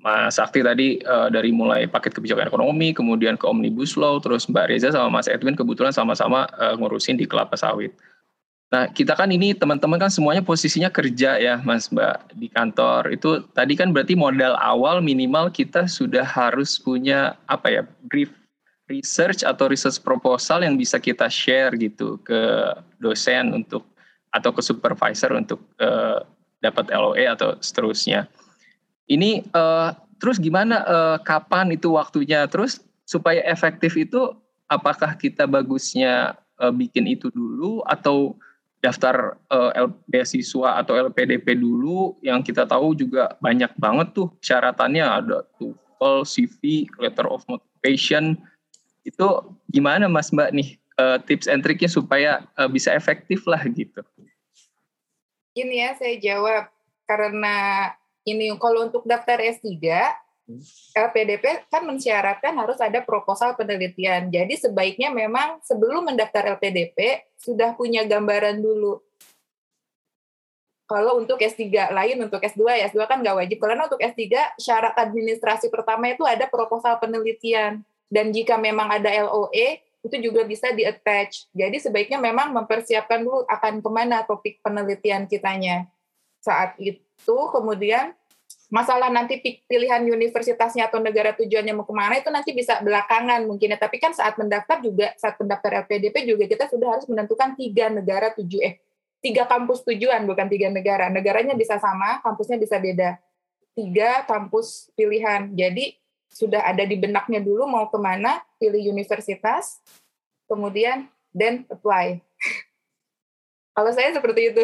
Mas 0.06 0.38
Sakti 0.38 0.62
tadi 0.62 1.02
eh, 1.02 1.28
dari 1.34 1.50
mulai 1.50 1.90
paket 1.90 2.14
kebijakan 2.14 2.54
ekonomi, 2.54 2.94
kemudian 2.94 3.42
ke 3.42 3.50
Omnibus 3.50 3.98
Law, 3.98 4.22
terus 4.22 4.46
Mbak 4.46 4.70
Reza 4.70 4.94
sama 4.94 5.10
Mas 5.10 5.26
Edwin 5.26 5.58
kebetulan 5.58 5.90
sama-sama 5.90 6.46
eh, 6.62 6.78
ngurusin 6.78 7.18
di 7.18 7.26
kelapa 7.26 7.58
sawit. 7.58 7.90
Nah, 8.70 8.86
kita 8.94 9.18
kan 9.18 9.34
ini 9.34 9.58
teman-teman 9.58 9.98
kan 9.98 10.14
semuanya 10.14 10.46
posisinya 10.46 10.94
kerja 10.94 11.42
ya, 11.42 11.58
Mas 11.66 11.90
Mbak, 11.90 12.38
di 12.38 12.48
kantor. 12.54 13.10
Itu 13.10 13.50
tadi 13.58 13.74
kan 13.74 13.90
berarti 13.90 14.14
modal 14.14 14.54
awal 14.62 15.02
minimal 15.02 15.50
kita 15.50 15.90
sudah 15.90 16.26
harus 16.26 16.78
punya 16.78 17.34
apa 17.50 17.74
ya, 17.74 17.82
brief 18.06 18.30
research 18.86 19.42
atau 19.42 19.66
research 19.66 20.02
proposal 20.02 20.62
yang 20.62 20.78
bisa 20.78 21.02
kita 21.02 21.26
share 21.30 21.74
gitu 21.78 22.22
ke 22.22 22.74
dosen 23.02 23.54
untuk 23.54 23.86
atau 24.30 24.52
ke 24.52 24.62
supervisor 24.62 25.32
untuk 25.34 25.64
eh, 25.80 26.20
dapat 26.60 26.92
LOE 26.92 27.26
atau 27.26 27.56
seterusnya. 27.58 28.28
Ini 29.10 29.46
eh, 29.46 29.90
terus 30.22 30.38
gimana 30.38 30.84
eh, 30.86 31.18
kapan 31.24 31.74
itu 31.74 31.96
waktunya? 31.96 32.46
Terus 32.46 32.82
supaya 33.06 33.42
efektif 33.46 33.96
itu 33.98 34.34
apakah 34.70 35.18
kita 35.18 35.50
bagusnya 35.50 36.38
eh, 36.62 36.74
bikin 36.74 37.10
itu 37.10 37.32
dulu 37.34 37.82
atau 37.88 38.38
daftar 38.84 39.34
L- 39.50 39.98
beasiswa 40.06 40.78
atau 40.78 40.94
LPDP 40.94 41.58
dulu 41.58 42.22
yang 42.22 42.46
kita 42.46 42.70
tahu 42.70 42.94
juga 42.94 43.34
banyak 43.42 43.74
banget 43.82 44.14
tuh 44.14 44.30
syaratannya 44.46 45.02
ada 45.02 45.42
TOEFL, 45.58 46.22
CV, 46.22 46.86
letter 47.02 47.26
of 47.26 47.42
motivation. 47.50 48.38
Itu 49.06 49.56
gimana 49.70 50.10
Mas 50.10 50.34
Mbak 50.34 50.50
nih 50.52 50.70
eh, 50.98 51.18
tips 51.30 51.46
and 51.46 51.62
triknya 51.62 51.88
supaya 51.88 52.44
eh, 52.58 52.70
bisa 52.70 52.92
efektif 52.98 53.46
lah 53.46 53.62
gitu. 53.70 54.02
Ini 55.56 55.76
ya 55.88 55.90
saya 55.96 56.18
jawab 56.20 56.68
karena 57.06 57.56
ini 58.26 58.50
kalau 58.58 58.90
untuk 58.90 59.06
daftar 59.06 59.40
S3 59.40 59.78
LPDP 60.94 61.66
kan 61.74 61.82
mensyaratkan 61.90 62.54
harus 62.54 62.78
ada 62.78 63.02
proposal 63.02 63.58
penelitian. 63.58 64.30
Jadi 64.30 64.62
sebaiknya 64.62 65.10
memang 65.10 65.62
sebelum 65.66 66.06
mendaftar 66.06 66.58
LPDP 66.58 67.26
sudah 67.42 67.74
punya 67.74 68.06
gambaran 68.06 68.62
dulu. 68.62 69.02
Kalau 70.86 71.18
untuk 71.18 71.42
S3 71.42 71.90
lain 71.90 72.30
untuk 72.30 72.46
S2 72.46 72.62
ya 72.78 72.86
S2 72.94 73.10
kan 73.10 73.26
nggak 73.26 73.38
wajib 73.42 73.58
karena 73.58 73.90
untuk 73.90 73.98
S3 73.98 74.22
syarat 74.62 74.94
administrasi 74.94 75.74
pertama 75.74 76.14
itu 76.14 76.22
ada 76.30 76.46
proposal 76.46 77.02
penelitian 77.02 77.82
dan 78.10 78.30
jika 78.30 78.56
memang 78.56 78.90
ada 78.90 79.10
LOE 79.10 79.82
itu 80.06 80.16
juga 80.22 80.46
bisa 80.46 80.70
di 80.70 80.86
attach. 80.86 81.50
Jadi 81.50 81.82
sebaiknya 81.82 82.22
memang 82.22 82.54
mempersiapkan 82.54 83.26
dulu 83.26 83.42
akan 83.50 83.82
ke 83.82 83.90
mana 83.90 84.22
topik 84.22 84.62
penelitian 84.62 85.26
kitanya. 85.26 85.90
Saat 86.46 86.78
itu 86.78 87.38
kemudian 87.50 88.14
masalah 88.70 89.10
nanti 89.10 89.42
pilihan 89.66 90.06
universitasnya 90.06 90.86
atau 90.86 91.02
negara 91.02 91.34
tujuannya 91.34 91.74
mau 91.74 91.90
ke 91.90 91.94
mana 91.98 92.22
itu 92.22 92.30
nanti 92.30 92.54
bisa 92.54 92.78
belakangan 92.86 93.50
mungkin 93.50 93.74
ya. 93.74 93.80
Tapi 93.82 93.98
kan 93.98 94.14
saat 94.14 94.38
mendaftar 94.38 94.78
juga 94.86 95.10
saat 95.18 95.42
mendaftar 95.42 95.90
LPDP 95.90 96.30
juga 96.30 96.46
kita 96.46 96.70
sudah 96.70 96.98
harus 96.98 97.10
menentukan 97.10 97.58
tiga 97.58 97.90
negara 97.90 98.30
tujuh 98.38 98.62
eh 98.62 98.78
tiga 99.26 99.50
kampus 99.50 99.82
tujuan 99.90 100.22
bukan 100.30 100.46
tiga 100.46 100.70
negara. 100.70 101.10
Negaranya 101.10 101.58
bisa 101.58 101.82
sama, 101.82 102.22
kampusnya 102.22 102.62
bisa 102.62 102.78
beda. 102.78 103.18
Tiga 103.74 104.22
kampus 104.30 104.94
pilihan. 104.94 105.50
Jadi 105.58 105.98
sudah 106.36 106.68
ada 106.68 106.84
di 106.84 107.00
benaknya 107.00 107.40
dulu 107.40 107.64
mau 107.64 107.88
ke 107.88 107.96
mana, 107.96 108.44
pilih 108.60 108.92
universitas, 108.92 109.80
kemudian 110.52 111.08
then 111.32 111.64
apply. 111.72 112.20
Kalau 113.76 113.92
saya 113.96 114.12
seperti 114.12 114.52
itu. 114.52 114.64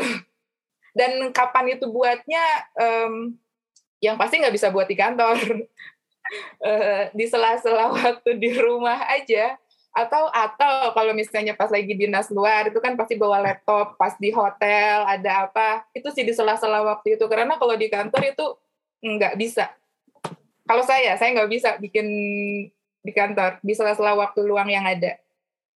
Dan 0.91 1.32
kapan 1.32 1.80
itu 1.80 1.88
buatnya, 1.88 2.43
um, 2.76 3.32
yang 4.03 4.19
pasti 4.19 4.43
nggak 4.43 4.51
bisa 4.51 4.67
buat 4.67 4.91
di 4.91 4.99
kantor. 4.99 5.39
uh, 6.59 7.07
di 7.17 7.26
sela-sela 7.32 7.88
waktu 7.95 8.36
di 8.36 8.51
rumah 8.59 9.07
aja. 9.07 9.55
Atau 9.95 10.28
atau 10.32 10.91
kalau 10.91 11.15
misalnya 11.15 11.55
pas 11.55 11.72
lagi 11.72 11.95
dinas 11.95 12.28
luar 12.32 12.67
itu 12.67 12.80
kan 12.84 12.99
pasti 12.99 13.15
bawa 13.15 13.39
laptop, 13.39 13.95
pas 13.95 14.15
di 14.19 14.32
hotel 14.32 15.07
ada 15.07 15.47
apa, 15.47 15.88
itu 15.95 16.11
sih 16.11 16.28
di 16.28 16.36
sela-sela 16.36 16.84
waktu 16.84 17.15
itu. 17.15 17.24
Karena 17.32 17.55
kalau 17.55 17.80
di 17.80 17.88
kantor 17.88 18.36
itu 18.36 18.45
nggak 19.03 19.36
bisa 19.39 19.72
kalau 20.72 20.88
saya, 20.88 21.19
saya 21.19 21.36
nggak 21.36 21.51
bisa 21.51 21.76
bikin 21.84 22.07
di 23.03 23.11
kantor 23.11 23.59
di 23.59 23.76
sela-sela 23.76 24.15
waktu 24.15 24.39
luang 24.47 24.72
yang 24.72 24.88
ada. 24.88 25.19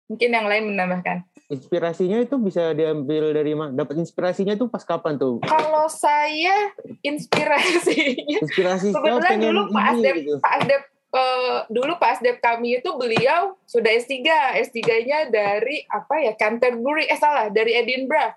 Mungkin 0.07 0.31
yang 0.31 0.47
lain 0.47 0.71
menambahkan. 0.71 1.27
Inspirasinya 1.51 2.23
itu 2.23 2.39
bisa 2.39 2.71
diambil 2.71 3.35
dari 3.35 3.51
mana? 3.51 3.75
Dapat 3.75 3.99
inspirasinya 3.99 4.55
itu 4.55 4.71
pas 4.71 4.87
kapan 4.87 5.19
tuh? 5.19 5.43
Kalau 5.43 5.91
saya 5.91 6.71
inspirasinya, 7.03 8.39
inspirasi 8.39 8.95
kebetulan 8.95 9.37
dulu 9.43 9.61
Pak 9.75 9.83
Asdep, 9.91 10.15
gitu. 10.15 10.37
Pak 10.39 10.51
Asdep 10.63 10.81
uh, 11.11 11.57
dulu 11.67 11.93
Pak 11.99 12.09
Asdep 12.15 12.37
kami 12.39 12.79
itu 12.79 12.89
beliau 12.95 13.59
sudah 13.67 13.91
S3, 13.91 14.15
S3-nya 14.63 15.27
dari 15.27 15.83
apa 15.91 16.23
ya 16.23 16.31
Canterbury, 16.39 17.11
eh 17.11 17.19
salah 17.19 17.51
dari 17.51 17.75
Edinburgh. 17.75 18.31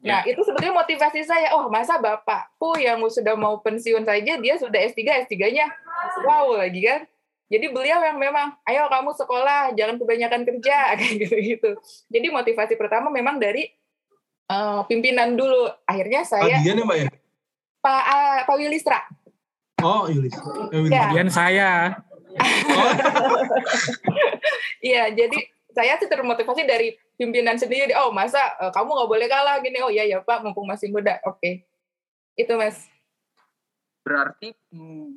Nah, 0.00 0.24
ya. 0.24 0.32
itu 0.32 0.40
sebetulnya 0.40 0.72
motivasi 0.80 1.20
saya. 1.28 1.52
Oh, 1.52 1.68
masa 1.68 2.00
bapakku 2.00 2.80
yang 2.80 3.00
sudah 3.12 3.36
mau 3.36 3.60
pensiun 3.60 4.08
saja, 4.08 4.40
dia 4.40 4.54
sudah 4.56 4.80
S3, 4.88 5.28
S3-nya 5.28 5.68
wow 6.24 6.56
lagi 6.56 6.80
kan. 6.80 7.04
Jadi 7.50 7.66
beliau 7.74 7.98
yang 8.00 8.16
memang, 8.16 8.54
ayo 8.64 8.86
kamu 8.86 9.10
sekolah, 9.12 9.74
jangan 9.74 9.98
kebanyakan 9.98 10.46
kerja, 10.46 10.76
kayak 10.98 11.14
gitu-gitu. 11.26 11.70
Jadi 12.08 12.26
motivasi 12.30 12.74
pertama 12.78 13.10
memang 13.12 13.36
dari 13.36 13.68
uh, 14.48 14.86
pimpinan 14.86 15.36
dulu. 15.36 15.68
Akhirnya 15.84 16.24
saya... 16.24 16.62
Ya, 16.62 16.72
Mbak 16.72 16.96
ya? 16.96 17.08
Pak, 17.80 18.02
uh, 18.06 18.38
Pak 18.46 18.56
Wilistra. 18.56 19.00
Oh, 19.82 20.06
Wilistra. 20.08 20.70
Eh, 20.72 20.88
ya. 20.88 21.24
saya. 21.28 21.70
Iya, 24.80 25.12
jadi 25.12 25.38
saya 25.74 25.96
sih 25.98 26.10
termotivasi 26.10 26.62
dari 26.66 26.94
pimpinan 27.14 27.56
sendiri. 27.56 27.92
Oh 27.98 28.10
masa 28.10 28.40
uh, 28.58 28.72
kamu 28.72 28.90
nggak 28.90 29.10
boleh 29.10 29.26
kalah 29.28 29.56
gini? 29.60 29.78
Oh 29.84 29.92
iya 29.92 30.06
ya 30.06 30.18
pak 30.22 30.42
mumpung 30.42 30.66
masih 30.66 30.90
muda. 30.90 31.18
Oke. 31.26 31.38
Okay. 31.40 31.54
itu 32.38 32.52
mas. 32.56 32.88
Berarti 34.00 34.56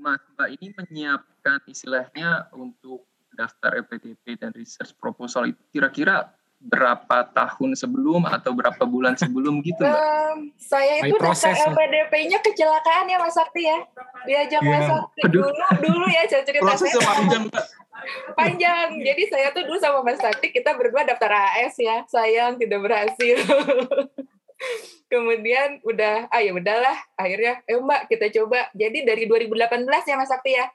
mas 0.01 0.19
mbak 0.35 0.49
ini 0.59 0.67
menyiapkan 0.75 1.63
istilahnya 1.69 2.51
untuk 2.51 3.07
daftar 3.33 3.79
LPDP 3.81 4.37
dan 4.37 4.53
research 4.53 4.93
proposal 4.99 5.49
itu 5.49 5.61
kira-kira 5.73 6.29
berapa 6.63 7.27
tahun 7.35 7.75
sebelum 7.75 8.23
atau 8.23 8.55
berapa 8.55 8.83
bulan 8.87 9.19
sebelum 9.19 9.59
gitu 9.59 9.83
mbak? 9.83 9.99
Um, 9.99 10.37
saya 10.55 11.03
itu 11.03 11.19
daftar 11.19 11.51
LPDP-nya 11.51 12.39
kecelakaan 12.39 13.11
ya 13.11 13.19
Mas 13.19 13.35
Sakti 13.35 13.67
ya. 13.67 13.83
Diajak 14.23 14.63
yeah. 14.63 14.71
Mas 14.71 14.87
Sakti 14.87 15.21
dulu 15.27 15.51
dulu 15.83 16.05
ya 16.07 16.23
saya 16.31 16.43
cerita 16.47 16.63
Proses 16.63 16.95
saya. 16.95 17.03
panjang 17.03 17.45
panjang. 18.35 18.87
Jadi 19.03 19.23
saya 19.27 19.47
tuh 19.51 19.63
dulu 19.67 19.77
sama 19.79 19.99
Mas 20.07 20.19
Sakti 20.19 20.55
kita 20.55 20.75
berdua 20.75 21.03
daftar 21.03 21.31
AS 21.35 21.75
ya. 21.75 22.07
Sayang 22.07 22.55
tidak 22.59 22.79
berhasil. 22.83 23.37
Kemudian 25.11 25.83
udah, 25.85 26.31
ah 26.31 26.41
ya 26.41 26.55
udahlah. 26.55 26.97
Akhirnya, 27.19 27.61
eh 27.67 27.77
Mbak 27.77 28.09
kita 28.09 28.33
coba. 28.41 28.71
Jadi 28.73 29.05
dari 29.05 29.27
2018 29.29 29.85
ya 30.09 30.15
Mas 30.15 30.31
Sakti 30.31 30.55
ya. 30.55 30.65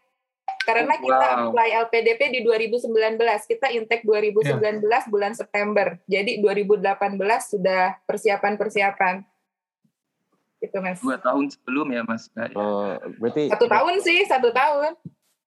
Karena 0.69 0.93
oh, 0.93 1.01
kita 1.01 1.27
wow. 1.33 1.41
apply 1.49 1.69
LPDP 1.89 2.21
di 2.29 2.41
2019, 2.45 3.17
kita 3.49 3.73
intake 3.73 4.05
2019 4.05 4.85
yeah. 4.85 5.01
bulan 5.09 5.33
September. 5.33 5.97
Jadi 6.05 6.45
2018 6.45 6.85
sudah 7.49 7.97
persiapan-persiapan. 8.05 9.25
Itu 10.61 10.77
mas. 10.85 11.01
Dua 11.01 11.17
tahun 11.17 11.49
sebelum 11.49 11.89
ya 11.89 12.05
mas. 12.05 12.29
Oh, 12.53 13.01
berarti 13.17 13.49
satu 13.49 13.65
tahun 13.65 13.95
sih, 14.05 14.29
satu 14.29 14.53
tahun. 14.53 14.93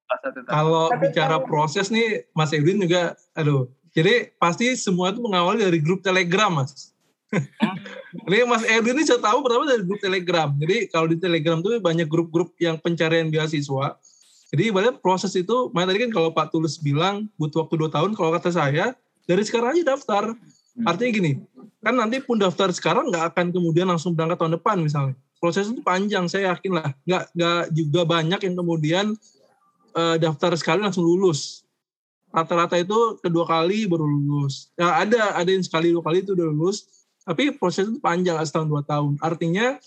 Oh, 0.10 0.42
Kalau 0.50 0.86
bicara 0.98 1.38
tahun. 1.38 1.46
proses 1.46 1.88
nih, 1.94 2.28
Mas 2.36 2.52
Edwin 2.52 2.82
juga, 2.84 3.16
aduh. 3.32 3.70
Jadi 3.96 4.34
pasti 4.42 4.74
semua 4.76 5.14
itu 5.14 5.24
mengawali 5.24 5.64
dari 5.64 5.80
grup 5.80 6.02
Telegram, 6.02 6.50
mas. 6.50 6.92
Hmm. 7.32 7.78
Ini 8.28 8.44
Mas 8.44 8.68
Edwin 8.68 9.00
ini 9.00 9.08
saya 9.08 9.24
tahu 9.24 9.40
pertama 9.40 9.64
dari 9.64 9.88
grup 9.88 10.04
Telegram. 10.04 10.52
Jadi 10.52 10.92
kalau 10.92 11.08
di 11.08 11.16
Telegram 11.16 11.64
tuh 11.64 11.80
banyak 11.80 12.12
grup-grup 12.12 12.52
yang 12.60 12.76
pencarian 12.76 13.32
beasiswa 13.32 13.96
jadi 14.52 14.68
ibaratnya 14.68 15.00
proses 15.00 15.32
itu, 15.40 15.72
makanya 15.72 15.96
tadi 15.96 16.00
kan 16.04 16.12
kalau 16.12 16.30
Pak 16.36 16.52
Tulus 16.52 16.76
bilang 16.76 17.32
butuh 17.40 17.64
waktu 17.64 17.76
dua 17.80 17.88
tahun, 17.88 18.12
kalau 18.20 18.36
kata 18.36 18.52
saya 18.52 18.92
dari 19.24 19.48
sekarang 19.48 19.80
aja 19.80 19.96
daftar. 19.96 20.36
Hmm. 20.76 20.88
Artinya 20.92 21.12
gini, 21.16 21.32
kan 21.80 21.96
nanti 21.96 22.20
pun 22.20 22.36
daftar 22.36 22.68
sekarang 22.76 23.08
nggak 23.16 23.32
akan 23.32 23.56
kemudian 23.56 23.88
langsung 23.88 24.12
berangkat 24.12 24.44
tahun 24.44 24.60
depan 24.60 24.78
misalnya. 24.84 25.16
Proses 25.40 25.72
itu 25.72 25.80
panjang, 25.80 26.28
saya 26.28 26.52
yakin 26.52 26.72
lah. 26.84 26.92
Nggak, 27.08 27.24
nggak 27.32 27.64
juga 27.72 28.02
banyak 28.04 28.40
yang 28.44 28.56
kemudian 28.60 29.06
uh, 29.96 30.20
daftar 30.20 30.52
sekali 30.60 30.84
langsung 30.84 31.08
lulus. 31.08 31.64
Rata-rata 32.36 32.76
itu 32.76 33.24
kedua 33.24 33.48
kali 33.48 33.88
baru 33.88 34.04
lulus. 34.04 34.68
Ya, 34.76 35.00
ada 35.00 35.32
ada 35.32 35.48
yang 35.48 35.64
sekali 35.64 35.96
dua 35.96 36.04
kali 36.04 36.28
itu 36.28 36.36
udah 36.36 36.48
lulus, 36.52 37.08
tapi 37.24 37.56
proses 37.56 37.88
itu 37.88 38.04
panjang 38.04 38.36
setahun 38.44 38.68
dua 38.68 38.84
tahun. 38.84 39.16
Artinya 39.24 39.80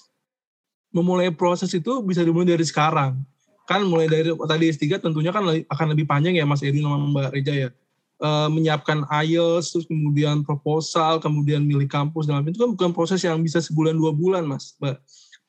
memulai 0.88 1.28
proses 1.36 1.68
itu 1.76 2.00
bisa 2.00 2.24
dimulai 2.24 2.56
dari 2.56 2.64
sekarang 2.64 3.20
kan 3.64 3.80
mulai 3.84 4.06
dari 4.08 4.28
tadi 4.32 4.64
S3 4.68 5.00
tentunya 5.00 5.32
kan 5.32 5.44
akan 5.48 5.86
lebih 5.96 6.04
panjang 6.04 6.36
ya 6.36 6.44
Mas 6.44 6.60
Edi 6.60 6.84
sama 6.84 7.00
Mbak 7.00 7.32
Reja 7.32 7.54
ya. 7.54 7.70
E, 8.14 8.28
menyiapkan 8.52 9.08
IELTS, 9.10 9.74
terus 9.74 9.86
kemudian 9.88 10.44
proposal, 10.44 11.18
kemudian 11.18 11.64
milih 11.64 11.88
kampus 11.88 12.28
dalam 12.28 12.44
itu 12.46 12.60
kan 12.60 12.70
bukan 12.72 12.90
proses 12.92 13.20
yang 13.24 13.40
bisa 13.40 13.58
sebulan 13.58 13.96
dua 13.96 14.12
bulan 14.12 14.44
Mas, 14.44 14.76
Mbak. 14.78 14.96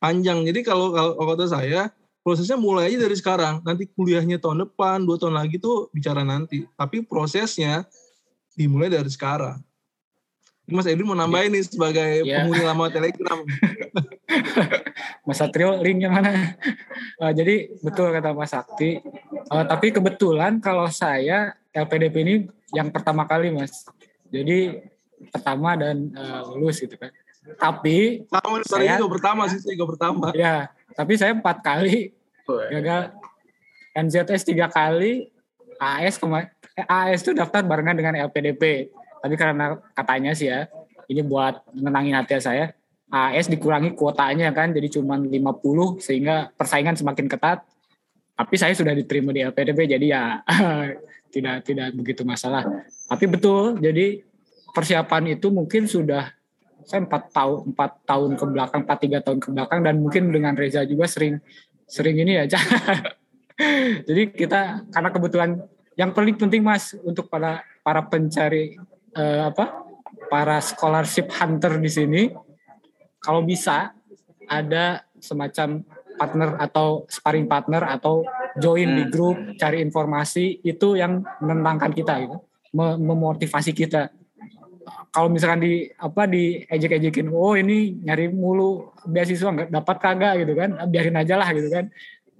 Panjang. 0.00 0.44
Jadi 0.44 0.60
kalau 0.64 0.92
kalau 0.92 1.24
kata 1.36 1.46
saya 1.48 1.88
prosesnya 2.26 2.58
mulai 2.58 2.90
aja 2.90 3.06
dari 3.06 3.16
sekarang. 3.16 3.62
Nanti 3.62 3.86
kuliahnya 3.86 4.42
tahun 4.42 4.66
depan, 4.66 5.06
dua 5.06 5.14
tahun 5.14 5.38
lagi 5.38 5.62
tuh 5.62 5.92
bicara 5.94 6.26
nanti. 6.26 6.66
Tapi 6.74 7.06
prosesnya 7.06 7.86
dimulai 8.58 8.90
dari 8.90 9.06
sekarang. 9.06 9.62
Mas 10.66 10.90
Edwin 10.90 11.06
mau 11.06 11.14
nambahin 11.14 11.54
nih 11.54 11.62
sebagai 11.62 12.26
yeah. 12.26 12.42
penghuni 12.42 12.66
lama 12.66 12.90
Telegram. 12.90 13.38
Mas 15.26 15.38
Satrio 15.38 15.78
linknya 15.80 16.10
mana? 16.12 16.56
Uh, 17.20 17.32
jadi 17.38 17.70
betul 17.82 18.10
kata 18.12 18.32
Mas 18.32 18.52
Sakti. 18.52 19.02
Uh, 19.50 19.64
tapi 19.66 19.92
kebetulan 19.94 20.58
kalau 20.62 20.86
saya 20.90 21.54
LPDP 21.74 22.14
ini 22.22 22.34
yang 22.74 22.90
pertama 22.90 23.26
kali 23.26 23.52
Mas. 23.52 23.86
Jadi 24.30 24.82
pertama 25.32 25.78
dan 25.78 26.12
uh, 26.12 26.42
lulus 26.54 26.82
gitu 26.82 26.94
kan. 26.98 27.10
Tapi 27.56 28.26
sama 28.26 28.58
saya 28.66 28.98
juga 28.98 29.12
pertama 29.20 29.42
sih, 29.46 29.62
saya 29.62 29.72
juga 29.78 29.88
pertama. 29.94 30.34
Ya, 30.34 30.70
tapi 30.98 31.14
saya 31.14 31.30
empat 31.30 31.62
kali 31.62 32.10
gagal 32.46 33.14
NZS 33.94 34.42
tiga 34.46 34.66
kali, 34.66 35.30
AS 35.80 36.18
kemarin 36.18 36.50
AS 36.84 37.24
itu 37.24 37.32
daftar 37.32 37.64
barengan 37.64 37.96
dengan 37.96 38.14
LPDP 38.28 38.92
tapi 39.24 39.34
karena 39.34 39.80
katanya 39.96 40.36
sih 40.36 40.52
ya 40.52 40.68
ini 41.08 41.24
buat 41.24 41.64
menangin 41.72 42.20
hati 42.20 42.36
saya 42.36 42.75
AS 43.06 43.46
dikurangi 43.46 43.94
kuotanya 43.94 44.50
kan 44.50 44.74
jadi 44.74 44.98
cuma 44.98 45.14
50 45.14 46.02
sehingga 46.02 46.50
persaingan 46.58 46.98
semakin 46.98 47.26
ketat. 47.30 47.62
Tapi 48.36 48.54
saya 48.58 48.76
sudah 48.76 48.92
diterima 48.92 49.32
di 49.32 49.40
LPDP 49.46 49.96
jadi 49.96 50.06
ya 50.06 50.22
tidak 51.34 51.64
tidak 51.64 51.94
begitu 51.94 52.22
masalah. 52.26 52.66
Tapi 53.06 53.24
betul 53.30 53.78
jadi 53.78 54.26
persiapan 54.74 55.38
itu 55.38 55.48
mungkin 55.48 55.88
sudah 55.88 56.36
saya 56.86 57.02
empat 57.02 57.34
tahun 57.34 57.74
empat 57.74 57.90
tahun 58.06 58.30
ke 58.38 58.44
belakang 58.46 58.80
empat 58.86 58.98
tiga 59.02 59.18
tahun 59.24 59.38
ke 59.42 59.48
belakang 59.50 59.80
dan 59.82 59.94
mungkin 59.98 60.30
dengan 60.30 60.54
Reza 60.54 60.86
juga 60.86 61.10
sering 61.10 61.42
sering 61.88 62.20
ini 62.22 62.38
ya 62.38 62.44
jadi 64.06 64.22
kita 64.30 64.86
karena 64.94 65.10
kebutuhan 65.10 65.50
yang 65.98 66.14
paling 66.14 66.38
penting 66.38 66.62
mas 66.62 66.94
untuk 67.02 67.26
para 67.26 67.64
para 67.82 68.06
pencari 68.06 68.78
uh, 69.18 69.50
apa 69.50 69.82
para 70.30 70.62
scholarship 70.62 71.26
hunter 71.34 71.74
di 71.82 71.90
sini 71.90 72.22
kalau 73.26 73.42
bisa 73.42 73.90
ada 74.46 75.02
semacam 75.18 75.82
partner 76.16 76.48
atau 76.62 77.04
sparring 77.10 77.50
partner 77.50 77.82
atau 77.82 78.22
join 78.56 78.86
hmm. 78.88 78.96
di 78.96 79.04
grup 79.10 79.36
cari 79.58 79.82
informasi 79.82 80.62
itu 80.62 80.94
yang 80.94 81.26
menentangkan 81.42 81.90
kita 81.92 82.14
gitu 82.22 82.38
memotivasi 82.76 83.74
kita 83.74 84.14
kalau 85.10 85.32
misalkan 85.32 85.64
di 85.64 85.90
apa 85.98 86.28
di 86.28 86.62
ejek-ejekin 86.68 87.26
oh 87.32 87.56
ini 87.58 87.98
nyari 88.04 88.30
mulu 88.30 88.94
beasiswa 89.08 89.48
nggak 89.48 89.70
dapat 89.72 89.96
kagak 89.98 90.34
gitu 90.46 90.52
kan 90.54 90.76
biarin 90.86 91.18
aja 91.18 91.34
lah 91.40 91.48
gitu 91.56 91.68
kan 91.72 91.90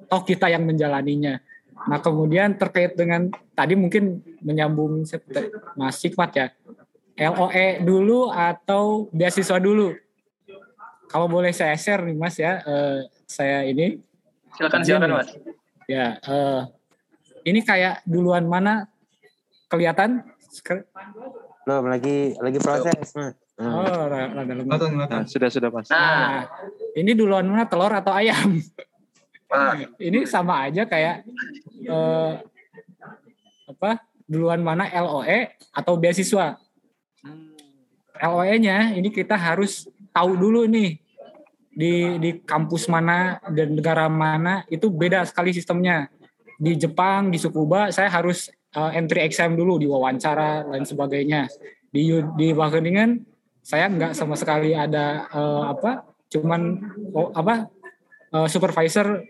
toh 0.06 0.22
kita 0.22 0.46
yang 0.50 0.64
menjalaninya. 0.64 1.42
Nah 1.86 1.98
kemudian 2.00 2.56
terkait 2.56 2.96
dengan 2.96 3.28
tadi 3.52 3.76
mungkin 3.76 4.22
menyambung 4.40 5.04
Mas 5.76 6.00
Hikmat 6.02 6.30
ya, 6.34 6.46
LOE 7.30 7.84
dulu 7.84 8.32
atau 8.32 9.12
beasiswa 9.12 9.60
dulu? 9.60 9.92
Kalau 11.16 11.32
boleh 11.32 11.48
saya 11.48 11.72
share 11.80 12.04
nih 12.04 12.12
Mas 12.12 12.36
ya, 12.36 12.60
uh, 12.60 13.00
saya 13.24 13.64
ini. 13.64 13.96
Silakan 14.52 14.84
silakan 14.84 15.16
Mas. 15.16 15.32
Ya, 15.88 16.20
uh, 16.28 16.68
ini 17.40 17.64
kayak 17.64 18.04
duluan 18.04 18.44
mana 18.44 18.84
kelihatan? 19.72 20.28
Belum 21.64 21.88
lagi 21.88 22.36
lagi 22.36 22.60
proses 22.60 22.92
Mas. 23.16 23.32
Oh, 23.56 24.04
rada 24.12 24.44
Nah, 24.44 25.24
sudah 25.24 25.48
sudah 25.48 25.72
Mas. 25.72 25.88
Nah, 25.88 26.52
ini 26.92 27.16
duluan 27.16 27.48
mana 27.48 27.64
telur 27.64 27.96
atau 27.96 28.12
ayam? 28.12 28.60
ini 29.96 30.28
sama 30.28 30.68
aja 30.68 30.84
kayak 30.84 31.24
eh, 31.80 32.32
apa 33.72 34.04
duluan 34.28 34.60
mana 34.60 34.84
LOE 34.92 35.48
atau 35.72 35.96
beasiswa. 35.96 36.60
LOE-nya 38.20 39.00
ini 39.00 39.08
kita 39.08 39.32
harus 39.32 39.88
tahu 40.12 40.36
dulu 40.36 40.68
nih 40.68 41.05
di 41.76 42.16
di 42.16 42.30
kampus 42.40 42.88
mana 42.88 43.36
dan 43.52 43.76
negara 43.76 44.08
mana 44.08 44.64
itu 44.72 44.88
beda 44.88 45.28
sekali 45.28 45.52
sistemnya. 45.52 46.08
Di 46.56 46.72
Jepang, 46.72 47.28
di 47.28 47.36
Sukuba 47.36 47.92
saya 47.92 48.08
harus 48.08 48.48
uh, 48.72 48.88
entry 48.96 49.28
exam 49.28 49.52
dulu 49.52 49.76
di 49.76 49.84
wawancara 49.84 50.64
dan 50.64 50.88
sebagainya. 50.88 51.52
Di 51.92 52.16
di 52.32 52.56
Wageningen 52.56 53.20
saya 53.60 53.92
nggak 53.92 54.16
sama 54.16 54.40
sekali 54.40 54.72
ada 54.72 55.28
uh, 55.28 55.68
apa 55.68 56.06
cuman 56.32 56.80
oh, 57.12 57.28
apa 57.36 57.68
uh, 58.32 58.48
supervisor 58.48 59.20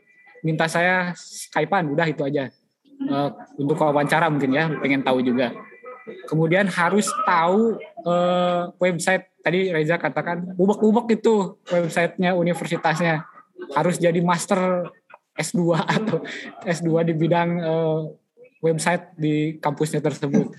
minta 0.45 0.69
saya 0.69 1.17
Skypean 1.17 1.97
udah 1.97 2.07
itu 2.07 2.21
aja 2.21 2.53
uh, 3.09 3.33
untuk 3.57 3.81
wawancara 3.81 4.29
mungkin 4.29 4.53
ya 4.53 4.69
pengen 4.77 5.01
tahu 5.01 5.25
juga 5.25 5.57
kemudian 6.27 6.71
harus 6.71 7.11
tahu 7.27 7.79
uh, 8.07 8.71
website 8.79 9.27
tadi 9.43 9.71
Reza 9.71 9.99
katakan 9.99 10.55
ubek-ubek 10.55 11.19
itu 11.19 11.59
websitenya 11.67 12.35
universitasnya. 12.35 13.27
Harus 13.75 13.99
jadi 13.99 14.19
master 14.23 14.91
S2 15.35 15.75
atau 15.97 16.23
S2 16.63 16.91
di 17.11 17.15
bidang 17.15 17.51
uh, 17.63 18.01
website 18.63 19.15
di 19.19 19.59
kampusnya 19.59 19.99
tersebut. 19.99 20.55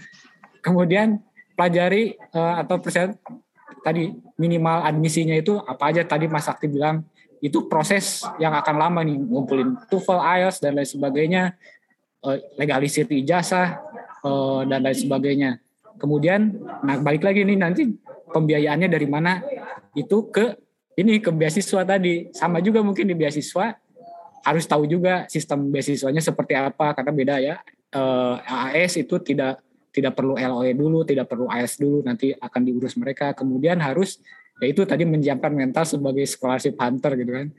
Kemudian 0.59 1.23
pelajari 1.55 2.19
uh, 2.35 2.59
atau 2.61 2.79
persen 2.83 3.15
tadi 3.83 4.11
minimal 4.35 4.83
admisinya 4.83 5.35
itu 5.35 5.55
apa 5.63 5.95
aja 5.95 6.03
tadi 6.03 6.27
Mas 6.27 6.47
Sakti 6.47 6.67
bilang. 6.67 7.03
Itu 7.37 7.69
proses 7.69 8.25
yang 8.41 8.57
akan 8.57 8.75
lama 8.81 9.05
nih 9.05 9.13
ngumpulin 9.13 9.77
TOEFL, 9.93 10.25
IELTS 10.25 10.57
dan 10.57 10.73
lain 10.73 10.89
sebagainya, 10.89 11.53
legalisir 12.57 13.05
ijazah 13.07 13.86
dan 14.69 14.80
lain 14.84 14.97
sebagainya. 14.97 15.51
Kemudian, 15.97 16.53
nah 16.86 16.97
balik 17.01 17.25
lagi 17.25 17.41
nih 17.41 17.57
nanti 17.57 17.89
pembiayaannya 18.30 18.89
dari 18.89 19.07
mana 19.09 19.41
itu 19.97 20.30
ke 20.30 20.53
ini 20.97 21.17
ke 21.21 21.34
beasiswa 21.34 21.82
tadi 21.86 22.30
sama 22.34 22.61
juga 22.61 22.86
mungkin 22.86 23.09
di 23.09 23.17
beasiswa 23.17 23.73
harus 24.45 24.65
tahu 24.69 24.86
juga 24.86 25.25
sistem 25.30 25.73
beasiswanya 25.73 26.21
seperti 26.21 26.53
apa 26.53 26.93
karena 26.93 27.11
beda 27.13 27.36
ya 27.41 27.55
eh, 27.93 28.36
AAS 28.45 29.01
itu 29.01 29.17
tidak 29.21 29.61
tidak 29.97 30.13
perlu 30.13 30.38
LOE 30.38 30.78
dulu, 30.78 31.01
tidak 31.01 31.25
perlu 31.25 31.49
AS 31.49 31.82
dulu, 31.82 32.05
nanti 32.05 32.30
akan 32.30 32.61
diurus 32.61 32.93
mereka. 33.01 33.34
Kemudian 33.34 33.82
harus 33.82 34.21
ya 34.61 34.69
itu 34.69 34.86
tadi 34.86 35.09
menyiapkan 35.09 35.49
mental 35.49 35.89
sebagai 35.89 36.21
scholarship 36.30 36.78
hunter 36.78 37.17
gitu 37.17 37.34
kan. 37.34 37.49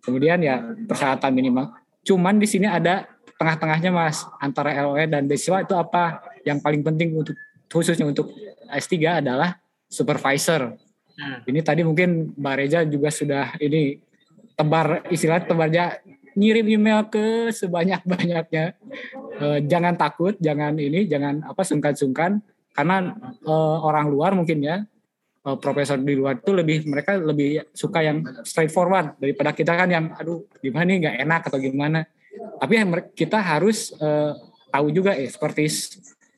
Kemudian 0.00 0.40
ya 0.40 0.72
persyaratan 0.88 1.36
minimal. 1.36 1.68
Cuman 2.00 2.40
di 2.40 2.48
sini 2.48 2.64
ada 2.64 3.04
tengah-tengahnya 3.42 3.90
Mas 3.90 4.22
antara 4.38 4.70
LOE 4.86 5.10
dan 5.10 5.26
beasiswa 5.26 5.66
itu 5.66 5.74
apa? 5.74 6.22
Yang 6.46 6.58
paling 6.62 6.82
penting 6.86 7.18
untuk 7.18 7.34
khususnya 7.66 8.06
untuk 8.06 8.30
S3 8.70 9.18
adalah 9.18 9.58
supervisor. 9.90 10.78
Hmm. 11.18 11.42
Ini 11.44 11.60
tadi 11.66 11.82
mungkin 11.82 12.38
Mbak 12.38 12.54
Reja 12.54 12.80
juga 12.86 13.10
sudah 13.10 13.58
ini 13.58 13.98
tebar 14.54 15.02
istilah 15.10 15.42
tebarnya 15.42 15.98
ngirim 16.38 16.64
email 16.78 17.10
ke 17.10 17.50
sebanyak-banyaknya. 17.52 18.78
E, 19.36 19.46
jangan 19.68 19.98
takut, 19.98 20.38
jangan 20.40 20.72
ini, 20.80 21.04
jangan 21.04 21.44
apa 21.44 21.60
sungkan-sungkan 21.66 22.40
karena 22.72 23.12
e, 23.44 23.52
orang 23.84 24.08
luar 24.08 24.32
mungkin 24.32 24.64
ya 24.64 24.80
uh, 25.46 25.58
profesor 25.58 25.98
di 25.98 26.14
luar 26.14 26.38
itu 26.38 26.52
lebih 26.54 26.86
mereka 26.86 27.18
lebih 27.18 27.74
suka 27.74 28.02
yang 28.02 28.22
straightforward 28.46 29.18
daripada 29.18 29.50
kita 29.54 29.72
kan 29.74 29.88
yang 29.90 30.04
aduh 30.14 30.46
gimana 30.62 30.86
nih 30.86 30.96
nggak 31.06 31.16
enak 31.26 31.40
atau 31.50 31.58
gimana 31.58 32.00
tapi 32.60 32.74
kita 33.12 33.38
harus 33.38 33.92
uh, 34.00 34.32
tahu 34.72 34.88
juga 34.88 35.12
seperti 35.16 35.68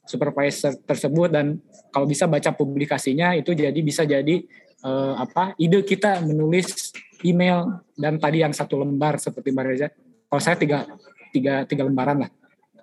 supervisor 0.05 0.76
tersebut 0.84 1.30
dan 1.32 1.62
kalau 1.95 2.05
bisa 2.05 2.26
baca 2.28 2.51
publikasinya 2.53 3.38
itu 3.38 3.55
jadi 3.55 3.76
bisa 3.80 4.05
jadi 4.05 4.45
uh, 4.84 5.16
apa 5.22 5.57
ide 5.57 5.80
kita 5.86 6.20
menulis 6.26 6.92
email 7.24 7.80
dan 7.97 8.20
tadi 8.20 8.45
yang 8.45 8.53
satu 8.53 8.84
lembar 8.84 9.16
seperti 9.16 9.55
Mbak 9.55 9.64
Reza. 9.64 9.88
Kalau 10.28 10.42
saya 10.42 10.57
tiga 10.61 10.84
tiga 11.32 11.64
tiga 11.64 11.82
lembaran 11.86 12.26
lah. 12.26 12.30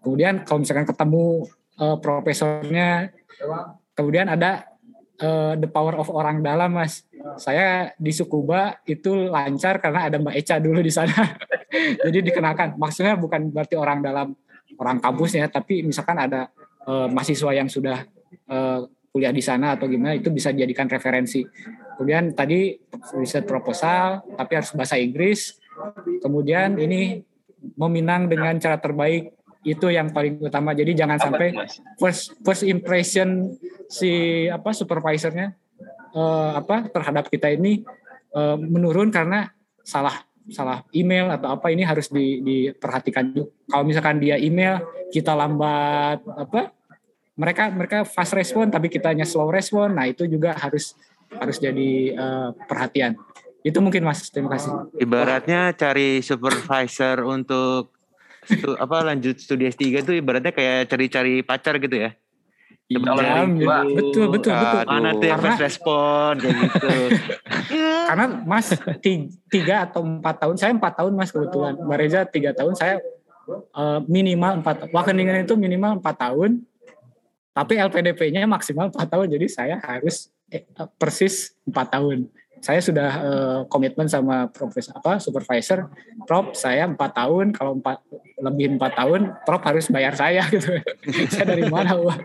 Kemudian 0.02 0.42
kalau 0.48 0.66
misalkan 0.66 0.88
ketemu 0.90 1.46
uh, 1.78 1.98
profesornya 2.02 3.14
kemudian 3.94 4.32
ada 4.34 4.66
uh, 5.22 5.54
the 5.60 5.70
power 5.70 5.94
of 6.00 6.10
orang 6.10 6.42
dalam 6.42 6.74
mas. 6.74 7.06
Saya 7.38 7.94
di 8.02 8.10
Sukuba 8.10 8.82
itu 8.90 9.30
lancar 9.30 9.78
karena 9.78 10.10
ada 10.10 10.18
Mbak 10.18 10.36
Eca 10.42 10.58
dulu 10.58 10.82
di 10.82 10.90
sana 10.90 11.14
jadi 12.06 12.20
dikenakan. 12.22 12.76
Maksudnya 12.76 13.16
bukan 13.16 13.50
berarti 13.50 13.76
orang 13.80 14.04
dalam 14.04 14.36
orang 14.80 14.98
kampusnya 15.00 15.48
tapi 15.52 15.84
misalkan 15.84 16.18
ada 16.20 16.52
uh, 16.88 17.08
mahasiswa 17.12 17.52
yang 17.52 17.68
sudah 17.68 18.04
uh, 18.48 18.88
kuliah 19.12 19.36
di 19.36 19.44
sana 19.44 19.76
atau 19.76 19.92
gimana 19.92 20.16
itu 20.16 20.32
bisa 20.32 20.56
dijadikan 20.56 20.88
referensi. 20.88 21.44
Kemudian 22.00 22.32
tadi 22.32 22.80
riset 23.20 23.44
proposal 23.44 24.24
tapi 24.40 24.52
harus 24.56 24.72
bahasa 24.74 24.96
Inggris. 24.96 25.60
Kemudian 26.24 26.80
ini 26.80 27.22
meminang 27.76 28.32
dengan 28.32 28.58
cara 28.58 28.80
terbaik 28.80 29.36
itu 29.62 29.94
yang 29.94 30.10
paling 30.10 30.42
utama. 30.42 30.74
Jadi 30.74 30.98
jangan 30.98 31.22
sampai 31.22 31.54
first 32.02 32.34
first 32.42 32.64
impression 32.66 33.54
si 33.86 34.48
apa 34.50 34.74
supervisornya 34.74 35.54
uh, 36.16 36.58
apa 36.58 36.90
terhadap 36.90 37.30
kita 37.30 37.52
ini 37.54 37.86
uh, 38.34 38.58
menurun 38.58 39.14
karena 39.14 39.52
salah 39.86 40.31
salah 40.50 40.82
email 40.96 41.30
atau 41.30 41.54
apa 41.54 41.70
ini 41.70 41.86
harus 41.86 42.10
di, 42.10 42.42
diperhatikan 42.42 43.36
juga. 43.36 43.52
Kalau 43.70 43.84
misalkan 43.86 44.18
dia 44.18 44.42
email 44.42 44.82
kita 45.14 45.38
lambat 45.38 46.24
apa 46.26 46.74
mereka 47.38 47.64
mereka 47.70 47.98
fast 48.08 48.34
respon 48.34 48.70
tapi 48.74 48.90
kitanya 48.90 49.26
slow 49.28 49.54
respon, 49.54 49.94
nah 49.94 50.10
itu 50.10 50.26
juga 50.26 50.58
harus 50.58 50.98
harus 51.32 51.58
jadi 51.62 52.18
uh, 52.18 52.50
perhatian. 52.68 53.16
Itu 53.62 53.78
mungkin 53.80 54.02
Mas, 54.02 54.28
terima 54.34 54.58
kasih. 54.58 54.90
Ibaratnya 54.98 55.72
cari 55.78 56.26
supervisor 56.26 57.22
untuk 57.24 57.94
apa 58.82 58.98
lanjut 59.06 59.38
studi 59.38 59.70
S3 59.70 60.02
itu 60.02 60.12
ibaratnya 60.18 60.50
kayak 60.50 60.90
cari-cari 60.90 61.46
pacar 61.46 61.78
gitu 61.78 62.10
ya. 62.10 62.12
Iya, 62.92 63.80
betul 63.96 64.26
betul 64.36 64.52
betul. 64.56 64.84
Mana 64.84 65.16
tuh 65.16 65.28
yang 65.32 65.40
first 65.40 65.62
respon 65.64 66.32
kayak 66.44 66.56
gitu. 66.60 66.96
Karena 68.12 68.26
Mas 68.44 68.68
tiga 69.48 69.88
atau 69.88 70.04
empat 70.04 70.36
tahun, 70.44 70.56
saya 70.60 70.72
empat 70.76 70.94
tahun 71.00 71.14
Mas 71.16 71.32
kebetulan. 71.32 71.80
Mbak 71.80 71.98
Reza 71.98 72.22
tiga 72.28 72.52
tahun, 72.52 72.76
saya 72.76 73.00
uh, 73.72 74.04
minimal 74.12 74.60
empat. 74.60 74.92
Wakeningan 74.92 75.48
itu 75.48 75.56
minimal 75.56 76.04
empat 76.04 76.20
tahun, 76.20 76.68
tapi 77.56 77.80
LPDP-nya 77.80 78.44
maksimal 78.44 78.92
empat 78.92 79.08
tahun. 79.08 79.28
Jadi 79.32 79.48
saya 79.48 79.80
harus 79.80 80.28
eh, 80.52 80.68
persis 81.00 81.56
empat 81.64 81.96
tahun 81.96 82.28
saya 82.62 82.80
sudah 82.80 83.12
uh, 83.20 83.60
komitmen 83.66 84.06
sama 84.06 84.46
profesor 84.54 84.94
apa 84.94 85.18
supervisor. 85.18 85.90
Prop 86.30 86.54
saya 86.54 86.86
empat 86.86 87.12
tahun 87.18 87.58
kalau 87.58 87.82
empat 87.82 88.06
lebih 88.38 88.78
empat 88.78 88.94
tahun 88.94 89.34
prop 89.42 89.66
harus 89.66 89.90
bayar 89.90 90.14
saya 90.14 90.46
gitu. 90.50 90.78
Saya 91.34 91.58
dari 91.58 91.66
mana 91.70 91.98
uang 91.98 92.22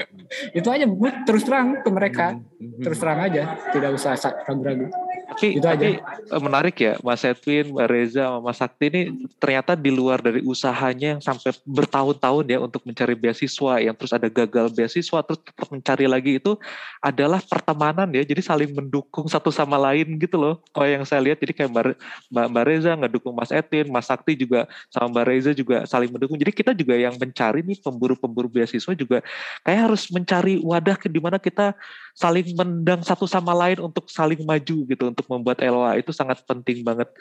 itu 0.53 0.68
aja 0.68 0.84
terus 1.24 1.45
terang 1.45 1.80
ke 1.80 1.91
mereka. 1.93 2.37
Hmm, 2.37 2.45
hmm. 2.61 2.82
terus 2.84 2.99
terang 3.01 3.20
aja 3.20 3.57
tidak 3.72 3.91
usah 3.97 4.16
ragu-ragu 4.45 4.89
tapi, 5.25 5.47
itu 5.57 5.64
tapi 5.64 5.97
aja. 5.97 6.05
Eh, 6.33 6.43
menarik 6.43 6.77
ya 6.77 6.93
Mas 7.01 7.23
Edwin, 7.25 7.73
Mbak 7.73 7.89
Reza, 7.89 8.27
Mas 8.41 8.59
Sakti 8.61 8.85
ini 8.91 9.03
ternyata 9.41 9.73
di 9.73 9.91
luar 9.93 10.21
dari 10.21 10.41
usahanya 10.45 11.17
yang 11.17 11.23
sampai 11.23 11.57
bertahun-tahun 11.64 12.45
ya 12.47 12.59
untuk 12.61 12.83
mencari 12.85 13.14
beasiswa 13.17 13.81
yang 13.81 13.95
terus 13.97 14.12
ada 14.12 14.29
gagal 14.29 14.73
beasiswa 14.73 15.19
terus 15.25 15.41
tetap 15.43 15.67
mencari 15.73 16.07
lagi 16.07 16.39
itu 16.39 16.55
adalah 17.01 17.41
pertemanan 17.45 18.09
ya 18.11 18.23
jadi 18.27 18.43
saling 18.43 18.71
mendukung 18.73 19.27
satu 19.27 19.49
sama 19.49 19.81
lain 19.81 20.19
gitu 20.21 20.37
loh. 20.37 20.61
Kalau 20.71 20.89
yang 20.89 21.05
saya 21.07 21.21
lihat 21.25 21.39
jadi 21.41 21.53
kayak 21.53 21.71
Mbak, 21.73 21.85
Mbak, 22.33 22.47
Mbak 22.53 22.64
Reza 22.67 22.93
ngedukung 22.97 23.35
Mas 23.35 23.51
Edwin, 23.53 23.87
Mas 23.89 24.07
Sakti 24.09 24.33
juga 24.37 24.69
sama 24.93 25.11
Mbak 25.12 25.25
Reza 25.27 25.51
juga 25.57 25.87
saling 25.89 26.11
mendukung. 26.11 26.37
Jadi 26.37 26.53
kita 26.53 26.73
juga 26.77 26.95
yang 26.97 27.14
mencari 27.17 27.61
nih 27.64 27.79
pemburu-pemburu 27.81 28.49
beasiswa 28.51 28.93
juga 28.93 29.23
kayak 29.62 29.81
harus 29.91 30.09
mencari 30.11 30.59
wadah 30.62 30.99
di 31.07 31.21
mana 31.21 31.39
kita 31.39 31.77
saling 32.17 32.57
mendang 32.57 33.05
satu 33.05 33.29
sama 33.29 33.53
lain 33.53 33.77
untuk 33.85 34.09
saling 34.09 34.41
maju 34.41 34.77
gitu 34.89 35.05
untuk 35.12 35.29
membuat 35.29 35.61
LOA 35.61 36.01
itu 36.01 36.17
sangat 36.17 36.41
penting 36.49 36.81
banget. 36.81 37.12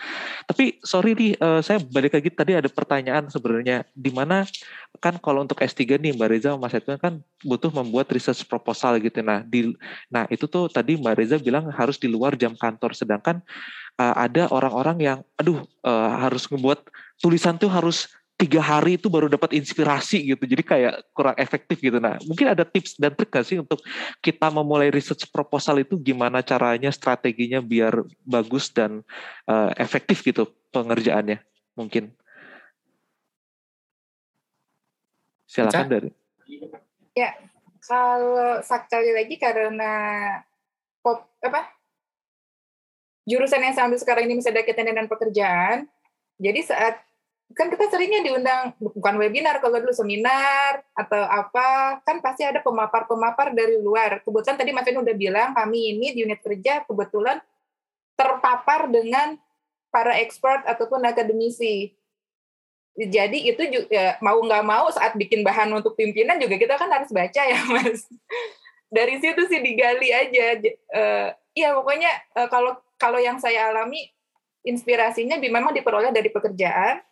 Tapi 0.47 0.79
sorry 0.87 1.11
nih 1.11 1.31
uh, 1.35 1.59
saya 1.59 1.83
balik 1.83 2.15
lagi 2.15 2.31
tadi 2.31 2.55
ada 2.55 2.71
pertanyaan 2.71 3.27
sebenarnya 3.27 3.83
di 3.91 4.07
mana 4.15 4.47
kan 5.03 5.19
kalau 5.19 5.43
untuk 5.43 5.59
S3 5.59 5.99
nih 5.99 6.15
Mbak 6.15 6.29
Reza 6.31 6.55
Mas 6.55 6.71
Edwin 6.71 6.95
kan 6.95 7.19
butuh 7.43 7.75
membuat 7.75 8.07
research 8.15 8.47
proposal 8.47 8.95
gitu. 9.03 9.19
Nah, 9.19 9.43
di 9.43 9.75
nah 10.07 10.23
itu 10.31 10.47
tuh 10.47 10.71
tadi 10.71 10.95
Mbak 10.95 11.15
Reza 11.19 11.37
bilang 11.43 11.67
harus 11.75 11.99
di 11.99 12.07
luar 12.07 12.39
jam 12.39 12.55
kantor 12.55 12.95
sedangkan 12.95 13.43
uh, 13.99 14.15
ada 14.15 14.47
orang-orang 14.47 14.97
yang 15.03 15.19
aduh 15.35 15.59
uh, 15.83 16.11
harus 16.23 16.47
membuat 16.47 16.87
tulisan 17.19 17.59
tuh 17.59 17.67
harus 17.67 18.07
tiga 18.35 18.59
hari 18.59 18.99
itu 18.99 19.07
baru 19.07 19.31
dapat 19.31 19.55
inspirasi 19.55 20.35
gitu. 20.35 20.43
Jadi 20.43 20.63
kayak 20.63 21.07
kurang 21.15 21.35
efektif 21.39 21.79
gitu. 21.79 22.03
Nah 22.03 22.19
mungkin 22.27 22.51
ada 22.51 22.67
tips 22.67 22.99
dan 22.99 23.15
trik 23.15 23.31
gak 23.31 23.47
sih 23.47 23.59
untuk 23.63 23.79
kita 24.19 24.51
memulai 24.51 24.91
research 24.91 25.31
proposal 25.31 25.79
itu 25.79 25.95
gimana 25.95 26.43
caranya 26.43 26.91
strateginya 26.91 27.63
biar 27.63 28.03
bagus 28.27 28.67
dan 28.75 29.07
uh, 29.47 29.71
efektif 29.79 30.19
gitu 30.21 30.51
pengerjaannya? 30.75 31.39
Mungkin. 31.79 32.11
Silakan 35.47 35.87
dari. 35.87 36.09
Ya 37.15 37.31
kalau 37.87 38.59
sekali 38.59 39.15
lagi 39.15 39.39
karena 39.39 39.93
pop 40.99 41.23
apa? 41.39 41.71
Jurusan 43.25 43.63
yang 43.63 43.73
sambil 43.73 43.97
sekarang 43.97 44.27
ini 44.27 44.37
misalnya 44.43 44.61
kaitan 44.61 44.85
dengan 44.85 45.07
pekerjaan 45.09 45.87
jadi 46.35 46.59
saat 46.67 46.95
kan 47.53 47.69
kita 47.69 47.85
seringnya 47.93 48.25
diundang 48.25 48.73
bukan 48.81 49.15
webinar 49.21 49.61
kalau 49.61 49.77
dulu 49.77 49.93
seminar 49.93 50.81
atau 50.97 51.21
apa 51.29 52.01
kan 52.01 52.17
pasti 52.17 52.41
ada 52.41 52.59
pemapar-pemapar 52.65 53.53
dari 53.53 53.77
luar. 53.77 54.25
Kebetulan 54.25 54.57
tadi 54.57 54.71
Mas 54.73 54.89
udah 54.89 55.15
bilang 55.15 55.53
kami 55.53 55.93
ini 55.93 56.17
di 56.17 56.25
unit 56.25 56.41
kerja 56.41 56.81
kebetulan 56.89 57.37
terpapar 58.17 58.89
dengan 58.89 59.37
para 59.93 60.17
expert 60.17 60.65
ataupun 60.65 61.05
akademisi. 61.05 61.93
Jadi 62.95 63.51
itu 63.51 63.63
juga 63.69 64.17
mau 64.23 64.39
nggak 64.39 64.65
mau 64.65 64.87
saat 64.89 65.13
bikin 65.19 65.43
bahan 65.43 65.67
untuk 65.75 65.99
pimpinan 65.99 66.39
juga 66.39 66.55
kita 66.55 66.79
kan 66.79 66.89
harus 66.89 67.11
baca 67.13 67.41
ya 67.45 67.59
Mas. 67.75 68.09
Dari 68.89 69.21
situ 69.21 69.41
sih 69.51 69.59
digali 69.61 70.09
aja 70.09 70.59
uh, 70.95 71.27
ya 71.55 71.77
pokoknya 71.77 72.11
uh, 72.35 72.47
kalau 72.49 72.73
kalau 72.99 73.19
yang 73.19 73.37
saya 73.37 73.71
alami 73.71 74.11
inspirasinya 74.65 75.37
memang 75.37 75.71
diperoleh 75.71 76.09
dari 76.09 76.31
pekerjaan 76.31 77.03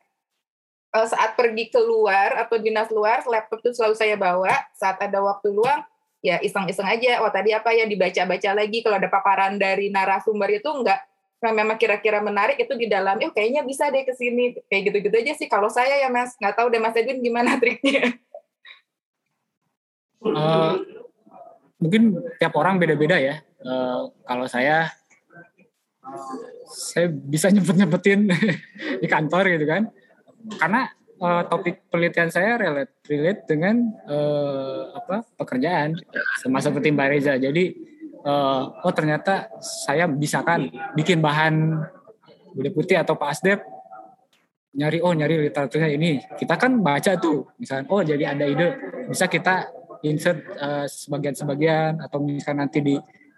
uh, 0.93 1.07
saat 1.09 1.33
pergi 1.33 1.73
keluar 1.73 2.37
atau 2.45 2.61
dinas 2.61 2.87
luar, 2.93 3.25
laptop 3.25 3.59
itu 3.65 3.73
selalu 3.73 3.95
saya 3.97 4.15
bawa. 4.15 4.53
Saat 4.77 5.01
ada 5.01 5.19
waktu 5.19 5.49
luang, 5.49 5.81
ya 6.21 6.37
iseng-iseng 6.39 6.85
aja. 6.85 7.19
Oh 7.25 7.33
tadi 7.33 7.51
apa 7.51 7.73
ya 7.73 7.89
dibaca-baca 7.89 8.53
lagi. 8.53 8.85
Kalau 8.85 9.01
ada 9.01 9.09
paparan 9.09 9.57
dari 9.57 9.89
narasumber 9.89 10.61
itu 10.61 10.69
enggak 10.69 11.01
memang 11.43 11.75
kira-kira 11.75 12.23
menarik 12.23 12.55
itu 12.55 12.71
di 12.79 12.87
dalam, 12.87 13.19
eh 13.19 13.27
kayaknya 13.27 13.67
bisa 13.67 13.91
deh 13.91 14.07
ke 14.07 14.15
sini. 14.15 14.55
Kayak 14.71 14.93
gitu-gitu 14.93 15.15
aja 15.19 15.33
sih. 15.35 15.51
Kalau 15.51 15.67
saya 15.67 15.99
ya 15.99 16.07
Mas, 16.07 16.39
nggak 16.39 16.55
tahu 16.55 16.71
deh 16.71 16.79
Mas 16.79 16.95
Edwin 16.95 17.19
gimana 17.19 17.57
triknya. 17.61 18.15
Uh, 20.23 20.79
mungkin 21.83 22.15
tiap 22.39 22.55
orang 22.55 22.79
beda-beda 22.79 23.19
ya. 23.19 23.43
Uh, 23.59 24.07
kalau 24.23 24.47
saya 24.47 24.87
saya 26.71 27.07
bisa 27.11 27.51
nyempet-nyempetin 27.51 28.27
di 29.03 29.07
kantor 29.07 29.55
gitu 29.55 29.67
kan 29.67 29.91
karena 30.59 30.91
uh, 31.23 31.43
topik 31.47 31.87
penelitian 31.87 32.29
saya 32.31 32.59
relate 32.59 32.93
relate 33.07 33.41
dengan 33.47 33.79
uh, 34.07 34.91
apa 34.97 35.23
pekerjaan. 35.39 35.95
Sama 36.43 36.59
seperti 36.59 36.91
Mbak 36.91 37.07
Reza. 37.09 37.33
Jadi 37.39 37.73
uh, 38.27 38.83
oh 38.83 38.93
ternyata 38.95 39.51
saya 39.59 40.07
bisa 40.09 40.43
kan 40.43 40.67
bikin 40.95 41.23
bahan 41.23 41.79
Bude 42.53 42.69
Putih 42.69 42.99
atau 42.99 43.15
Pak 43.15 43.29
Asdep. 43.31 43.59
Nyari 44.73 44.99
oh 45.05 45.13
nyari 45.13 45.49
literaturnya 45.49 45.89
ini. 45.93 46.19
Kita 46.37 46.57
kan 46.57 46.81
baca 46.81 47.13
tuh. 47.17 47.45
Misalnya 47.61 47.85
oh 47.89 48.01
jadi 48.01 48.23
ada 48.33 48.45
ide. 48.45 48.67
Bisa 49.09 49.29
kita 49.29 49.69
insert 50.03 50.43
uh, 50.59 50.85
sebagian-sebagian 50.85 52.03
atau 52.03 52.19
misalnya 52.19 52.67
nanti 52.67 52.83
di 52.83 52.95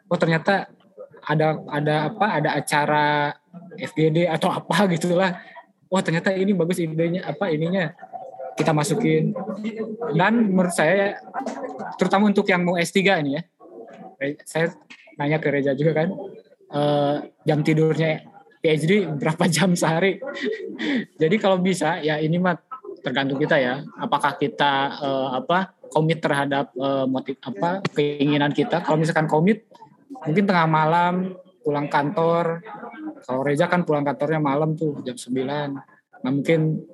oh 0.10 0.18
ternyata 0.18 0.66
ada 1.26 1.58
ada 1.70 1.96
apa 2.10 2.28
ada 2.42 2.50
acara 2.58 3.34
FGD 3.78 4.30
atau 4.30 4.50
apa 4.54 4.86
gitulah 4.94 5.34
wah 5.90 6.02
ternyata 6.02 6.34
ini 6.34 6.52
bagus 6.52 6.82
idenya 6.82 7.26
apa 7.26 7.50
ininya 7.50 7.94
kita 8.56 8.72
masukin. 8.72 9.36
Dan 10.16 10.56
menurut 10.56 10.72
saya 10.72 11.20
terutama 12.00 12.32
untuk 12.32 12.48
yang 12.48 12.64
mau 12.64 12.80
S3 12.80 13.00
ini 13.22 13.32
ya 13.36 13.44
saya 14.48 14.72
nanya 15.20 15.38
ke 15.44 15.48
Reza 15.52 15.76
juga 15.76 15.92
kan 16.04 16.10
uh, 16.72 17.16
jam 17.44 17.60
tidurnya 17.62 18.24
PhD 18.64 19.06
berapa 19.12 19.44
jam 19.56 19.76
sehari? 19.76 20.18
Jadi 21.20 21.36
kalau 21.38 21.60
bisa 21.60 22.00
ya 22.00 22.18
ini 22.18 22.40
mah 22.40 22.56
tergantung 23.04 23.38
kita 23.38 23.60
ya. 23.60 23.84
Apakah 24.00 24.40
kita 24.40 24.98
uh, 25.04 25.30
apa 25.38 25.76
komit 25.94 26.20
terhadap 26.24 26.74
uh, 26.80 27.06
motif 27.06 27.38
apa 27.46 27.84
keinginan 27.94 28.52
kita. 28.52 28.82
Kalau 28.82 28.98
misalkan 28.98 29.30
komit 29.30 29.68
mungkin 30.26 30.48
tengah 30.48 30.68
malam 30.68 31.38
pulang 31.66 31.90
kantor 31.90 32.62
kalau 33.26 33.42
Reza 33.42 33.66
kan 33.66 33.82
pulang 33.82 34.06
kantornya 34.06 34.38
malam 34.38 34.78
tuh 34.78 35.02
jam 35.02 35.18
9. 35.18 35.34
Nah 36.22 36.32
mungkin 36.32 36.86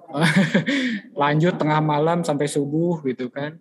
lanjut 1.21 1.59
tengah 1.59 1.83
malam 1.83 2.23
sampai 2.23 2.47
subuh 2.47 3.03
gitu 3.03 3.27
kan. 3.27 3.59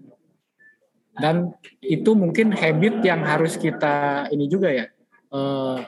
Dan 1.18 1.50
itu 1.82 2.14
mungkin 2.14 2.54
habit 2.54 3.02
yang 3.02 3.26
harus 3.26 3.58
kita 3.58 4.30
ini 4.30 4.46
juga 4.46 4.70
ya. 4.70 4.86
Uh, 5.34 5.82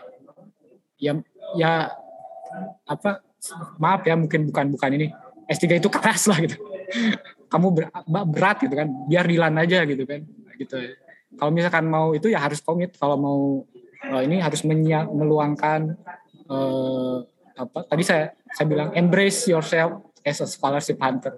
ya 0.99 1.19
ya 1.55 1.73
apa 2.87 3.23
maaf 3.79 4.03
ya 4.07 4.15
mungkin 4.15 4.51
bukan 4.51 4.71
bukan 4.75 4.91
ini 4.99 5.07
S3 5.47 5.79
itu 5.79 5.87
keras 5.87 6.27
lah 6.27 6.43
gitu. 6.43 6.59
Kamu 7.47 7.69
ber, 7.71 7.85
berat 8.33 8.59
gitu 8.65 8.75
kan, 8.75 8.89
biar 9.07 9.29
dilan 9.29 9.55
aja 9.61 9.87
gitu 9.87 10.03
kan. 10.03 10.27
Gitu. 10.59 10.99
Kalau 11.39 11.51
misalkan 11.55 11.87
mau 11.87 12.11
itu 12.13 12.27
ya 12.27 12.43
harus 12.43 12.59
komit. 12.59 12.97
Kalau 12.99 13.17
mau 13.17 13.39
uh, 14.11 14.23
ini 14.23 14.43
harus 14.43 14.65
meluangkan 14.65 15.95
uh, 16.51 17.23
apa 17.53 17.79
tadi 17.87 18.03
saya 18.03 18.33
saya 18.53 18.67
bilang 18.67 18.91
embrace 18.97 19.47
yourself 19.47 20.03
as 20.25 20.41
a 20.41 20.49
scholarship 20.49 20.99
hunter. 20.99 21.37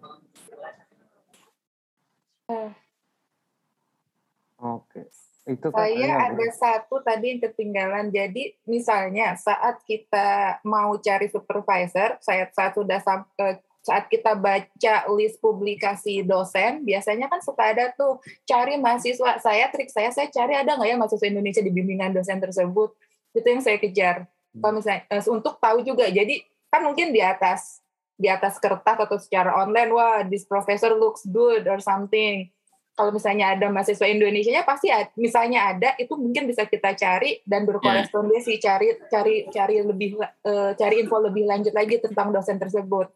Oke. 4.65 5.12
Itu 5.45 5.69
saya 5.69 6.33
ada 6.33 6.47
satu 6.57 7.05
tadi 7.05 7.37
yang 7.37 7.41
ketinggalan. 7.45 8.09
Jadi 8.09 8.57
misalnya 8.65 9.37
saat 9.37 9.85
kita 9.85 10.61
mau 10.65 10.97
cari 10.97 11.29
supervisor, 11.29 12.17
saya 12.25 12.49
saat 12.49 12.73
sudah 12.73 12.97
sampai 13.05 13.61
saat 13.85 14.09
kita 14.09 14.32
baca 14.32 14.95
list 15.12 15.37
publikasi 15.45 16.24
dosen, 16.24 16.89
biasanya 16.89 17.28
kan 17.28 17.45
suka 17.45 17.76
ada 17.76 17.93
tuh 17.93 18.16
cari 18.49 18.80
mahasiswa. 18.80 19.37
Saya 19.45 19.68
trik 19.68 19.93
saya, 19.93 20.09
saya 20.09 20.32
cari 20.32 20.57
ada 20.57 20.72
nggak 20.72 20.89
ya 20.89 20.97
mahasiswa 20.97 21.28
Indonesia 21.28 21.61
di 21.61 21.68
bimbingan 21.68 22.16
dosen 22.16 22.41
tersebut. 22.41 22.97
Itu 23.37 23.45
yang 23.45 23.61
saya 23.61 23.76
kejar 23.76 24.24
kalau 24.61 24.78
misalnya 24.78 25.03
uh, 25.11 25.24
untuk 25.30 25.59
tahu 25.59 25.82
juga 25.82 26.07
jadi 26.07 26.43
kan 26.70 26.87
mungkin 26.87 27.11
di 27.11 27.22
atas 27.22 27.82
di 28.14 28.30
atas 28.30 28.62
kertas 28.62 28.99
atau 29.03 29.18
secara 29.18 29.59
online 29.59 29.91
wah 29.91 30.22
this 30.22 30.47
professor 30.47 30.95
looks 30.95 31.26
good 31.26 31.66
or 31.66 31.82
something 31.82 32.47
kalau 32.95 33.11
misalnya 33.11 33.59
ada 33.59 33.66
mahasiswa 33.74 34.07
Indonesia 34.07 34.55
nya 34.55 34.62
pasti 34.62 34.87
ada, 34.87 35.11
misalnya 35.18 35.74
ada 35.74 35.99
itu 35.99 36.14
mungkin 36.14 36.47
bisa 36.47 36.62
kita 36.62 36.95
cari 36.95 37.43
dan 37.43 37.66
berkorespondensi 37.66 38.55
yeah. 38.55 38.62
cari 38.62 38.89
cari 39.11 39.35
cari 39.51 39.74
lebih 39.82 40.14
uh, 40.22 40.70
cari 40.78 41.03
info 41.03 41.18
lebih 41.18 41.43
lanjut 41.43 41.74
lagi 41.74 41.99
tentang 41.99 42.30
dosen 42.30 42.55
tersebut 42.55 43.11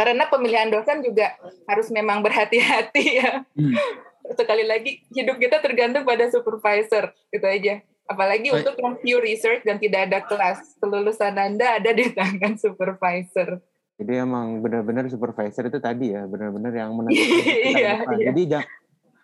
karena 0.00 0.24
pemilihan 0.32 0.72
dosen 0.72 1.04
juga 1.04 1.36
harus 1.68 1.92
memang 1.92 2.24
berhati-hati 2.24 3.04
ya 3.20 3.44
hmm. 3.52 3.76
sekali 4.40 4.64
lagi 4.64 5.04
hidup 5.12 5.36
kita 5.36 5.60
tergantung 5.60 6.08
pada 6.08 6.24
supervisor 6.32 7.12
itu 7.28 7.44
aja 7.44 7.84
Apalagi 8.10 8.50
Baik. 8.50 8.58
untuk 8.66 8.74
yang 8.82 8.94
pure 8.98 9.22
research 9.22 9.62
dan 9.62 9.78
tidak 9.78 10.10
ada 10.10 10.18
kelas, 10.26 10.74
kelulusan 10.82 11.30
Anda 11.30 11.78
ada 11.78 11.94
di 11.94 12.10
tangan 12.10 12.58
supervisor. 12.62 13.62
Jadi 14.02 14.12
emang 14.18 14.58
benar-benar 14.58 15.06
supervisor 15.06 15.70
itu 15.70 15.78
tadi 15.78 16.10
ya, 16.10 16.26
benar-benar 16.26 16.74
yang 16.74 16.90
menentukan. 16.90 17.38
iya, 17.70 18.02
iya. 18.02 18.34
Jadi 18.34 18.42
jangan, 18.50 18.68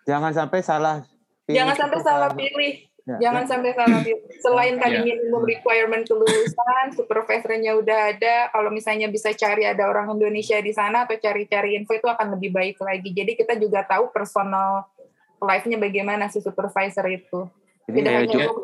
jangan 0.07 0.31
sampai 0.31 0.59
salah 0.63 0.95
pilih. 1.43 1.57
Jangan 1.59 1.75
sampai 1.75 1.99
salah 1.99 2.31
pilih. 2.31 2.86
Ya, 3.07 3.31
jangan 3.31 3.47
ya. 3.47 3.49
sampai 3.55 3.71
salah 3.71 4.03
pilih. 4.03 4.19
Selain 4.43 4.75
ya. 4.75 4.81
tadi 4.83 4.97
minimum 4.99 5.43
requirement 5.47 6.03
kelulusan, 6.03 6.85
supervisornya 6.91 7.79
udah 7.79 7.99
ada. 8.11 8.51
Kalau 8.51 8.67
misalnya 8.67 9.07
bisa 9.07 9.31
cari 9.31 9.63
ada 9.63 9.87
orang 9.87 10.11
Indonesia 10.11 10.59
di 10.59 10.75
sana 10.75 11.07
atau 11.07 11.15
cari-cari 11.15 11.79
info 11.79 11.95
itu 11.95 12.03
akan 12.03 12.35
lebih 12.35 12.51
baik 12.51 12.75
lagi. 12.83 13.15
Jadi 13.15 13.39
kita 13.39 13.55
juga 13.55 13.87
tahu 13.87 14.11
personal 14.11 14.91
life-nya 15.39 15.79
bagaimana 15.79 16.27
si 16.27 16.43
supervisor 16.43 17.07
itu. 17.07 17.47
Jadi 17.87 18.03
Tidak 18.03 18.11
kayak 18.11 18.27
jodoh, 18.27 18.55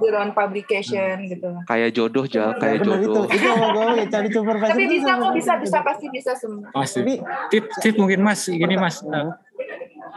good, 0.00 0.16
on 0.16 0.32
publication 0.32 1.20
hmm. 1.20 1.28
gitu. 1.28 1.48
Kayak 1.68 1.90
jodoh 1.92 2.24
jal, 2.24 2.56
kayak 2.56 2.80
jodoh. 2.80 3.28
Itu, 3.28 3.36
itu 3.36 3.48
gue 3.52 4.08
cari 4.08 4.28
supervisor. 4.32 4.72
Tapi 4.72 4.84
bisa 4.88 5.10
kok 5.20 5.32
bisa 5.36 5.52
bisa 5.60 5.78
pasti 5.84 6.06
bisa 6.08 6.32
semua. 6.32 6.72
Pasti. 6.72 7.20
Tips 7.52 7.74
tips 7.84 7.98
mungkin 8.00 8.24
mas, 8.24 8.48
gini 8.48 8.80
mas. 8.80 9.04
Uh, 9.04 9.36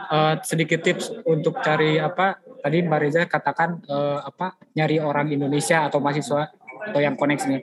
uh, 0.08 0.34
sedikit 0.40 0.80
tips 0.80 1.12
untuk 1.28 1.60
cari 1.60 2.00
apa 2.00 2.40
tadi 2.62 2.78
Mbak 2.86 3.00
Reza 3.02 3.20
katakan 3.26 3.82
uh, 3.90 4.22
apa 4.22 4.56
nyari 4.78 5.02
orang 5.02 5.28
Indonesia 5.34 5.84
atau 5.90 5.98
mahasiswa 5.98 6.48
atau 6.88 7.00
yang 7.02 7.18
koneksinya. 7.18 7.62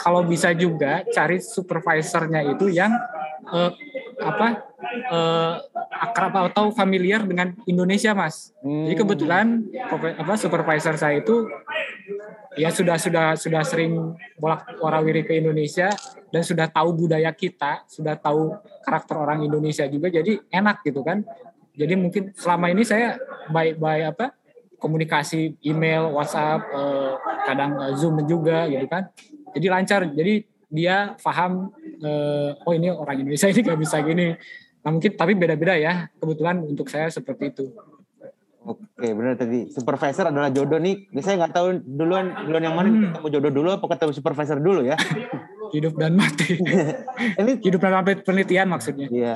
Kalau 0.00 0.24
bisa 0.24 0.52
juga 0.56 1.04
cari 1.12 1.40
supervisornya 1.40 2.44
itu 2.44 2.72
yang 2.72 2.92
uh, 3.48 3.70
apa 4.20 4.48
uh, 5.10 5.54
akrab 5.90 6.50
atau 6.52 6.70
familiar 6.70 7.24
dengan 7.24 7.52
Indonesia, 7.66 8.14
Mas. 8.14 8.54
Hmm. 8.62 8.86
Jadi 8.86 8.96
kebetulan 9.04 9.46
apa 10.18 10.34
supervisor 10.38 10.94
saya 10.94 11.18
itu 11.20 11.48
ya 12.54 12.70
sudah 12.70 12.94
sudah 12.98 13.34
sudah 13.34 13.62
sering 13.66 14.14
bolak 14.38 14.78
warawiri 14.78 15.26
ke 15.26 15.42
Indonesia 15.42 15.90
dan 16.30 16.42
sudah 16.46 16.70
tahu 16.70 16.94
budaya 16.94 17.30
kita, 17.34 17.82
sudah 17.90 18.14
tahu 18.14 18.54
karakter 18.82 19.16
orang 19.18 19.42
Indonesia 19.42 19.86
juga, 19.90 20.10
jadi 20.10 20.38
enak 20.50 20.82
gitu 20.86 21.02
kan. 21.02 21.26
Jadi 21.74 21.94
mungkin 21.98 22.30
selama 22.38 22.70
ini 22.70 22.86
saya 22.86 23.18
baik 23.50 23.82
baik 23.82 24.04
apa 24.14 24.26
komunikasi 24.78 25.56
email, 25.64 26.12
WhatsApp, 26.12 26.60
eh, 26.68 27.12
kadang 27.48 27.72
eh, 27.80 27.92
Zoom 27.96 28.20
juga 28.28 28.68
gitu 28.68 28.86
kan. 28.86 29.08
Jadi 29.56 29.66
lancar. 29.66 30.00
Jadi 30.12 30.44
dia 30.68 31.16
paham 31.18 31.72
eh, 31.98 32.50
oh 32.52 32.72
ini 32.76 32.92
orang 32.92 33.24
Indonesia 33.24 33.48
ini 33.52 33.60
nggak 33.64 33.80
bisa 33.80 33.96
gini. 34.04 34.36
Nah 34.84 34.90
mungkin 34.92 35.12
tapi 35.16 35.32
beda-beda 35.32 35.74
ya. 35.74 36.12
Kebetulan 36.20 36.62
untuk 36.62 36.92
saya 36.92 37.08
seperti 37.08 37.50
itu. 37.50 37.66
Oke, 38.64 39.12
benar 39.12 39.36
tadi. 39.36 39.68
Supervisor 39.68 40.32
adalah 40.32 40.48
jodoh 40.48 40.80
nih. 40.80 41.08
Saya 41.20 41.36
nggak 41.44 41.52
tahu 41.52 41.68
duluan 41.84 42.32
duluan 42.48 42.64
yang 42.64 42.76
mana 42.76 42.88
hmm. 42.88 43.00
ketemu 43.12 43.28
jodoh 43.36 43.52
dulu 43.52 43.68
apa 43.76 43.86
ketemu 43.92 44.12
supervisor 44.16 44.58
dulu 44.60 44.80
ya. 44.84 44.96
Hidup 45.74 45.96
dan 45.98 46.14
mati. 46.14 46.54
ini 47.40 47.58
hidup 47.58 47.82
dan 47.82 47.98
mati 47.98 48.14
penelitian 48.22 48.70
maksudnya. 48.70 49.10
Iya. 49.10 49.34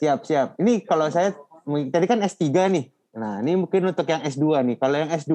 Siap, 0.00 0.24
siap. 0.24 0.48
Ini 0.56 0.88
kalau 0.88 1.12
saya 1.12 1.36
tadi 1.66 2.06
kan 2.08 2.18
S3 2.22 2.46
nih. 2.70 2.84
Nah, 3.16 3.42
ini 3.42 3.58
mungkin 3.58 3.90
untuk 3.90 4.06
yang 4.06 4.22
S2 4.22 4.62
nih. 4.62 4.76
Kalau 4.78 4.96
yang 4.96 5.10
S2 5.10 5.34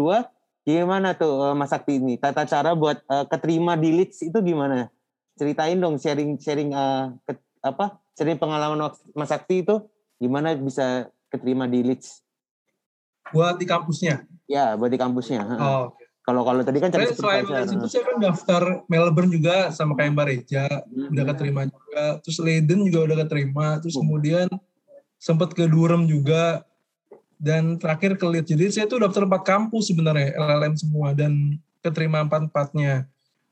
gimana 0.65 1.13
tuh 1.13 1.51
eh, 1.51 1.55
Mas 1.55 1.69
Sakti 1.71 1.99
ini? 1.99 2.15
Tata 2.15 2.47
cara 2.47 2.73
buat 2.73 3.03
uh, 3.05 3.27
keterima 3.27 3.75
di 3.75 3.91
Leeds 3.91 4.23
itu 4.23 4.37
gimana? 4.39 4.89
Ceritain 5.35 5.75
dong 5.75 5.99
sharing 5.99 6.39
sharing 6.39 6.71
uh, 6.71 7.11
ke, 7.27 7.35
apa? 7.59 7.99
Sharing 8.15 8.39
pengalaman 8.39 8.95
Mas 9.11 9.29
Sakti 9.29 9.61
itu 9.61 9.83
gimana 10.17 10.55
bisa 10.55 11.11
keterima 11.27 11.67
di 11.67 11.83
Leeds? 11.83 12.23
Buat 13.35 13.59
di 13.59 13.67
kampusnya? 13.67 14.23
Ya, 14.47 14.79
buat 14.79 14.93
di 14.93 14.99
kampusnya. 15.01 15.41
Oh, 15.59 15.91
Kalau 16.25 16.41
kalau 16.41 16.65
tadi 16.65 16.81
kan 16.81 16.89
cari 16.89 17.05
selain 17.13 17.45
dari 17.45 17.69
situ 17.69 17.85
saya 17.85 18.01
kan 18.01 18.17
daftar 18.17 18.61
Melbourne 18.89 19.29
juga 19.29 19.69
sama 19.69 19.93
kayak 19.93 20.17
Mbak 20.17 20.25
Reja, 20.25 20.65
hmm. 20.65 21.13
udah 21.13 21.23
keterima 21.29 21.61
juga. 21.69 22.03
Terus 22.25 22.37
Leiden 22.41 22.81
juga 22.89 22.99
udah 23.13 23.17
keterima. 23.21 23.77
Terus 23.77 23.93
hmm. 23.93 24.01
kemudian 24.01 24.47
sempat 25.19 25.55
ke 25.55 25.65
Durham 25.65 26.05
juga 26.05 26.63
dan 27.39 27.75
terakhir 27.77 28.15
ke 28.15 28.25
Leeds. 28.25 28.49
Jadi 28.51 28.65
saya 28.71 28.85
tuh 28.87 29.03
daftar 29.03 29.27
empat 29.27 29.43
kampus 29.43 29.91
sebenarnya 29.91 30.35
LLM 30.39 30.75
semua 30.79 31.11
dan 31.11 31.59
keterima 31.83 32.23
empat 32.23 32.47
empatnya. 32.49 33.05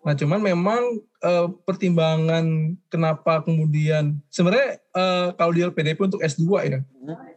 Nah 0.03 0.14
cuman 0.20 0.39
memang 0.43 0.84
uh, 1.24 1.47
pertimbangan 1.64 2.76
kenapa 2.91 3.39
kemudian 3.39 4.20
sebenarnya 4.28 4.84
uh, 4.91 5.32
kalau 5.39 5.55
di 5.55 5.64
LPDP 5.64 5.95
untuk 6.03 6.20
S2 6.20 6.43
ya 6.68 6.80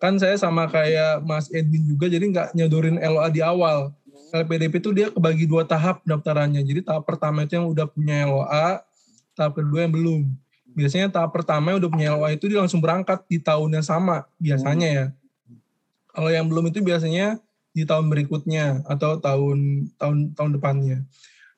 kan 0.02 0.18
saya 0.18 0.34
sama 0.34 0.66
kayak 0.66 1.22
Mas 1.22 1.46
Edwin 1.54 1.86
juga 1.86 2.10
jadi 2.10 2.26
nggak 2.26 2.58
nyodorin 2.58 2.98
LOA 2.98 3.30
di 3.30 3.42
awal. 3.42 3.94
LPDP 4.34 4.82
itu 4.82 4.90
dia 4.90 5.06
kebagi 5.14 5.46
dua 5.46 5.62
tahap 5.62 6.02
daftarannya. 6.02 6.58
Jadi 6.66 6.82
tahap 6.82 7.06
pertama 7.06 7.46
itu 7.46 7.54
yang 7.54 7.70
udah 7.70 7.86
punya 7.86 8.26
LOA, 8.26 8.82
tahap 9.38 9.54
kedua 9.54 9.86
yang 9.86 9.94
belum. 9.94 10.22
Biasanya 10.76 11.08
tahap 11.08 11.32
pertama 11.32 11.72
yang 11.72 11.80
udah 11.80 11.90
punya 11.90 12.08
LOA 12.12 12.36
itu 12.36 12.52
dia 12.52 12.60
langsung 12.60 12.84
berangkat 12.84 13.24
di 13.24 13.40
tahun 13.40 13.80
yang 13.80 13.86
sama 13.86 14.28
biasanya 14.36 14.88
ya. 14.92 15.06
Kalau 16.12 16.28
yang 16.28 16.46
belum 16.52 16.68
itu 16.68 16.84
biasanya 16.84 17.40
di 17.72 17.88
tahun 17.88 18.12
berikutnya 18.12 18.84
atau 18.84 19.16
tahun 19.16 19.88
tahun 19.96 20.36
tahun 20.36 20.50
depannya. 20.60 20.98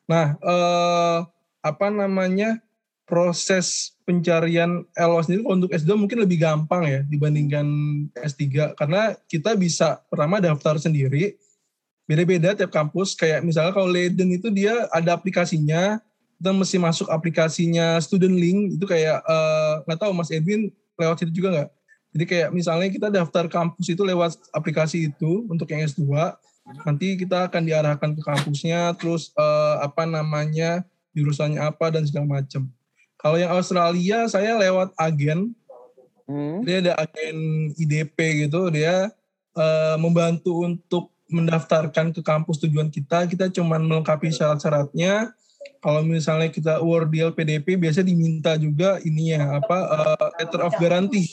Nah, 0.06 0.38
eh, 0.38 1.18
apa 1.66 1.86
namanya 1.90 2.62
proses 3.08 3.98
pencarian 4.04 4.84
LO 4.94 5.18
sendiri 5.24 5.42
untuk 5.48 5.72
S2 5.72 5.96
mungkin 5.96 6.22
lebih 6.22 6.38
gampang 6.44 6.84
ya 6.84 7.00
dibandingkan 7.08 7.66
S3 8.14 8.76
karena 8.76 9.16
kita 9.26 9.56
bisa 9.56 10.04
pertama 10.12 10.44
daftar 10.44 10.76
sendiri 10.76 11.34
beda-beda 12.04 12.52
tiap 12.52 12.68
kampus 12.68 13.16
kayak 13.16 13.40
misalnya 13.40 13.72
kalau 13.72 13.88
Leiden 13.88 14.28
itu 14.32 14.52
dia 14.52 14.84
ada 14.92 15.16
aplikasinya 15.16 16.04
kita 16.38 16.50
mesti 16.54 16.78
masuk 16.78 17.10
aplikasinya 17.10 17.98
student 17.98 18.38
link 18.38 18.78
itu 18.78 18.86
kayak 18.86 19.18
eh, 19.26 19.72
nggak 19.84 19.98
uh, 19.98 20.02
tahu 20.06 20.12
Mas 20.14 20.30
Edwin 20.30 20.70
lewat 20.94 21.22
situ 21.22 21.42
juga 21.42 21.48
nggak 21.50 21.68
jadi 22.14 22.24
kayak 22.24 22.48
misalnya 22.54 22.88
kita 22.88 23.08
daftar 23.10 23.50
kampus 23.50 23.86
itu 23.90 24.02
lewat 24.06 24.38
aplikasi 24.54 25.10
itu 25.10 25.44
untuk 25.50 25.68
yang 25.68 25.84
S2 25.84 26.06
Nanti 26.84 27.16
kita 27.16 27.48
akan 27.48 27.62
diarahkan 27.64 28.10
ke 28.12 28.20
kampusnya, 28.20 28.92
terus 29.00 29.32
uh, 29.40 29.80
apa 29.80 30.04
namanya 30.04 30.84
jurusannya 31.16 31.64
apa 31.64 31.88
dan 31.88 32.04
segala 32.04 32.40
macam. 32.40 32.68
Kalau 33.18 33.40
yang 33.40 33.50
Australia 33.56 34.28
saya 34.28 34.54
lewat 34.60 34.92
agen, 35.00 35.56
hmm. 36.28 36.62
dia 36.68 36.84
ada 36.84 36.92
agen 37.00 37.72
IDP 37.74 38.46
gitu, 38.46 38.68
dia 38.68 39.08
uh, 39.56 39.96
membantu 39.96 40.68
untuk 40.68 41.10
mendaftarkan 41.32 42.12
ke 42.12 42.20
kampus 42.20 42.60
tujuan 42.68 42.92
kita. 42.92 43.24
Kita 43.24 43.48
cuma 43.48 43.80
melengkapi 43.80 44.28
syarat-syaratnya. 44.28 45.32
Kalau 45.78 46.02
misalnya 46.02 46.48
kita 46.50 46.82
award 46.82 47.12
di 47.12 47.22
LPDP, 47.22 47.78
biasa 47.78 48.02
diminta 48.02 48.58
juga 48.58 48.98
ini 49.06 49.36
ya 49.36 49.58
apa 49.60 49.78
uh, 49.88 50.26
letter 50.40 50.60
of 50.64 50.74
guarantee, 50.76 51.30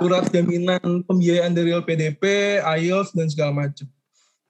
surat 0.00 0.28
jaminan 0.32 1.04
pembiayaan 1.04 1.52
dari 1.52 1.76
LPDP, 1.76 2.22
IELTS 2.64 3.12
dan 3.12 3.28
segala 3.28 3.52
macam. 3.66 3.86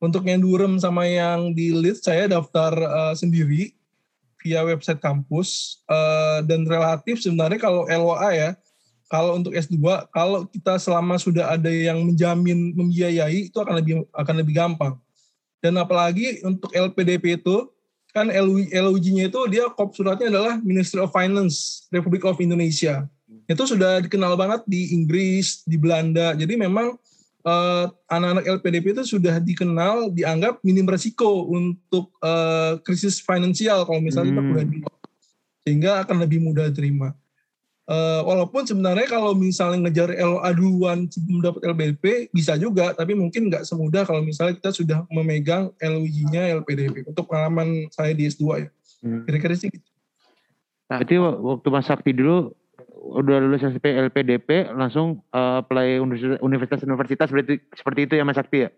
Untuk 0.01 0.25
yang 0.25 0.41
Durham 0.41 0.81
sama 0.81 1.05
yang 1.05 1.53
di 1.53 1.77
Leeds 1.77 2.07
saya 2.07 2.25
daftar 2.25 2.73
uh, 2.73 3.13
sendiri 3.13 3.77
via 4.41 4.65
website 4.65 5.03
kampus 5.05 5.81
uh, 5.93 6.41
dan 6.49 6.65
relatif 6.65 7.21
sebenarnya 7.21 7.61
kalau 7.61 7.85
LOA 7.85 8.31
ya 8.33 8.51
kalau 9.11 9.37
untuk 9.37 9.53
S2 9.53 9.77
kalau 10.15 10.47
kita 10.49 10.79
selama 10.79 11.19
sudah 11.19 11.53
ada 11.53 11.69
yang 11.69 12.01
menjamin 12.07 12.73
membiayai 12.73 13.51
itu 13.51 13.59
akan 13.59 13.83
lebih 13.83 14.07
akan 14.15 14.35
lebih 14.39 14.55
gampang. 14.55 14.95
Dan 15.61 15.77
apalagi 15.77 16.41
untuk 16.47 16.73
LPDP 16.73 17.43
itu 17.43 17.69
kan 18.11 18.27
LUG-nya 18.71 19.31
itu 19.31 19.41
dia 19.51 19.71
kop 19.71 19.95
suratnya 19.95 20.31
adalah 20.31 20.55
Ministry 20.63 20.99
of 20.99 21.15
Finance 21.15 21.87
Republik 21.95 22.27
of 22.27 22.39
Indonesia. 22.43 23.07
Itu 23.47 23.67
sudah 23.67 24.03
dikenal 24.03 24.39
banget 24.39 24.63
di 24.67 24.95
Inggris, 24.95 25.63
di 25.67 25.75
Belanda. 25.75 26.35
Jadi 26.35 26.55
memang 26.55 26.95
uh, 27.47 27.87
anak-anak 28.11 28.45
LPDP 28.59 28.95
itu 28.95 29.19
sudah 29.19 29.39
dikenal 29.43 30.15
dianggap 30.15 30.63
minim 30.63 30.87
resiko 30.87 31.51
untuk 31.51 32.15
uh, 32.23 32.79
krisis 32.83 33.23
finansial 33.23 33.87
kalau 33.87 34.03
misalnya 34.03 34.35
hmm. 34.35 34.39
kita 34.39 34.51
kuliah 34.51 34.69
di 34.69 34.79
sehingga 35.61 35.91
akan 36.03 36.25
lebih 36.25 36.41
mudah 36.41 36.73
diterima. 36.73 37.13
Uh, 37.91 38.23
walaupun 38.23 38.63
sebenarnya 38.63 39.11
kalau 39.11 39.35
misalnya 39.35 39.91
ngejar 39.91 40.15
LOA 40.15 40.55
duluan 40.55 41.11
sebelum 41.11 41.43
dapat 41.43 41.75
LPDP 41.75 42.31
bisa 42.31 42.55
juga, 42.55 42.95
tapi 42.95 43.19
mungkin 43.19 43.51
nggak 43.51 43.67
semudah 43.67 44.07
kalau 44.07 44.23
misalnya 44.23 44.55
kita 44.63 44.71
sudah 44.71 45.03
memegang 45.11 45.75
LUI-nya 45.83 46.55
LPDP. 46.63 47.11
Untuk 47.11 47.27
pengalaman 47.27 47.91
saya 47.91 48.15
di 48.15 48.31
S2 48.31 48.47
ya. 48.63 48.69
Hmm. 49.03 49.27
Kira-kira 49.27 49.59
sih 49.59 49.75
gitu. 49.75 49.83
Nah, 50.87 51.03
itu 51.03 51.19
waktu 51.19 51.69
Mas 51.71 51.91
Sakti 51.91 52.15
dulu 52.15 52.55
udah 53.01 53.37
lulus 53.43 53.67
SMP 53.67 53.91
LPDP 53.91 54.71
langsung 54.71 55.27
uh, 55.35 55.59
apply 55.67 55.99
universitas-universitas 55.99 57.27
seperti 57.27 57.59
seperti 57.75 58.01
itu 58.07 58.15
ya 58.15 58.23
Mas 58.23 58.39
Sakti 58.39 58.59
ya? 58.67 58.71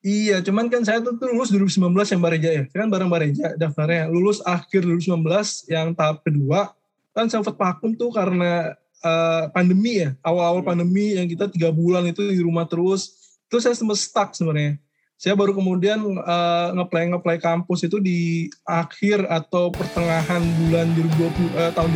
Iya, 0.00 0.40
cuman 0.40 0.72
kan 0.72 0.80
saya 0.80 1.04
tuh, 1.04 1.20
tuh 1.20 1.28
lulus 1.28 1.52
2019 1.52 1.92
yang 1.92 2.20
Bareja 2.24 2.50
ya. 2.52 2.64
Kan 2.72 2.88
bareng 2.88 3.12
Bareja 3.12 3.52
daftarnya. 3.56 4.08
Lulus 4.08 4.40
akhir 4.44 4.84
2019 4.84 5.24
yang 5.68 5.92
tahap 5.92 6.24
kedua. 6.24 6.72
Kan 7.10 7.26
sempat 7.26 7.58
vakum 7.58 7.94
tuh 7.98 8.14
karena 8.14 8.74
uh, 9.02 9.50
pandemi 9.50 10.04
ya. 10.04 10.14
Awal-awal 10.22 10.62
hmm. 10.62 10.70
pandemi 10.70 11.06
yang 11.18 11.26
kita 11.26 11.50
tiga 11.50 11.70
bulan 11.74 12.06
itu 12.06 12.22
di 12.26 12.40
rumah 12.40 12.68
terus. 12.68 13.16
Terus 13.50 13.66
saya 13.66 13.74
sempat 13.74 13.98
stuck 13.98 14.30
sebenarnya. 14.34 14.78
Saya 15.20 15.36
baru 15.36 15.52
kemudian 15.52 16.00
uh, 16.00 16.72
ngeplay 16.80 17.12
ngeplay 17.12 17.36
kampus 17.36 17.84
itu 17.84 18.00
di 18.00 18.48
akhir 18.64 19.28
atau 19.28 19.68
pertengahan 19.68 20.40
bulan 20.64 20.88
2020 20.96 21.60
uh, 21.60 21.70
tahun 21.76 21.90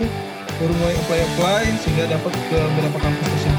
2020 0.00 0.32
baru 0.56 0.72
mulai 0.78 0.94
apply 0.94 1.20
apply 1.20 1.64
sehingga 1.84 2.04
dapat 2.06 2.32
ke 2.32 2.56
beberapa 2.56 2.98
kampus 3.02 3.26
tersebut 3.28 3.51